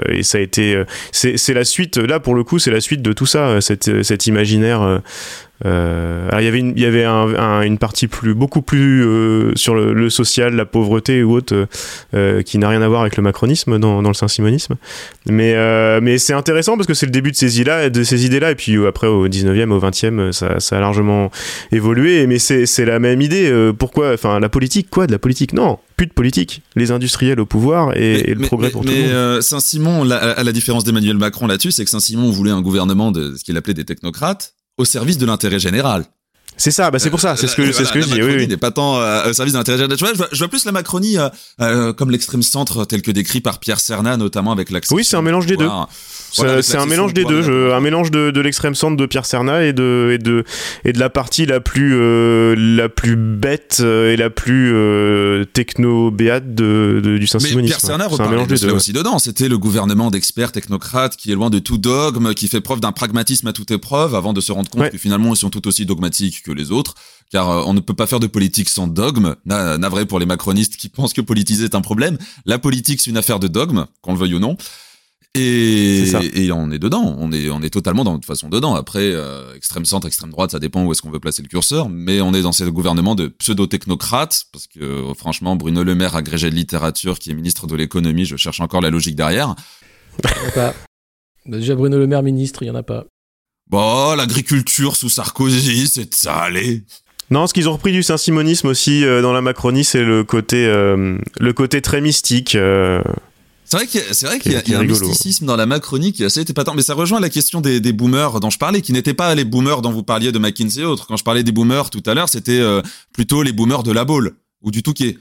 Et, 0.10 0.20
et 0.20 0.24
ça 0.24 0.38
a 0.38 0.41
été, 0.41 0.82
c'est 1.12 1.53
la 1.53 1.66
suite 1.66 1.97
là 1.97 2.22
pour 2.22 2.34
le 2.34 2.45
coup, 2.46 2.60
c'est 2.60 2.72
la 2.72 2.82
suite 2.82 3.02
de 3.02 3.14
tout 3.14 3.26
ça, 3.26 3.48
euh, 3.48 3.60
euh, 3.88 4.04
cet 4.04 4.28
imaginaire. 4.28 5.02
Euh, 5.64 6.28
alors 6.28 6.41
il 6.41 6.45
y 6.45 6.47
avait 6.47 6.60
une, 6.60 6.74
il 6.76 6.82
y 6.82 6.86
avait 6.86 7.06
une 7.06 7.78
partie 7.78 8.08
plus, 8.08 8.34
beaucoup 8.34 8.62
plus 8.62 9.01
sur 9.56 9.76
le, 9.76 10.10
social, 10.10 10.56
la 10.56 10.66
pauvreté 10.66 11.24
ou 11.24 11.34
autre, 11.34 11.68
qui 12.43 12.58
n'a 12.58 12.70
rien 12.70 12.82
à 12.82 12.88
voir 12.88 13.01
avec 13.01 13.18
le 13.18 13.24
macronisme 13.24 13.80
dans, 13.80 14.01
le 14.01 14.14
saint-simonisme. 14.14 14.76
Mais, 15.28 15.56
mais 16.01 16.18
c'est 16.18 16.34
intéressant 16.34 16.76
parce 16.76 16.88
que 16.88 16.93
c'est 16.93 17.06
le 17.06 17.12
début 17.12 17.32
de 17.32 17.36
ces 17.36 17.60
idées-là, 17.62 17.89
de 17.89 18.03
ces 18.03 18.26
idées-là, 18.26 18.51
et 18.51 18.56
puis 18.56 18.86
après 18.86 19.08
au 19.08 19.28
19e, 19.28 19.72
au 19.72 19.80
20e, 19.80 20.32
ça, 20.32 20.60
ça 20.60 20.78
a 20.78 20.80
largement 20.80 21.32
évolué. 21.72 22.28
Mais 22.28 22.39
c'est 22.39 22.86
la 22.86 22.99
même 22.99 23.22
idée. 23.22 23.72
pourquoi 23.78 24.14
Enfin, 24.14 24.39
la 24.39 24.49
politique, 24.49 24.89
quoi 24.89 25.08
De 25.08 25.12
la 25.12 25.20
politique? 25.20 25.53
Non 25.53 25.80
plus 25.95 26.08
de 26.08 26.14
politique, 26.14 26.62
les 26.76 26.91
industriels 26.91 27.39
au 27.39 27.45
pouvoir 27.45 27.95
et, 27.95 28.34
le 28.34 28.45
progrès 28.45 28.70
pour 28.70 28.82
tout 28.82 28.89
le 28.89 28.95
monde. 28.95 29.10
Euh, 29.10 29.41
Saint-Simon, 29.41 30.10
à 30.10 30.43
la 30.43 30.51
différence 30.51 30.84
d'Emmanuel 30.84 31.18
Macron 31.18 31.47
là-dessus, 31.47 31.72
c'est 31.72 31.84
que 31.86 31.89
Saint-Simon 31.89 32.30
voulait 32.32 32.51
un 32.51 32.62
gouvernement 32.62 33.12
de 33.12 33.36
ce 33.38 33.43
qu'il 33.43 33.56
appelait 33.58 33.74
des 33.74 33.86
technocrates 33.86 34.55
au 34.78 34.86
service 34.86 35.18
de 35.18 35.26
l'intérêt 35.26 35.60
général. 35.60 36.06
C'est 36.58 36.72
ça, 36.72 36.91
bah 36.91 36.99
c'est 36.99 37.10
pour 37.10 37.20
ça, 37.20 37.36
c'est 37.36 37.47
ce 37.47 37.56
que, 37.56 37.72
c'est 37.72 37.86
ce 37.86 37.91
que 37.91 38.01
je 38.01 38.08
dis. 38.08 38.22
Oui, 38.22 38.47
n'est 38.47 38.58
pas 38.58 38.72
tant 38.72 38.99
euh, 38.99 39.30
au 39.30 39.34
service 39.34 39.53
de 39.53 39.58
l'intérêt 39.58 39.78
général. 39.78 39.97
Je 40.32 40.38
vois, 40.38 40.47
plus 40.47 40.66
la 40.66 40.72
Macronie 40.72 41.18
euh, 41.62 41.93
comme 41.93 42.12
l'extrême 42.12 42.43
centre 42.43 42.86
tel 42.86 43.01
que 43.01 43.12
décrit 43.12 43.41
par 43.41 43.60
Pierre 43.60 43.80
Serna, 43.80 44.18
notamment 44.18 44.51
avec 44.51 44.72
l'accès. 44.72 44.93
Oui, 44.93 45.03
c'est 45.03 45.18
un 45.18 45.22
mélange 45.22 45.45
des 45.45 45.58
deux 45.58 45.70
c'est 46.62 46.78
un 46.78 46.86
mélange 46.86 47.14
des 47.14 47.26
deux, 47.26 47.72
un 47.72 47.80
mélange 47.80 48.12
de, 48.12 48.32
de 48.32 48.41
l'extrême 48.41 48.76
centre 48.76 48.97
de 48.97 49.06
Pierre 49.06 49.26
Serna 49.26 49.64
et 49.64 49.74
de, 49.74 50.12
et 50.14 50.18
de, 50.18 50.43
et 50.84 50.93
de 50.93 50.99
la 50.99 51.10
partie 51.10 51.45
la 51.45 51.60
plus, 51.60 51.95
euh, 51.95 52.56
la 52.58 52.89
plus 52.89 53.16
bête 53.16 53.78
euh, 53.82 54.12
et 54.12 54.18
la 54.18 54.30
plus 54.30 54.72
euh, 54.74 55.45
techno-béate 55.45 56.56
de, 56.56 57.01
du 57.20 57.28
Saint-Simonisme. 57.28 57.68
Pierre 57.68 57.80
Serna 57.80 58.08
reparlait 58.08 58.72
aussi 58.72 58.93
dedans. 58.93 59.20
C'était 59.20 59.47
le 59.47 59.58
gouvernement 59.58 60.12
d'experts 60.12 60.51
technocrates 60.51 61.16
qui 61.16 61.32
est 61.32 61.36
loin 61.36 61.49
de 61.49 61.60
tout 61.60 61.78
dogme, 61.78 62.34
qui 62.34 62.47
fait 62.47 62.62
preuve 62.62 62.80
d'un 62.80 62.91
pragmatisme 62.91 63.47
à 63.47 63.53
toute 63.53 63.72
épreuve 63.72 64.16
avant 64.16 64.34
de 64.34 64.41
se 64.41 64.51
rendre 64.51 64.70
compte 64.70 64.89
que 64.89 64.97
finalement 64.97 65.34
ils 65.34 65.38
sont 65.38 65.49
tout 65.49 65.68
aussi 65.68 65.86
dogmatiques 65.86 66.43
que 66.46 66.52
les 66.52 66.72
autres 66.72 66.96
car 67.32 67.68
on 67.68 67.74
ne 67.74 67.80
peut 67.80 67.93
pas 67.93 68.08
faire 68.08 68.20
de 68.20 68.28
politique 68.28 68.70
sans 68.70 68.88
dogme. 68.88 69.36
Navré 69.46 70.06
pour 70.06 70.20
les 70.20 70.26
macronistes 70.26 70.78
qui 70.78 70.89
pensent 70.89 71.14
que 71.14 71.22
politiser 71.22 71.66
est 71.66 71.76
un 71.76 71.82
problème. 71.82 72.18
La 72.46 72.60
politique, 72.60 73.02
c'est 73.02 73.10
une 73.10 73.18
affaire 73.18 73.39
de 73.39 73.48
dogme, 73.48 73.86
qu'on 74.02 74.14
le 74.14 74.20
veuille 74.20 74.36
ou 74.36 74.39
non. 74.39 74.58
Et, 75.38 76.06
et 76.34 76.52
on 76.54 76.72
est 76.72 76.80
dedans, 76.80 77.14
on 77.20 77.34
est, 77.34 77.50
on 77.50 77.62
est 77.62 77.70
totalement 77.70 78.06
dans 78.06 78.14
de 78.14 78.18
toute 78.20 78.26
façon 78.26 78.48
dedans. 78.48 78.74
Après, 78.74 79.12
euh, 79.12 79.54
extrême 79.54 79.84
centre, 79.84 80.08
extrême 80.08 80.30
droite, 80.30 80.52
ça 80.52 80.60
dépend 80.60 80.86
où 80.86 80.91
est-ce 80.93 81.02
qu'on 81.02 81.12
veut 81.12 81.20
placer 81.20 81.41
le 81.41 81.50
curseur, 81.50 81.89
mais 81.89 82.22
on 82.22 82.34
est 82.34 82.41
dans 82.41 82.54
ce 82.54 82.64
gouvernement 82.64 83.16
de 83.16 83.28
pseudo-technocrates, 83.28 84.46
parce 84.54 84.68
que 84.68 84.80
euh, 84.80 85.14
franchement, 85.14 85.58
Bruno 85.58 85.84
Le 85.84 85.93
Maire, 85.93 86.16
agrégé 86.16 86.50
de 86.50 86.56
littérature, 86.56 87.20
qui 87.20 87.32
est 87.32 87.34
ministre 87.34 87.68
de 87.68 87.76
l'économie, 87.76 88.24
je 88.24 88.38
cherche 88.38 88.62
encore 88.62 88.80
la 88.80 88.89
logique 88.89 89.18
derrière. 89.18 89.56
pas. 90.54 90.74
Bah, 91.46 91.58
déjà, 91.58 91.76
Bruno 91.76 91.98
Le 91.98 92.08
Maire, 92.08 92.24
ministre, 92.24 92.64
il 92.64 92.68
y 92.68 92.72
en 92.72 92.76
a 92.76 92.84
pas. 92.84 93.06
Bon, 93.70 94.16
l'agriculture 94.16 94.95
sous 94.95 95.09
Sarkozy, 95.09 95.88
c'est 95.88 96.13
ça, 96.13 96.36
allez. 96.36 96.84
Non, 97.32 97.47
ce 97.47 97.53
qu'ils 97.53 97.68
ont 97.68 97.74
repris 97.74 97.91
du 97.91 98.03
saint-simonisme 98.03 98.68
aussi 98.68 99.03
euh, 99.03 99.22
dans 99.22 99.34
la 99.34 99.41
Macronie, 99.41 99.84
c'est 99.84 100.03
le 100.03 100.24
côté, 100.24 100.66
le 100.66 101.53
côté 101.53 101.82
très 101.82 102.01
mystique. 102.01 102.55
C'est 103.66 103.78
vrai 103.78 103.88
qu'il 103.88 104.51
y 104.51 104.55
a, 104.55 104.61
y 104.68 104.76
a, 104.76 104.80
un 104.80 104.84
mysticisme 104.84 105.47
dans 105.47 105.55
la 105.55 105.66
Macronie 105.66 106.13
qui 106.13 106.22
est 106.22 106.28
assez 106.28 106.41
épatant, 106.41 106.76
mais 106.76 106.84
ça 106.84 106.93
rejoint 106.93 107.20
la 107.20 107.30
question 107.30 107.61
des, 107.61 107.80
des 107.80 107.93
boomers 107.93 108.39
dont 108.39 108.51
je 108.51 108.59
parlais, 108.59 108.82
qui 108.82 108.93
n'étaient 108.93 109.16
pas 109.16 109.34
les 109.34 109.43
boomers 109.43 109.82
dont 109.82 109.91
vous 109.91 110.03
parliez 110.03 110.32
de 110.32 110.38
McKinsey 110.38 110.82
et 110.82 110.86
autres. 110.86 111.07
Quand 111.07 111.18
je 111.18 111.24
parlais 111.24 111.41
des 111.41 111.51
boomers 111.51 111.89
tout 111.89 112.03
à 112.05 112.13
l'heure, 112.13 112.30
c'était 112.30 112.59
euh, 112.59 112.84
plutôt 113.11 113.41
les 113.41 113.51
boomers 113.51 113.82
de 113.82 113.91
la 113.91 114.05
Baule 114.05 114.36
ou 114.61 114.70
du 114.70 114.84
Touquet. 114.84 115.18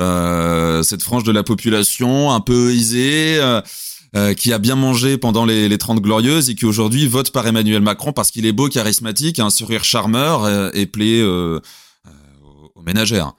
Euh, 0.00 0.84
cette 0.84 1.02
frange 1.02 1.24
de 1.24 1.32
la 1.32 1.42
population 1.42 2.30
un 2.32 2.40
peu 2.40 2.72
isée, 2.72 3.40
euh, 4.16 4.30
euh, 4.30 4.34
qui 4.34 4.52
a 4.52 4.58
bien 4.58 4.74
mangé 4.74 5.18
pendant 5.18 5.44
les, 5.44 5.68
les 5.68 5.78
30 5.78 6.00
glorieuses 6.00 6.50
et 6.50 6.54
qui 6.54 6.66
aujourd'hui 6.66 7.06
vote 7.06 7.30
par 7.30 7.46
Emmanuel 7.46 7.80
Macron 7.80 8.12
parce 8.12 8.30
qu'il 8.30 8.44
est 8.46 8.52
beau, 8.52 8.68
charismatique, 8.68 9.38
un 9.38 9.50
sourire 9.50 9.84
charmeur 9.84 10.74
et 10.74 10.86
plaît 10.86 11.22
aux 11.22 12.82
ménagères 12.82 13.34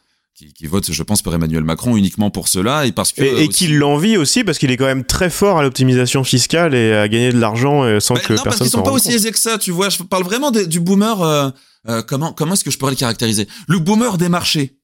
qui, 0.50 0.68
vote, 0.68 0.92
je 0.92 1.04
pense, 1.04 1.22
pour 1.22 1.34
Emmanuel 1.34 1.64
Macron 1.64 1.96
uniquement 1.96 2.30
pour 2.30 2.48
cela 2.48 2.86
et 2.86 2.92
parce 2.92 3.12
que 3.12 3.22
et, 3.22 3.48
qui 3.48 3.68
l'envie 3.68 4.18
aussi 4.18 4.44
parce 4.44 4.58
qu'il 4.58 4.72
est 4.72 4.78
quand 4.78 4.86
même 4.86 5.04
très 5.04 5.30
fort 5.30 5.60
à 5.60 5.64
l'optimisation 5.64 6.24
fiscale 6.24 6.74
et 6.74 6.94
à 6.94 7.08
gagner 7.08 7.32
de 7.32 7.40
l'argent 7.40 7.84
euh, 7.84 8.00
sans 8.00 8.16
bah, 8.16 8.22
que 8.22 8.34
non, 8.34 8.44
personne. 8.44 8.50
parce 8.50 8.58
qu'ils 8.62 8.70
sont 8.70 8.84
pas 8.84 8.92
aussi 8.92 9.12
aisés 9.12 9.32
que 9.32 9.40
ça, 9.40 9.58
tu 9.58 9.72
vois. 9.72 9.90
Je 9.90 10.02
parle 10.04 10.24
vraiment 10.24 10.52
du 10.52 10.80
boomer. 10.80 11.22
Euh, 11.22 11.50
euh, 11.90 12.02
comment 12.04 12.32
comment 12.32 12.54
est-ce 12.54 12.64
que 12.64 12.72
je 12.72 12.78
pourrais 12.78 12.92
le 12.92 12.98
caractériser? 12.98 13.48
Le 13.68 13.80
boomer 13.80 14.18
des 14.18 14.30
marchés. 14.30 14.78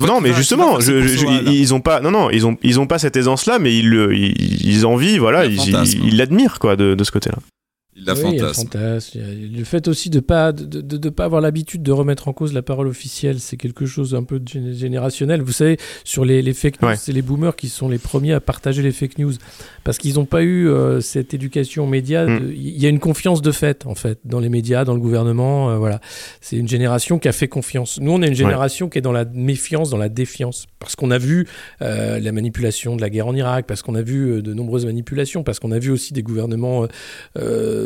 Non, 0.00 0.20
mais 0.20 0.28
justement, 0.36 0.78
ils 1.52 1.74
ont 1.74 1.80
pas, 1.80 2.00
non, 2.00 2.10
non, 2.10 2.30
ils 2.30 2.46
ont, 2.46 2.56
ils 2.62 2.78
ont 2.80 2.86
pas 2.86 2.98
cette 2.98 3.16
aisance-là, 3.16 3.58
mais 3.58 3.76
ils, 3.76 3.86
ils, 4.12 4.66
ils 4.68 4.86
envient, 4.86 5.18
voilà, 5.18 5.44
ils 5.46 6.16
l'admirent 6.16 6.58
quoi 6.58 6.76
de, 6.76 6.94
de 6.94 7.04
ce 7.04 7.10
côté-là. 7.10 7.38
Il 7.98 8.04
la 8.04 8.12
oui, 8.12 8.38
fantasme. 8.38 9.20
Le 9.20 9.64
fait 9.64 9.88
aussi 9.88 10.10
de 10.10 10.20
pas 10.20 10.52
de, 10.52 10.64
de, 10.82 10.96
de 10.98 11.08
pas 11.08 11.24
avoir 11.24 11.40
l'habitude 11.40 11.82
de 11.82 11.92
remettre 11.92 12.28
en 12.28 12.34
cause 12.34 12.52
la 12.52 12.60
parole 12.60 12.88
officielle, 12.88 13.40
c'est 13.40 13.56
quelque 13.56 13.86
chose 13.86 14.14
un 14.14 14.22
peu 14.22 14.38
générationnel. 14.44 15.40
Vous 15.40 15.52
savez, 15.52 15.78
sur 16.04 16.26
les, 16.26 16.42
les 16.42 16.52
fake 16.52 16.82
news, 16.82 16.94
c'est 16.98 17.12
les 17.12 17.22
boomers 17.22 17.56
qui 17.56 17.70
sont 17.70 17.88
les 17.88 17.98
premiers 17.98 18.34
à 18.34 18.40
partager 18.40 18.82
les 18.82 18.92
fake 18.92 19.18
news 19.18 19.32
parce 19.82 19.96
qu'ils 19.96 20.16
n'ont 20.16 20.26
pas 20.26 20.42
eu 20.42 20.68
euh, 20.68 21.00
cette 21.00 21.32
éducation 21.32 21.86
média. 21.86 22.26
Mm. 22.26 22.52
Il 22.54 22.78
y 22.78 22.84
a 22.84 22.90
une 22.90 22.98
confiance 22.98 23.40
de 23.40 23.50
fait 23.50 23.86
en 23.86 23.94
fait 23.94 24.18
dans 24.26 24.40
les 24.40 24.50
médias, 24.50 24.84
dans 24.84 24.94
le 24.94 25.00
gouvernement. 25.00 25.70
Euh, 25.70 25.78
voilà, 25.78 26.00
c'est 26.42 26.56
une 26.56 26.68
génération 26.68 27.18
qui 27.18 27.28
a 27.28 27.32
fait 27.32 27.48
confiance. 27.48 27.98
Nous, 27.98 28.12
on 28.12 28.20
est 28.20 28.28
une 28.28 28.34
génération 28.34 28.90
qui 28.90 28.98
est 28.98 29.02
dans 29.02 29.12
la 29.12 29.24
méfiance, 29.24 29.88
dans 29.88 29.96
la 29.96 30.10
défiance, 30.10 30.66
parce 30.80 30.96
qu'on 30.96 31.10
a 31.10 31.18
vu 31.18 31.46
euh, 31.80 32.20
la 32.20 32.32
manipulation 32.32 32.94
de 32.94 33.00
la 33.00 33.08
guerre 33.08 33.26
en 33.26 33.34
Irak, 33.34 33.64
parce 33.66 33.80
qu'on 33.80 33.94
a 33.94 34.02
vu 34.02 34.42
de 34.42 34.52
nombreuses 34.52 34.84
manipulations, 34.84 35.42
parce 35.42 35.60
qu'on 35.60 35.72
a 35.72 35.78
vu 35.78 35.90
aussi 35.90 36.12
des 36.12 36.22
gouvernements 36.22 36.86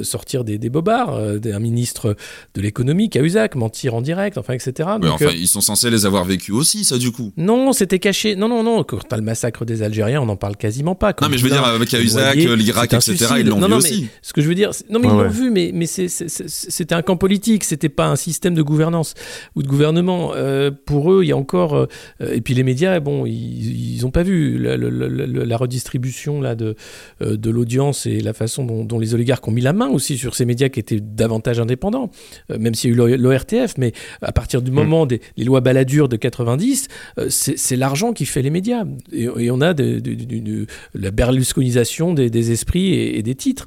sortir 0.03 0.45
des, 0.45 0.59
des 0.59 0.71
bobards, 0.71 1.15
euh, 1.15 1.39
un 1.53 1.59
ministre 1.59 2.17
de 2.55 2.61
l'économie, 2.61 3.09
Cahuzac, 3.09 3.55
mentir 3.55 3.95
en 3.95 4.01
direct, 4.01 4.39
enfin, 4.39 4.55
etc. 4.55 4.89
enfin, 5.03 5.27
euh, 5.27 5.33
ils 5.35 5.49
sont 5.49 5.61
censés 5.61 5.91
les 5.91 6.07
avoir 6.07 6.25
vécus 6.25 6.55
aussi, 6.55 6.85
ça, 6.85 6.99
du 6.99 7.11
coup. 7.11 7.33
Non, 7.37 7.73
c'était 7.73 7.99
caché. 7.99 8.37
Non, 8.37 8.49
non, 8.49 8.63
non. 8.63 8.85
Quand 8.85 8.99
t'as 9.09 9.17
le 9.17 9.23
massacre 9.23 9.65
des 9.65 9.83
Algériens, 9.83 10.21
on 10.23 10.27
n'en 10.27 10.37
parle 10.37 10.57
quasiment 10.57 10.95
pas. 10.95 11.15
non, 11.21 11.29
mais 11.29 11.39
je 11.39 11.45
veux 11.45 11.51
dire, 11.51 11.65
avec 11.65 11.89
Cahuzac, 11.89 12.37
l'Irak, 12.37 12.93
etc., 12.93 13.35
ils 13.39 13.47
l'ont 13.47 13.61
vu 13.61 13.75
aussi. 13.75 14.09
Ce 14.23 14.33
que 14.33 14.41
je 14.41 14.49
veux 14.49 14.55
dire, 14.55 14.71
non, 14.89 15.01
mais 15.01 15.09
ils 15.09 15.15
l'ont 15.15 15.29
vu, 15.29 15.51
mais, 15.51 15.71
mais 15.75 15.87
c'était 15.87 16.95
un 16.95 17.03
camp 17.03 17.17
politique, 17.17 17.65
c'était 17.65 17.89
pas 17.89 18.07
un 18.07 18.17
système 18.17 18.55
de 18.55 18.63
gouvernance 18.63 19.15
ou 19.57 19.63
de 19.63 19.69
gouvernement. 19.69 20.33
Euh, 20.35 20.71
pour 20.71 21.13
eux, 21.13 21.25
il 21.25 21.29
y 21.29 21.33
a 21.33 21.37
encore. 21.37 21.87
et 22.21 22.41
puis 22.41 22.55
les 22.55 22.63
médias, 22.63 23.01
bon, 23.01 23.27
ils 23.27 23.99
n'ont 24.03 24.11
pas 24.11 24.23
vu 24.23 24.59
la, 24.59 25.57
redistribution 25.57 26.41
là, 26.41 26.55
de, 26.55 26.75
de 27.21 27.51
l'audience 27.51 28.07
et 28.07 28.21
la 28.21 28.33
façon 28.33 28.65
dont, 28.65 28.85
dont 28.85 28.99
les 28.99 29.15
oligarques 29.15 29.47
ont 29.47 29.53
mis 29.53 29.61
la 29.61 29.73
main 29.73 29.89
aussi 29.93 30.19
sur 30.19 30.35
ces 30.35 30.45
médias 30.45 30.69
qui 30.69 30.81
étaient 30.81 31.01
davantage 31.01 31.61
indépendants, 31.61 32.11
euh, 32.51 32.59
même 32.59 32.75
s'il 32.75 32.91
y 32.91 33.01
a 33.01 33.07
eu 33.09 33.17
l'ORTF, 33.17 33.75
mais 33.79 33.93
à 34.23 34.33
partir 34.33 34.63
du 34.63 34.71
mm. 34.71 34.75
moment 34.75 35.07
des 35.07 35.21
lois 35.39 35.61
baladures 35.61 36.09
de 36.09 36.17
90, 36.17 36.89
euh, 37.19 37.27
c'est 37.31 37.77
l'argent 37.77 38.13
qui 38.13 38.27
fait 38.27 38.43
les 38.43 38.51
médias. 38.51 38.85
Et, 39.13 39.51
on 39.51 39.61
a 39.61 39.75
de, 39.75 40.67
la 40.95 41.11
berlusconisation 41.11 42.15
des, 42.15 42.53
esprits 42.53 42.95
et, 42.95 43.23
des 43.23 43.35
titres 43.35 43.67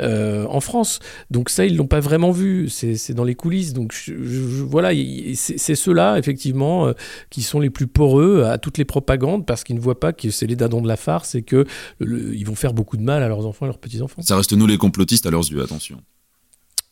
euh, 0.00 0.46
en 0.48 0.60
France. 0.60 1.00
Donc 1.30 1.50
ça, 1.50 1.66
ils 1.66 1.76
l'ont 1.76 1.86
pas 1.86 2.00
vraiment 2.00 2.30
vu. 2.30 2.68
C'est 2.68 3.12
dans 3.12 3.24
les 3.24 3.34
coulisses. 3.34 3.72
Donc 3.72 3.94
voilà, 4.68 4.90
c'est 5.34 5.74
ceux-là, 5.74 6.18
effectivement, 6.18 6.92
qui 7.30 7.42
sont 7.42 7.60
les 7.60 7.70
plus 7.70 7.86
poreux 7.86 8.44
à 8.44 8.58
toutes 8.58 8.78
les 8.78 8.84
propagandes 8.84 9.46
parce 9.46 9.64
qu'ils 9.64 9.76
ne 9.76 9.80
voient 9.80 10.00
pas 10.00 10.12
que 10.12 10.30
c'est 10.30 10.46
les 10.46 10.56
dadons 10.56 10.82
de 10.82 10.88
la 10.88 10.96
farce 10.96 11.34
et 11.34 11.42
qu'ils 11.42 12.46
vont 12.46 12.54
faire 12.54 12.74
beaucoup 12.74 12.96
de 12.96 13.02
mal 13.02 13.22
à 13.22 13.28
leurs 13.28 13.46
enfants 13.46 13.66
et 13.66 13.68
leurs 13.68 13.78
petits-enfants. 13.78 14.22
Ça 14.22 14.36
reste 14.36 14.52
nous 14.52 14.66
les 14.66 14.78
complotistes 14.78 15.26
à 15.26 15.30
leurs 15.30 15.50
yeux, 15.50 15.62
attention. 15.64 16.04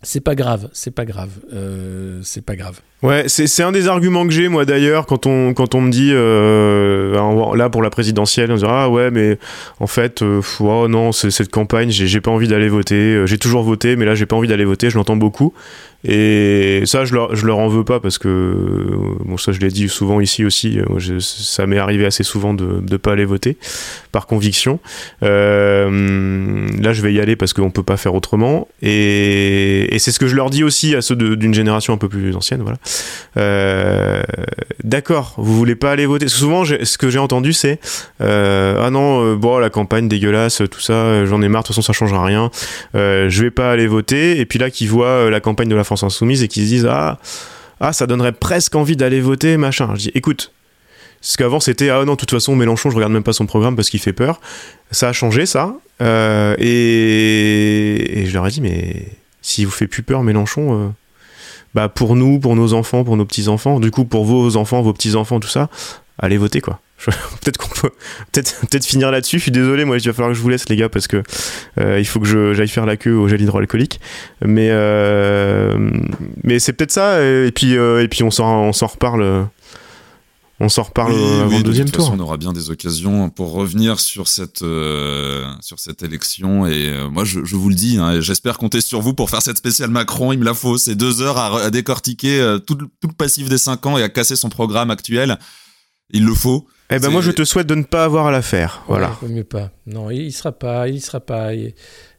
C'est 0.02 0.20
pas 0.20 0.34
grave, 0.34 0.68
c'est 0.72 0.90
pas 0.90 1.04
grave, 1.04 1.30
euh, 1.52 2.18
c'est 2.22 2.44
pas 2.44 2.56
grave. 2.56 2.80
Ouais, 3.02 3.24
c'est 3.26 3.62
un 3.64 3.72
des 3.72 3.88
arguments 3.88 4.24
que 4.26 4.32
j'ai 4.32 4.46
moi 4.48 4.64
d'ailleurs 4.64 5.06
quand 5.06 5.26
on 5.26 5.54
quand 5.54 5.74
on 5.74 5.80
me 5.80 5.90
dit 5.90 6.10
euh, 6.12 7.56
là 7.56 7.68
pour 7.68 7.82
la 7.82 7.90
présidentielle, 7.90 8.52
on 8.52 8.56
dit 8.56 8.64
ah 8.66 8.88
ouais 8.88 9.10
mais 9.10 9.38
en 9.80 9.88
fait 9.88 10.22
euh, 10.22 10.40
oh 10.60 10.86
non 10.86 11.10
cette 11.10 11.50
campagne 11.50 11.90
j'ai 11.90 12.20
pas 12.20 12.30
envie 12.30 12.46
d'aller 12.46 12.68
voter, 12.68 13.26
j'ai 13.26 13.38
toujours 13.38 13.64
voté 13.64 13.96
mais 13.96 14.04
là 14.04 14.14
j'ai 14.14 14.26
pas 14.26 14.36
envie 14.36 14.46
d'aller 14.46 14.64
voter, 14.64 14.88
je 14.88 14.96
l'entends 14.96 15.16
beaucoup 15.16 15.52
et 16.04 16.82
ça 16.84 17.04
je 17.04 17.14
leur 17.14 17.34
je 17.34 17.44
leur 17.44 17.58
en 17.58 17.68
veux 17.68 17.84
pas 17.84 17.98
parce 17.98 18.18
que 18.18 18.88
bon 19.24 19.36
ça 19.36 19.50
je 19.50 19.58
l'ai 19.58 19.68
dit 19.68 19.88
souvent 19.88 20.20
ici 20.20 20.44
aussi, 20.44 20.78
ça 21.18 21.66
m'est 21.66 21.78
arrivé 21.78 22.06
assez 22.06 22.22
souvent 22.22 22.54
de 22.54 22.80
de 22.80 22.96
pas 22.96 23.12
aller 23.12 23.24
voter 23.24 23.56
par 24.12 24.28
conviction. 24.28 24.78
Là 25.22 25.88
je 25.88 27.02
vais 27.02 27.12
y 27.12 27.20
aller 27.20 27.34
parce 27.34 27.52
qu'on 27.52 27.70
peut 27.70 27.82
pas 27.82 27.96
faire 27.96 28.14
autrement 28.14 28.68
et, 28.80 29.91
et 29.92 29.98
c'est 29.98 30.10
ce 30.10 30.18
que 30.18 30.26
je 30.26 30.34
leur 30.34 30.50
dis 30.50 30.64
aussi 30.64 30.94
à 30.94 31.02
ceux 31.02 31.14
d'une 31.16 31.54
génération 31.54 31.92
un 31.92 31.98
peu 31.98 32.08
plus 32.08 32.34
ancienne 32.34 32.62
voilà. 32.62 32.78
Euh, 33.36 34.22
d'accord, 34.84 35.34
vous 35.36 35.54
voulez 35.56 35.74
pas 35.74 35.90
aller 35.90 36.06
voter? 36.06 36.28
Souvent, 36.28 36.64
ce 36.64 36.98
que 36.98 37.10
j'ai 37.10 37.18
entendu, 37.18 37.52
c'est 37.52 37.78
euh, 38.20 38.82
ah 38.82 38.90
non, 38.90 39.24
euh, 39.24 39.36
bon 39.36 39.58
la 39.58 39.70
campagne 39.70 40.08
dégueulasse, 40.08 40.62
tout 40.70 40.80
ça, 40.80 41.24
j'en 41.26 41.42
ai 41.42 41.48
marre. 41.48 41.62
De 41.62 41.66
toute 41.66 41.76
façon, 41.76 41.86
ça 41.86 41.92
changera 41.92 42.24
rien. 42.24 42.50
je 42.94 43.42
vais 43.42 43.50
pas 43.50 43.70
aller 43.70 43.86
voter. 43.86 44.40
Et 44.40 44.46
puis 44.46 44.58
là, 44.58 44.70
qui 44.70 44.86
voient 44.86 45.30
la 45.30 45.40
campagne 45.40 45.68
de 45.68 45.76
la 45.76 45.84
France 45.84 46.02
insoumise 46.02 46.42
et 46.42 46.48
qui 46.48 46.62
se 46.62 46.66
disent 46.66 46.88
ah 46.90 47.18
ah 47.80 47.92
ça 47.92 48.06
donnerait 48.06 48.32
presque 48.32 48.74
envie 48.74 48.96
d'aller 48.96 49.20
voter, 49.20 49.56
machin. 49.56 49.90
Je 49.94 50.00
dis 50.00 50.12
écoute. 50.14 50.52
Parce 51.20 51.36
qu'avant 51.36 51.60
c'était 51.60 51.88
ah 51.88 52.04
non 52.04 52.14
de 52.14 52.16
toute 52.16 52.32
façon 52.32 52.56
Mélenchon 52.56 52.90
je 52.90 52.96
regarde 52.96 53.12
même 53.12 53.22
pas 53.22 53.32
son 53.32 53.46
programme 53.46 53.76
parce 53.76 53.90
qu'il 53.90 54.00
fait 54.00 54.12
peur. 54.12 54.40
Ça 54.90 55.08
a 55.08 55.12
changé 55.12 55.46
ça 55.46 55.76
et... 56.00 56.64
et, 58.18 58.26
je 58.26 58.34
leur 58.34 58.44
ai 58.44 58.50
dit 58.50 58.60
mais 58.60 59.06
si 59.42 59.64
vous 59.64 59.70
fait 59.70 59.86
plus 59.86 60.02
peur 60.02 60.22
Mélenchon, 60.22 60.94
bah 61.74 61.88
pour 61.88 62.16
nous, 62.16 62.38
pour 62.38 62.56
nos 62.56 62.74
enfants, 62.74 63.04
pour 63.04 63.16
nos 63.16 63.24
petits-enfants, 63.24 63.80
du 63.80 63.90
coup 63.90 64.04
pour 64.04 64.24
vos 64.24 64.56
enfants, 64.56 64.82
vos 64.82 64.92
petits-enfants, 64.92 65.40
tout 65.40 65.48
ça, 65.48 65.68
allez 66.18 66.36
voter 66.36 66.60
quoi. 66.60 66.80
peut-être 67.04 67.56
qu'on 67.56 67.68
peut 67.68 67.90
peut-être 68.30 68.54
peut 68.70 68.80
finir 68.80 69.10
là-dessus. 69.10 69.38
Je 69.38 69.42
suis 69.42 69.50
désolé, 69.50 69.84
moi 69.84 69.96
il 69.96 70.06
va 70.06 70.12
falloir 70.12 70.30
que 70.30 70.36
je 70.36 70.42
vous 70.42 70.48
laisse 70.48 70.68
les 70.68 70.76
gars 70.76 70.88
parce 70.88 71.08
que 71.08 71.22
euh, 71.80 71.98
il 71.98 72.06
faut 72.06 72.20
que 72.20 72.54
j'aille 72.54 72.68
faire 72.68 72.86
la 72.86 72.96
queue 72.96 73.14
au 73.14 73.26
gel 73.28 73.40
hydroalcoolique. 73.40 74.00
Mais 74.44 74.68
euh, 74.70 75.90
mais 76.44 76.58
c'est 76.58 76.72
peut-être 76.72 76.92
ça 76.92 77.22
et 77.22 77.50
puis 77.52 77.76
euh, 77.76 78.04
et 78.04 78.08
puis 78.08 78.22
on 78.22 78.28
on 78.40 78.72
s'en 78.72 78.86
reparle 78.86 79.48
on 80.62 80.68
s'en 80.68 80.84
reparle 80.84 81.12
avant 81.12 81.58
le 81.58 81.62
deuxième 81.64 81.90
tour. 81.90 82.12
on 82.14 82.20
aura 82.20 82.36
bien 82.36 82.52
des 82.52 82.70
occasions 82.70 83.30
pour 83.30 83.52
revenir 83.52 83.98
sur 83.98 84.28
cette 84.28 84.62
euh, 84.62 85.44
sur 85.60 85.80
cette 85.80 86.04
élection 86.04 86.66
et 86.66 86.88
euh, 86.88 87.08
moi 87.08 87.24
je, 87.24 87.44
je, 87.44 87.56
vous 87.56 87.68
le 87.68 87.74
dis, 87.74 87.98
hein, 87.98 88.20
j'espère 88.20 88.58
compter 88.58 88.80
sur 88.80 89.00
vous 89.00 89.12
pour 89.12 89.28
faire 89.28 89.42
cette 89.42 89.58
spéciale 89.58 89.90
Macron. 89.90 90.32
Il 90.32 90.38
me 90.38 90.44
la 90.44 90.54
faut, 90.54 90.78
c'est 90.78 90.94
deux 90.94 91.20
heures 91.20 91.36
à, 91.36 91.70
décortiquer 91.70 92.40
euh, 92.40 92.58
tout, 92.58 92.76
tout, 92.76 93.08
le 93.08 93.12
passif 93.12 93.48
des 93.48 93.58
cinq 93.58 93.84
ans 93.86 93.98
et 93.98 94.04
à 94.04 94.08
casser 94.08 94.36
son 94.36 94.50
programme 94.50 94.92
actuel. 94.92 95.36
Il 96.10 96.24
le 96.24 96.34
faut. 96.34 96.68
Eh 96.90 97.00
ben 97.00 97.10
moi 97.10 97.22
je 97.22 97.32
te 97.32 97.44
souhaite 97.44 97.66
de 97.66 97.74
ne 97.74 97.82
pas 97.82 98.04
avoir 98.04 98.28
à 98.28 98.30
la 98.30 98.42
faire. 98.42 98.84
Voilà. 98.86 99.16
Ouais, 99.22 99.28
mieux 99.30 99.44
pas. 99.44 99.70
Non, 99.86 100.10
il 100.10 100.32
sera 100.32 100.52
pas, 100.52 100.88
il 100.88 101.00
sera 101.00 101.18
pas. 101.18 101.46
Allez, 101.46 101.74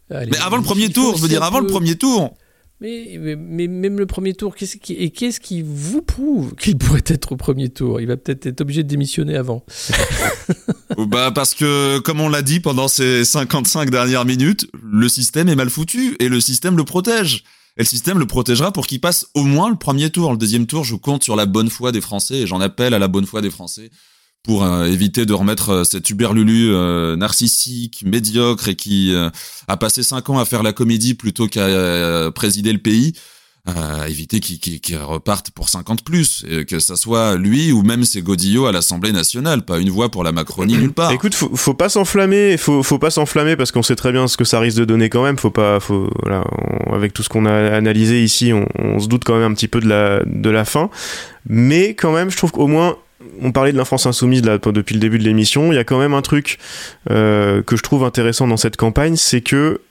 mais 0.10 0.38
avant 0.39 0.58
le 0.58 0.64
premier 0.64 0.89
tour, 0.89 1.16
je 1.16 1.22
veux 1.22 1.30
dire 1.30 1.44
avant 1.44 1.62
le 1.62 1.68
premier 1.68 1.96
tour. 1.96 2.36
Mais, 2.82 3.17
même 3.17 3.97
le 3.97 4.05
premier 4.05 4.34
tour, 4.34 4.55
qu'est-ce 4.55 4.76
qui, 4.78 5.11
qu'est-ce 5.11 5.39
qui 5.39 5.61
vous 5.61 6.01
prouve 6.01 6.53
qu'il 6.55 6.78
pourrait 6.78 7.03
être 7.07 7.32
au 7.32 7.38
premier 7.38 7.69
tour? 7.69 8.01
Il 8.01 8.07
va 8.07 8.17
peut-être 8.17 8.45
être 8.45 8.61
obligé 8.61 8.84
de 8.84 8.89
démissionner 8.89 9.38
avant. 9.38 9.65
bah 10.97 11.32
parce 11.34 11.55
que, 11.55 11.99
comme 11.99 12.19
on 12.19 12.28
l'a 12.28 12.41
dit 12.41 12.59
pendant 12.59 12.89
ces 12.89 13.24
55 13.24 13.89
dernières 13.89 14.26
minutes, 14.26 14.67
le 14.82 15.07
système 15.07 15.47
est 15.47 15.55
mal 15.55 15.69
foutu 15.69 16.17
et 16.19 16.28
le 16.28 16.41
système 16.41 16.76
le 16.76 16.84
protège. 16.84 17.43
Et 17.78 17.82
le 17.82 17.88
système 17.88 18.19
le 18.19 18.28
protégera 18.28 18.71
pour 18.71 18.86
qu'il 18.86 19.01
passe 19.01 19.28
au 19.34 19.43
moins 19.43 19.69
le 19.69 19.78
premier 19.78 20.09
tour. 20.09 20.32
Le 20.32 20.38
deuxième 20.38 20.67
tour, 20.67 20.84
je 20.84 20.95
compte 20.95 21.24
sur 21.24 21.36
la 21.36 21.45
bonne 21.45 21.69
foi 21.69 21.91
des 21.91 22.01
Français 22.01 22.41
et 22.41 22.47
j'en 22.47 22.61
appelle 22.61 22.93
à 22.93 22.99
la 22.99 23.07
bonne 23.07 23.26
foi 23.26 23.41
des 23.41 23.49
Français 23.49 23.89
pour 24.44 24.66
euh, 24.66 24.86
éviter 24.86 25.26
de 25.26 25.34
remettre 25.34 25.70
euh, 25.70 25.84
cet 25.86 26.10
Uberlulu 26.10 26.74
euh, 26.74 27.16
narcissique, 27.16 28.04
médiocre 28.06 28.68
et 28.68 28.76
qui 28.76 29.16
a 29.68 29.78
passé 29.78 30.04
cinq 30.04 30.30
ans 30.30 30.38
à 30.38 30.46
faire 30.46 30.64
la 30.64 30.74
comédie 30.74 31.14
plutôt 31.14 31.48
qu'à 31.48 32.32
présider 32.32 32.74
le 32.74 32.80
pays, 32.80 33.14
éviter 34.08 34.39
qu'il 34.39 34.98
reparte 34.98 35.52
pour 35.52 35.70
50 35.70 36.04
plus, 36.04 36.46
et 36.50 36.66
que 36.66 36.80
ça 36.80 36.96
soit 36.96 37.38
lui 37.38 37.72
ou 37.72 37.82
même 37.84 38.04
ses 38.04 38.22
godillots 38.22 38.66
à 38.66 38.72
l'Assemblée 38.72 39.12
nationale, 39.12 39.64
pas 39.64 39.80
une 39.80 39.89
voix 39.89 40.10
pour 40.10 40.24
la 40.24 40.32
Macronie 40.32 40.76
nulle 40.78 40.91
part. 40.91 41.12
Écoute, 41.12 41.34
faut, 41.34 41.56
faut 41.56 41.74
pas 41.74 41.89
s'enflammer, 41.89 42.58
faut, 42.58 42.84
faut 42.84 43.00
pas 43.00 43.12
s'enflammer 43.12 43.56
parce 43.56 43.72
qu'on 43.72 43.84
sait 43.84 43.96
très 43.96 44.12
bien 44.12 44.28
ce 44.28 44.36
que 44.36 44.44
ça 44.44 44.60
risque 44.60 44.78
de 44.78 44.86
donner 44.86 45.10
quand 45.10 45.24
même. 45.24 45.38
Faut 45.38 45.52
pas, 45.52 45.80
faut, 45.80 46.10
voilà, 46.22 46.44
avec 46.91 47.14
tout 47.14 47.24
ce 47.24 47.30
qu'on 47.30 47.46
a 47.46 47.76
analysé 47.76 48.24
ici, 48.24 48.52
on, 48.52 48.68
on, 48.80 49.00
se 49.00 49.08
doute 49.08 49.24
quand 49.24 49.36
même 49.36 49.52
un 49.52 49.56
petit 49.56 49.70
peu 49.70 49.80
de 49.80 49.88
la, 49.88 50.24
de 50.26 50.50
la 50.50 50.66
fin. 50.66 50.89
Mais 51.48 51.94
quand 51.94 52.12
même, 52.12 52.30
je 52.30 52.38
trouve 52.38 52.52
qu'au 52.52 52.68
moins 52.68 52.98
on 53.41 53.51
parlait 53.51 53.71
de 53.71 53.78
l'infance 53.78 54.05
insoumise 54.05 54.41
depuis 54.41 54.93
le 54.93 54.99
début 54.99 55.17
de 55.17 55.24
l'émission. 55.24 55.71
Il 55.71 55.76
y 55.76 55.80
a 55.80 55.84
quand 55.84 55.99
même 55.99 56.13
un 56.13 56.21
truc 56.21 56.59
euh, 57.09 57.61
que 57.61 57.76
je 57.76 57.84
trouve 57.84 58.03
intéressant 58.03 58.47
dans 58.47 58.57
cette 58.57 58.78
campagne, 58.78 59.15
c'est 59.15 59.41
que 59.41 59.82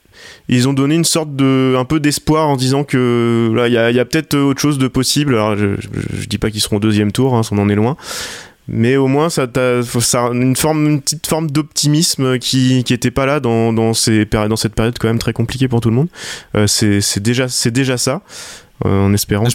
ils 0.47 0.69
ont 0.69 0.73
donné 0.73 0.95
une 0.95 1.03
sorte 1.03 1.35
de 1.35 1.75
un 1.77 1.85
peu 1.85 1.99
d'espoir 1.99 2.47
en 2.47 2.55
disant 2.55 2.83
que 2.83 3.51
là 3.55 3.67
il 3.67 3.73
y 3.73 3.99
a, 3.99 4.05
peut-être 4.05 4.37
autre 4.37 4.61
chose 4.61 4.77
de 4.77 4.87
possible. 4.87 5.35
Alors 5.35 5.57
je, 5.57 5.75
je, 6.17 6.27
dis 6.27 6.37
pas 6.37 6.49
qu'ils 6.49 6.61
seront 6.61 6.77
au 6.77 6.79
deuxième 6.79 7.11
tour, 7.11 7.35
hein, 7.35 7.41
on 7.51 7.57
en 7.57 7.69
est 7.69 7.75
loin. 7.75 7.97
Mais 8.67 8.95
au 8.95 9.07
moins, 9.07 9.29
ça, 9.29 9.47
une 10.31 10.55
forme, 10.55 11.01
petite 11.01 11.27
forme 11.27 11.51
d'optimisme 11.51 12.39
qui, 12.39 12.83
qui 12.85 12.93
était 12.93 13.11
pas 13.11 13.25
là 13.25 13.39
dans, 13.39 13.93
cette 13.93 14.29
période 14.29 14.97
quand 14.99 15.07
même 15.07 15.19
très 15.19 15.33
compliquée 15.33 15.67
pour 15.67 15.81
tout 15.81 15.89
le 15.89 15.95
monde. 15.95 16.07
Euh, 16.55 16.67
c'est 16.67 17.19
déjà 17.19 17.97
ça. 17.97 18.21
Euh, 18.85 18.99
en 18.99 19.13
espérant 19.13 19.45
que, 19.45 19.51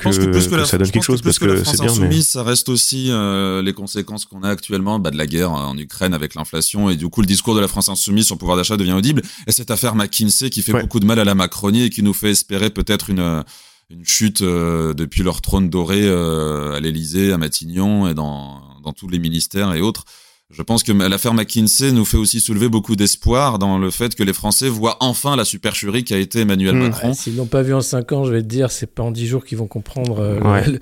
ça 0.64 0.78
donne 0.78 0.90
quelque 0.90 1.02
chose 1.02 1.20
parce 1.20 1.38
que, 1.38 1.62
c'est 1.62 1.80
bien. 1.80 1.92
mais... 2.00 2.22
ça 2.22 2.42
reste 2.42 2.70
aussi 2.70 3.08
euh, 3.10 3.60
les 3.60 3.74
conséquences 3.74 4.24
qu'on 4.24 4.42
a 4.42 4.48
actuellement 4.48 4.98
bah, 4.98 5.10
de 5.10 5.18
la 5.18 5.26
guerre 5.26 5.52
en 5.52 5.76
Ukraine 5.76 6.14
avec 6.14 6.34
l'inflation 6.34 6.88
et 6.88 6.96
du 6.96 7.08
coup 7.08 7.20
le 7.20 7.26
discours 7.26 7.54
de 7.54 7.60
la 7.60 7.68
France 7.68 7.90
insoumise 7.90 8.26
sur 8.26 8.36
le 8.36 8.38
pouvoir 8.38 8.56
d'achat 8.56 8.78
devient 8.78 8.94
audible. 8.94 9.20
Et 9.46 9.52
cette 9.52 9.70
affaire 9.70 9.94
McKinsey 9.94 10.48
qui 10.48 10.62
fait 10.62 10.72
beaucoup 10.72 10.98
de 10.98 11.04
mal 11.04 11.18
à 11.18 11.24
la 11.24 11.34
Macronie 11.34 11.82
et 11.82 11.90
qui 11.90 12.02
nous 12.02 12.14
fait 12.14 12.30
espérer 12.30 12.70
peut-être 12.70 13.10
une 13.10 13.44
une 13.90 14.04
chute 14.04 14.42
euh, 14.42 14.92
depuis 14.92 15.22
leur 15.22 15.40
trône 15.40 15.70
doré 15.70 16.08
à 16.08 16.80
l'Élysée, 16.80 17.32
à 17.32 17.38
Matignon 17.38 18.08
et 18.08 18.14
dans 18.14 18.62
dans 18.82 18.92
tous 18.92 19.08
les 19.08 19.18
ministères 19.18 19.74
et 19.74 19.82
autres. 19.82 20.04
Je 20.50 20.62
pense 20.62 20.82
que 20.82 20.92
l'affaire 20.92 21.34
McKinsey 21.34 21.92
nous 21.92 22.06
fait 22.06 22.16
aussi 22.16 22.40
soulever 22.40 22.70
beaucoup 22.70 22.96
d'espoir 22.96 23.58
dans 23.58 23.76
le 23.76 23.90
fait 23.90 24.14
que 24.14 24.22
les 24.22 24.32
Français 24.32 24.70
voient 24.70 24.96
enfin 25.00 25.36
la 25.36 25.44
supercherie 25.44 26.04
qui 26.04 26.14
a 26.14 26.16
été 26.16 26.40
Emmanuel 26.40 26.74
hmm. 26.74 26.82
Macron. 26.84 27.12
S'ils 27.12 27.36
l'ont 27.36 27.44
pas 27.44 27.60
vu 27.60 27.74
en 27.74 27.82
5 27.82 28.12
ans, 28.12 28.24
je 28.24 28.32
vais 28.32 28.40
te 28.40 28.46
dire, 28.46 28.70
c'est 28.70 28.86
pas 28.86 29.02
en 29.02 29.10
10 29.10 29.26
jours 29.26 29.44
qu'ils 29.44 29.58
vont 29.58 29.66
comprendre. 29.66 30.20
Euh, 30.20 30.78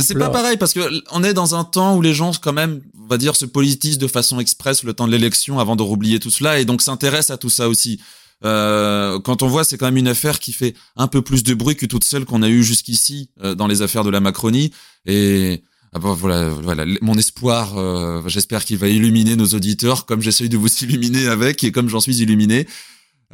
c'est 0.00 0.18
pas 0.18 0.30
pareil 0.30 0.56
parce 0.56 0.72
que 0.72 0.80
on 1.12 1.22
est 1.22 1.32
dans 1.32 1.54
un 1.54 1.62
temps 1.62 1.96
où 1.96 2.02
les 2.02 2.12
gens 2.12 2.32
quand 2.42 2.52
même, 2.52 2.80
on 3.00 3.06
va 3.06 3.18
dire, 3.18 3.36
se 3.36 3.44
politisent 3.44 3.98
de 3.98 4.08
façon 4.08 4.40
express 4.40 4.82
le 4.82 4.94
temps 4.94 5.06
de 5.06 5.12
l'élection 5.12 5.60
avant 5.60 5.76
de 5.76 5.82
roublier 5.82 6.18
tout 6.18 6.30
cela 6.30 6.58
et 6.58 6.64
donc 6.64 6.82
s'intéressent 6.82 7.30
à 7.30 7.38
tout 7.38 7.50
ça 7.50 7.68
aussi. 7.68 8.00
Euh, 8.44 9.20
quand 9.20 9.42
on 9.42 9.46
voit, 9.46 9.62
c'est 9.62 9.78
quand 9.78 9.86
même 9.86 9.96
une 9.96 10.08
affaire 10.08 10.40
qui 10.40 10.52
fait 10.52 10.74
un 10.96 11.06
peu 11.06 11.22
plus 11.22 11.44
de 11.44 11.54
bruit 11.54 11.76
que 11.76 11.86
toutes 11.86 12.04
celles 12.04 12.24
qu'on 12.24 12.42
a 12.42 12.48
eues 12.48 12.64
jusqu'ici 12.64 13.30
euh, 13.44 13.54
dans 13.54 13.68
les 13.68 13.82
affaires 13.82 14.02
de 14.02 14.10
la 14.10 14.18
Macronie 14.18 14.72
et 15.06 15.62
ah 15.94 15.98
bah, 15.98 16.16
voilà, 16.18 16.48
voilà, 16.48 16.86
mon 17.02 17.14
espoir, 17.14 17.76
euh, 17.76 18.22
j'espère 18.26 18.64
qu'il 18.64 18.78
va 18.78 18.88
illuminer 18.88 19.36
nos 19.36 19.48
auditeurs 19.48 20.06
comme 20.06 20.22
j'essaye 20.22 20.48
de 20.48 20.56
vous 20.56 20.68
illuminer 20.82 21.26
avec 21.26 21.62
et 21.64 21.72
comme 21.72 21.88
j'en 21.88 22.00
suis 22.00 22.22
illuminé. 22.22 22.66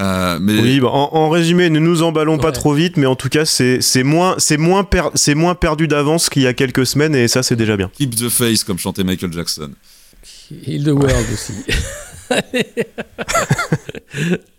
Euh, 0.01 0.39
mais... 0.41 0.61
Oui, 0.61 0.81
bah, 0.81 0.89
en, 0.91 1.29
résumé, 1.29 1.71
ne 1.71 1.79
nous 1.79 2.03
emballons 2.03 2.39
pas 2.39 2.53
trop 2.53 2.73
vite, 2.73 2.97
mais 2.97 3.07
en 3.07 3.17
tout 3.17 3.29
cas, 3.29 3.45
c'est 3.45 4.03
moins, 4.03 4.37
c'est 4.39 4.57
moins, 4.57 4.89
c'est 5.15 5.35
moins 5.35 5.55
perdu 5.55 5.89
d'avance 5.89 6.29
qu'il 6.29 6.43
y 6.43 6.47
a 6.47 6.55
quelques 6.55 6.87
semaines, 6.87 7.15
et 7.15 7.29
ça, 7.29 7.43
c'est 7.43 7.57
déjà 7.57 7.77
bien. 7.77 7.91
Keep 7.97 8.17
the 8.17 8.29
face, 8.29 8.65
comme 8.65 8.79
chantait 8.79 9.05
Michael 9.05 9.33
Jackson. 9.33 9.71
Heal 10.51 10.85
the 10.85 10.89
world 10.89 11.27
aussi. 11.33 11.53